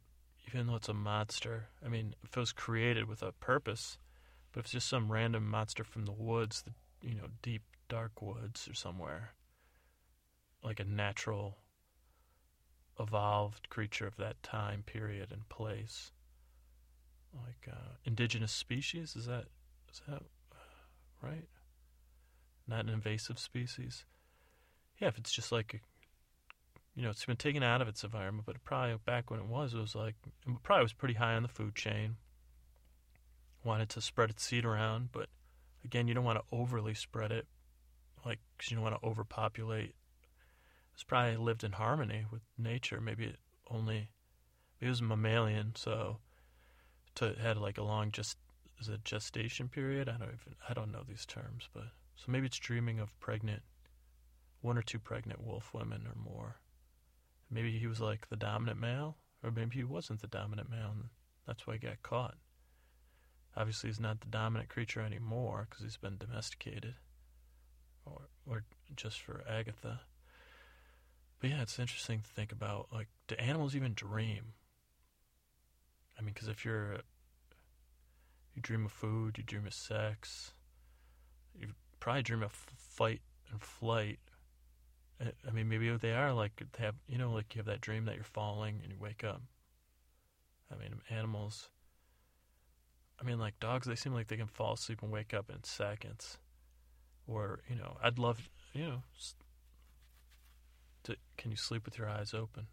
even 0.49 0.67
though 0.67 0.75
it's 0.75 0.89
a 0.89 0.95
monster, 0.95 1.69
I 1.85 1.89
mean, 1.89 2.15
if 2.25 2.37
it 2.37 2.41
was 2.41 2.53
created 2.53 3.09
with 3.09 3.23
a 3.23 3.31
purpose, 3.31 3.97
but 4.51 4.61
if 4.61 4.67
it's 4.67 4.73
just 4.73 4.89
some 4.89 5.11
random 5.11 5.49
monster 5.49 5.85
from 5.85 6.05
the 6.05 6.13
woods, 6.13 6.63
the 6.63 6.73
you 7.09 7.15
know 7.15 7.29
deep 7.43 7.63
dark 7.89 8.21
woods 8.21 8.69
or 8.69 8.75
somewhere, 8.75 9.35
like 10.65 10.81
a 10.81 10.85
natural, 10.85 11.59
evolved 12.99 13.69
creature 13.69 14.07
of 14.09 14.17
that 14.17 14.43
time 14.43 14.83
period 14.83 15.31
and 15.31 15.49
place, 15.49 16.11
like 17.35 17.69
uh, 17.73 17.95
indigenous 18.05 18.53
species, 18.53 19.17
is 19.17 19.27
that 19.27 19.47
is 19.93 20.03
that 20.09 20.23
right? 21.23 21.49
Not 22.67 22.85
an 22.85 22.91
invasive 22.91 23.39
species. 23.39 24.05
Yeah, 24.99 25.09
if 25.09 25.19
it's 25.19 25.33
just 25.33 25.53
like 25.53 25.81
you 26.95 27.03
know, 27.03 27.11
it's 27.11 27.25
been 27.25 27.37
taken 27.37 27.63
out 27.63 27.81
of 27.81 27.89
its 27.89 28.05
environment, 28.05 28.45
but 28.47 28.63
probably 28.65 28.97
back 29.07 29.31
when 29.31 29.41
it 29.41 29.47
was, 29.47 29.73
it 29.73 29.81
was 29.81 29.95
like, 29.95 30.15
it 30.47 30.63
probably 30.63 30.85
was 30.85 30.93
pretty 30.93 31.15
high 31.15 31.35
on 31.35 31.43
the 31.43 31.49
food 31.49 31.75
chain. 31.75 32.17
Wanted 33.65 33.89
to 33.91 34.01
spread 34.01 34.31
its 34.31 34.45
seed 34.45 34.65
around, 34.65 35.09
but 35.13 35.29
again, 35.85 36.07
you 36.07 36.15
don't 36.15 36.25
want 36.25 36.39
to 36.39 36.45
overly 36.57 36.95
spread 36.95 37.33
it, 37.33 37.47
like, 38.27 38.41
cause 38.59 38.71
you 38.71 38.77
don't 38.77 38.85
want 38.85 39.01
to 39.01 39.07
overpopulate. 39.07 39.95
It's 40.93 41.05
probably 41.05 41.37
lived 41.37 41.65
in 41.65 41.73
harmony 41.73 42.27
with 42.31 42.43
nature. 42.59 43.01
Maybe 43.01 43.25
it 43.25 43.37
only, 43.71 44.11
maybe 44.79 44.89
it 44.89 44.91
was 44.91 45.01
a 45.01 45.05
mammalian, 45.05 45.73
so 45.75 46.19
to 47.17 47.35
had 47.41 47.57
like 47.57 47.79
a 47.79 47.83
long 47.83 48.11
just 48.11 48.37
is 48.81 48.89
a 48.89 48.99
gestation 48.99 49.69
period. 49.69 50.09
I 50.09 50.13
don't 50.13 50.29
even 50.29 50.57
I 50.69 50.75
don't 50.75 50.93
know 50.93 51.05
these 51.07 51.27
terms, 51.27 51.69
but 51.73 51.85
so 52.17 52.25
maybe 52.29 52.47
it's 52.47 52.59
dreaming 52.59 53.01
of 53.01 53.19
pregnant, 53.21 53.63
one 54.61 54.79
or 54.79 54.83
two 54.83 54.99
pregnant 54.99 55.43
wolf 55.43 55.73
women 55.73 56.07
or 56.07 56.15
more. 56.15 56.57
Maybe 57.51 57.79
he 57.79 57.87
was 57.87 58.01
like 58.01 58.29
the 58.29 58.37
dominant 58.37 58.81
male, 58.81 59.17
or 59.43 59.51
maybe 59.51 59.77
he 59.77 59.85
wasn't 59.85 60.21
the 60.21 60.27
dominant 60.27 60.71
male, 60.71 60.91
and 60.93 61.05
that's 61.47 61.67
why 61.67 61.75
he 61.75 61.79
got 61.81 62.03
caught. 62.03 62.37
Obviously, 63.57 63.91
he's 63.91 64.01
not 64.01 64.21
the 64.21 64.29
dominant 64.29 64.71
creature 64.71 65.01
anymore 65.01 65.67
because 65.69 65.85
he's 65.85 65.99
been 65.99 66.17
domesticated, 66.17 66.95
or 68.07 68.29
or 68.47 68.65
just 68.97 69.21
for 69.21 69.45
Agatha. 69.49 70.01
But 71.41 71.51
yeah, 71.51 71.63
it's 71.63 71.79
interesting 71.79 72.21
to 72.21 72.29
think 72.29 72.53
about. 72.53 72.89
Like, 72.93 73.09
do 73.27 73.35
animals 73.35 73.77
even 73.77 73.95
dream? 73.95 74.55
I 76.23 76.25
mean, 76.25 76.35
because 76.35 76.49
if 76.49 76.65
you're 76.65 76.99
you 78.55 78.63
dream 78.63 78.85
of 78.85 78.93
food, 78.93 79.39
you 79.39 79.45
dream 79.45 79.67
of 79.67 79.75
sex, 79.75 80.53
you 81.59 81.69
probably 81.99 82.23
dream 82.23 82.43
of 82.43 82.53
fight 82.53 83.23
and 83.51 83.61
flight 83.61 84.21
I 85.47 85.51
mean, 85.53 85.69
maybe 85.69 85.95
they 85.97 86.15
are 86.15 86.33
like 86.33 86.63
they 86.77 86.85
have, 86.85 86.97
you 87.07 87.19
know, 87.19 87.33
like 87.33 87.55
you 87.55 87.61
have 87.61 87.67
that 87.67 87.81
dream 87.81 88.07
that 88.07 88.15
you're 88.15 88.25
falling 88.25 88.81
and 88.83 88.93
you 88.93 88.99
wake 88.99 89.23
up. 89.25 89.43
I 90.71 90.77
mean, 90.77 91.01
animals. 91.11 91.69
I 93.21 93.25
mean, 93.25 93.39
like 93.39 93.59
dogs, 93.61 93.87
they 93.87 93.95
seem 93.95 94.15
like 94.15 94.29
they 94.29 94.37
can 94.37 94.47
fall 94.47 94.75
asleep 94.75 95.01
and 95.03 95.13
wake 95.13 95.33
up 95.33 95.51
in 95.51 95.63
seconds. 95.63 96.39
Or, 97.27 97.61
you 97.69 97.77
know, 97.77 97.97
I'd 98.03 98.19
love, 98.19 98.49
you 98.73 98.85
know, 98.85 99.03
to, 101.05 101.17
can 101.37 101.51
you 101.51 101.57
sleep 101.57 101.85
with 101.85 101.99
your 101.99 102.09
eyes 102.09 102.35
open? 102.35 102.67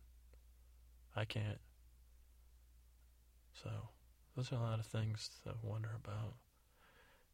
I 1.16 1.26
can't. 1.26 1.60
So, 3.64 3.70
those 4.36 4.51
are 4.51 4.55
a 4.55 4.62
lot 4.62 4.80
of 4.80 4.86
things 4.86 5.30
to 5.43 5.53
wonder 5.64 5.89
about 5.95 6.36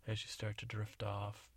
as 0.08 0.24
you 0.24 0.30
start 0.30 0.58
to 0.60 0.66
drift 0.66 1.04
off. 1.04 1.50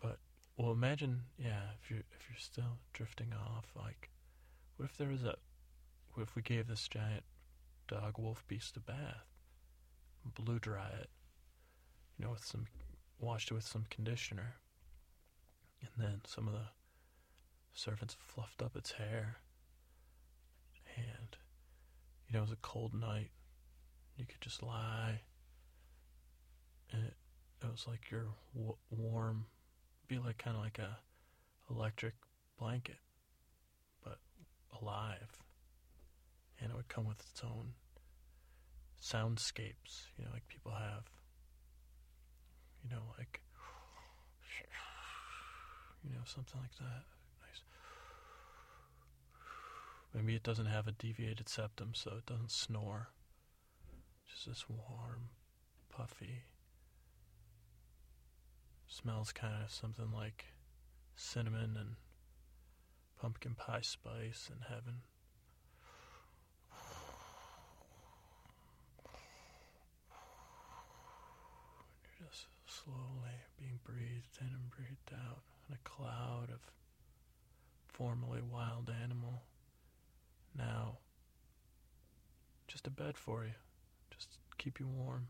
But 0.00 0.18
well, 0.56 0.72
imagine, 0.72 1.22
yeah, 1.38 1.72
if 1.80 1.90
you're 1.90 2.00
if 2.00 2.28
you're 2.28 2.38
still 2.38 2.78
drifting 2.92 3.32
off, 3.32 3.66
like, 3.76 4.10
what 4.76 4.86
if 4.86 4.96
there 4.96 5.08
was 5.08 5.24
a, 5.24 5.36
what 6.14 6.22
if 6.24 6.34
we 6.36 6.42
gave 6.42 6.66
this 6.66 6.88
giant 6.88 7.24
dog 7.86 8.18
wolf 8.18 8.44
beast 8.48 8.76
a 8.76 8.80
bath, 8.80 9.26
blue 10.24 10.58
dry 10.58 10.88
it, 11.00 11.08
you 12.18 12.24
know, 12.24 12.32
with 12.32 12.44
some, 12.44 12.66
washed 13.18 13.50
it 13.50 13.54
with 13.54 13.66
some 13.66 13.86
conditioner, 13.90 14.56
and 15.80 15.90
then 15.96 16.20
some 16.26 16.46
of 16.46 16.54
the 16.54 16.68
servants 17.72 18.16
fluffed 18.20 18.62
up 18.62 18.76
its 18.76 18.92
hair, 18.92 19.36
and, 20.96 21.36
you 22.28 22.34
know, 22.34 22.40
it 22.40 22.42
was 22.42 22.52
a 22.52 22.56
cold 22.56 22.94
night, 22.94 23.30
you 24.16 24.26
could 24.26 24.40
just 24.40 24.62
lie, 24.62 25.20
and 26.92 27.04
it, 27.04 27.14
it 27.62 27.70
was 27.70 27.86
like 27.88 28.10
your 28.10 28.26
w- 28.54 28.76
warm 28.90 29.46
be 30.08 30.18
like 30.18 30.38
kind 30.38 30.56
of 30.56 30.62
like 30.62 30.78
a 30.78 30.98
electric 31.70 32.14
blanket, 32.58 32.98
but 34.04 34.18
alive, 34.80 35.38
and 36.60 36.70
it 36.70 36.76
would 36.76 36.88
come 36.88 37.06
with 37.06 37.20
its 37.20 37.42
own 37.44 37.72
soundscapes. 39.02 40.08
You 40.18 40.24
know, 40.24 40.30
like 40.32 40.46
people 40.48 40.72
have. 40.72 41.04
You 42.84 42.90
know, 42.90 43.02
like 43.18 43.40
you 46.04 46.10
know 46.10 46.22
something 46.24 46.60
like 46.60 46.76
that. 46.78 47.04
Maybe 50.14 50.34
it 50.34 50.42
doesn't 50.42 50.66
have 50.66 50.86
a 50.86 50.92
deviated 50.92 51.48
septum, 51.48 51.92
so 51.94 52.12
it 52.18 52.26
doesn't 52.26 52.50
snore. 52.50 53.10
Just 54.26 54.46
this 54.46 54.64
warm, 54.68 55.30
puffy 55.90 56.42
Smells 58.90 59.32
kind 59.32 59.62
of 59.62 59.70
something 59.70 60.10
like 60.12 60.46
cinnamon 61.14 61.76
and 61.78 61.96
pumpkin 63.20 63.54
pie 63.54 63.82
spice 63.82 64.50
in 64.50 64.62
heaven. 64.66 65.02
You're 72.02 72.28
just 72.28 72.46
slowly 72.66 73.36
being 73.58 73.78
breathed 73.84 74.38
in 74.40 74.46
and 74.46 74.70
breathed 74.70 75.12
out 75.12 75.42
in 75.68 75.74
a 75.74 75.88
cloud 75.88 76.48
of 76.50 76.60
formerly 77.88 78.40
wild 78.40 78.90
animal. 79.02 79.42
Now, 80.58 80.98
just 82.66 82.86
a 82.86 82.90
bed 82.90 83.16
for 83.16 83.44
you. 83.44 83.52
Just 84.10 84.38
keep 84.58 84.80
you 84.80 84.88
warm. 84.88 85.28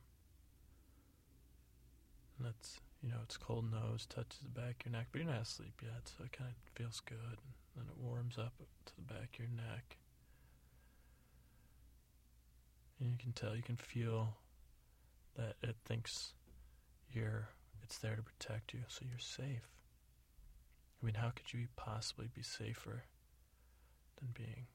And 2.38 2.46
that's 2.46 2.80
you 3.02 3.10
know, 3.10 3.18
its 3.22 3.36
cold 3.36 3.70
nose 3.70 4.06
touches 4.06 4.40
the 4.42 4.60
back 4.60 4.80
of 4.80 4.86
your 4.86 4.98
neck, 4.98 5.08
but 5.12 5.20
you're 5.20 5.30
not 5.30 5.42
asleep 5.42 5.80
yet, 5.82 6.02
so 6.04 6.24
it 6.24 6.32
kind 6.32 6.50
of 6.50 6.56
feels 6.74 7.00
good. 7.00 7.16
And 7.16 7.76
then 7.76 7.84
it 7.88 8.02
warms 8.02 8.38
up 8.38 8.54
to 8.86 8.92
the 8.96 9.02
back 9.02 9.34
of 9.34 9.38
your 9.38 9.48
neck. 9.48 9.96
And 12.98 13.10
you 13.10 13.16
can 13.18 13.32
tell, 13.32 13.54
you 13.54 13.62
can 13.62 13.76
feel 13.76 14.36
that 15.36 15.54
it 15.62 15.76
thinks 15.84 16.32
you're 17.12 17.48
it's 17.84 17.98
there 17.98 18.16
to 18.16 18.22
protect 18.22 18.74
you, 18.74 18.80
so 18.88 19.02
you're 19.08 19.18
safe. 19.18 19.68
I 21.00 21.06
mean, 21.06 21.14
how 21.14 21.30
could 21.30 21.54
you 21.54 21.68
possibly 21.76 22.28
be 22.34 22.42
safer 22.42 23.04
than 24.18 24.28
being 24.34 24.66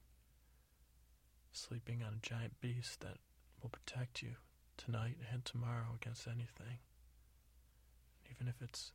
sleeping 1.53 2.03
on 2.03 2.13
a 2.13 2.27
giant 2.27 2.59
beast 2.61 3.01
that 3.01 3.17
will 3.61 3.69
protect 3.69 4.21
you 4.21 4.31
tonight 4.77 5.17
and 5.31 5.45
tomorrow 5.45 5.95
against 6.01 6.27
anything? 6.27 6.79
Even 8.31 8.47
if 8.47 8.55
it's 8.61 8.91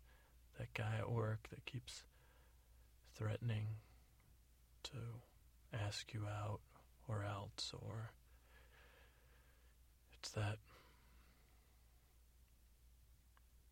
that 0.58 0.74
guy 0.74 0.96
at 0.98 1.10
work 1.10 1.48
that 1.50 1.64
keeps 1.64 2.02
threatening 3.14 3.66
to 4.82 4.96
ask 5.72 6.12
you 6.12 6.24
out 6.26 6.60
or 7.08 7.24
else, 7.24 7.72
or 7.72 8.10
it's 10.18 10.30
that 10.30 10.58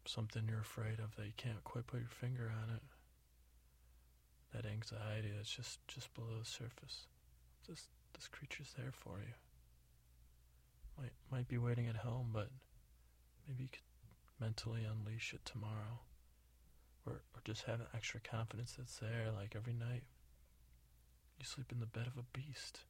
something 0.06 0.44
you're 0.48 0.60
afraid 0.60 0.98
of 1.00 1.14
that 1.16 1.26
you 1.26 1.32
can't 1.36 1.62
quite 1.64 1.86
put 1.86 2.00
your 2.00 2.08
finger 2.08 2.52
on 2.62 2.74
it. 2.74 2.82
That 4.54 4.64
anxiety 4.64 5.32
that's 5.36 5.50
just, 5.50 5.80
just 5.88 6.14
below 6.14 6.38
the 6.38 6.44
surface. 6.46 7.06
This 7.68 7.88
this 8.16 8.28
creature's 8.28 8.74
there 8.76 8.92
for 8.92 9.18
you. 9.20 9.34
Might 10.98 11.12
might 11.30 11.48
be 11.48 11.58
waiting 11.58 11.86
at 11.86 11.96
home, 11.96 12.30
but 12.32 12.48
maybe 13.46 13.64
you 13.64 13.68
could 13.68 13.84
mentally 14.40 14.82
unleash 14.84 15.34
it 15.34 15.44
tomorrow. 15.44 16.00
Or 17.06 17.22
or 17.34 17.40
just 17.44 17.64
have 17.64 17.80
extra 17.94 18.20
confidence 18.20 18.74
that's 18.76 18.98
there, 18.98 19.30
like 19.36 19.54
every 19.54 19.74
night. 19.74 20.04
You 21.38 21.44
sleep 21.44 21.70
in 21.70 21.80
the 21.80 21.86
bed 21.86 22.06
of 22.06 22.16
a 22.16 22.24
beast. 22.32 22.80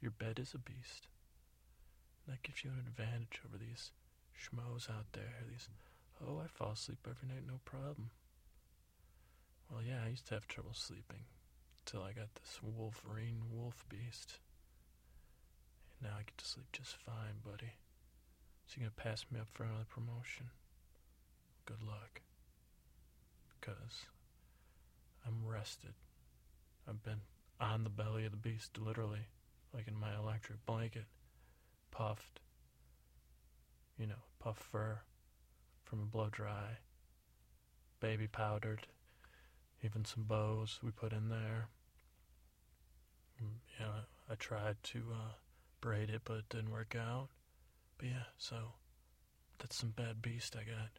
Your 0.00 0.10
bed 0.12 0.38
is 0.38 0.52
a 0.54 0.58
beast. 0.58 1.08
that 2.28 2.42
gives 2.42 2.64
you 2.64 2.70
an 2.70 2.84
advantage 2.86 3.40
over 3.46 3.56
these 3.56 3.92
schmoes 4.36 4.90
out 4.90 5.06
there, 5.12 5.42
these 5.48 5.68
Oh, 6.20 6.40
I 6.42 6.46
fall 6.48 6.72
asleep 6.72 7.06
every 7.08 7.28
night, 7.28 7.46
no 7.46 7.60
problem. 7.64 8.10
Well, 9.70 9.82
yeah, 9.82 10.00
I 10.04 10.08
used 10.08 10.26
to 10.28 10.34
have 10.34 10.48
trouble 10.48 10.72
sleeping 10.72 11.24
until 11.78 12.02
I 12.02 12.12
got 12.12 12.34
this 12.34 12.60
Wolverine 12.62 13.42
wolf 13.50 13.84
beast. 13.88 14.38
Now 16.02 16.10
I 16.18 16.22
get 16.22 16.36
to 16.38 16.44
sleep 16.44 16.66
just 16.72 16.96
fine, 16.96 17.40
buddy. 17.44 17.72
So 18.66 18.80
you're 18.80 18.90
gonna 18.90 19.10
pass 19.10 19.24
me 19.30 19.40
up 19.40 19.48
for 19.52 19.64
another 19.64 19.86
promotion? 19.88 20.50
Good 21.64 21.82
luck. 21.82 22.20
Because 23.60 24.06
I'm 25.26 25.46
rested. 25.46 25.94
I've 26.88 27.02
been 27.02 27.20
on 27.60 27.84
the 27.84 27.90
belly 27.90 28.24
of 28.24 28.30
the 28.30 28.36
beast, 28.36 28.78
literally, 28.78 29.26
like 29.72 29.88
in 29.88 29.98
my 29.98 30.14
electric 30.14 30.64
blanket, 30.66 31.06
puffed. 31.90 32.40
You 33.98 34.06
know, 34.06 34.22
puff 34.38 34.58
fur 34.58 35.00
from 35.84 36.00
a 36.00 36.04
blow 36.04 36.28
dry, 36.30 36.78
baby 38.00 38.26
powdered, 38.26 38.86
even 39.82 40.04
some 40.04 40.24
bows 40.24 40.78
we 40.82 40.90
put 40.90 41.12
in 41.12 41.28
there. 41.28 41.68
Mm, 43.42 43.60
you 43.78 43.84
know, 43.84 43.92
I 44.30 44.34
tried 44.34 44.76
to 44.84 44.98
uh, 45.12 45.32
braid 45.80 46.10
it, 46.10 46.22
but 46.24 46.38
it 46.38 46.48
didn't 46.48 46.70
work 46.72 46.94
out. 46.96 47.28
But 47.98 48.08
yeah, 48.08 48.28
so 48.38 48.56
that's 49.58 49.76
some 49.76 49.90
bad 49.90 50.22
beast 50.22 50.56
I 50.56 50.64
got. 50.64 50.90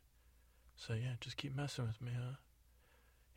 So 0.76 0.94
yeah, 0.94 1.14
just 1.20 1.38
keep 1.38 1.56
messing 1.56 1.88
with 1.88 2.02
me, 2.02 2.12
huh? 2.16 2.36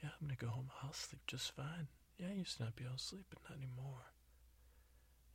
Yeah, 0.02 0.10
I'm 0.20 0.26
gonna 0.26 0.36
go 0.36 0.48
home. 0.48 0.70
I'll 0.82 0.92
sleep 0.92 1.20
just 1.26 1.54
fine. 1.54 1.88
Yeah, 2.18 2.28
I 2.30 2.34
used 2.34 2.58
to 2.58 2.64
not 2.64 2.76
be 2.76 2.84
able 2.84 2.96
to 2.96 3.02
sleep, 3.02 3.24
but 3.30 3.38
not 3.48 3.58
anymore. 3.58 4.12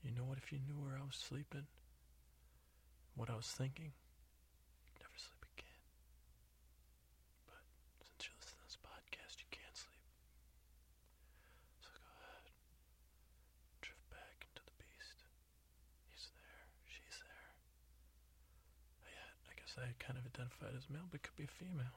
You 0.04 0.12
know 0.12 0.24
what? 0.24 0.38
If 0.38 0.52
you 0.52 0.60
knew 0.60 0.76
where 0.76 0.98
I 0.98 1.06
was 1.06 1.16
sleeping, 1.16 1.66
what 3.16 3.30
I 3.30 3.36
was 3.36 3.48
thinking, 3.48 3.94
I 19.78 19.92
kind 20.00 20.18
of 20.18 20.26
identified 20.26 20.76
as 20.76 20.90
male, 20.90 21.08
but 21.12 21.24
could 21.24 21.36
be 21.36 21.44
a 21.44 21.48
female. 21.48 21.92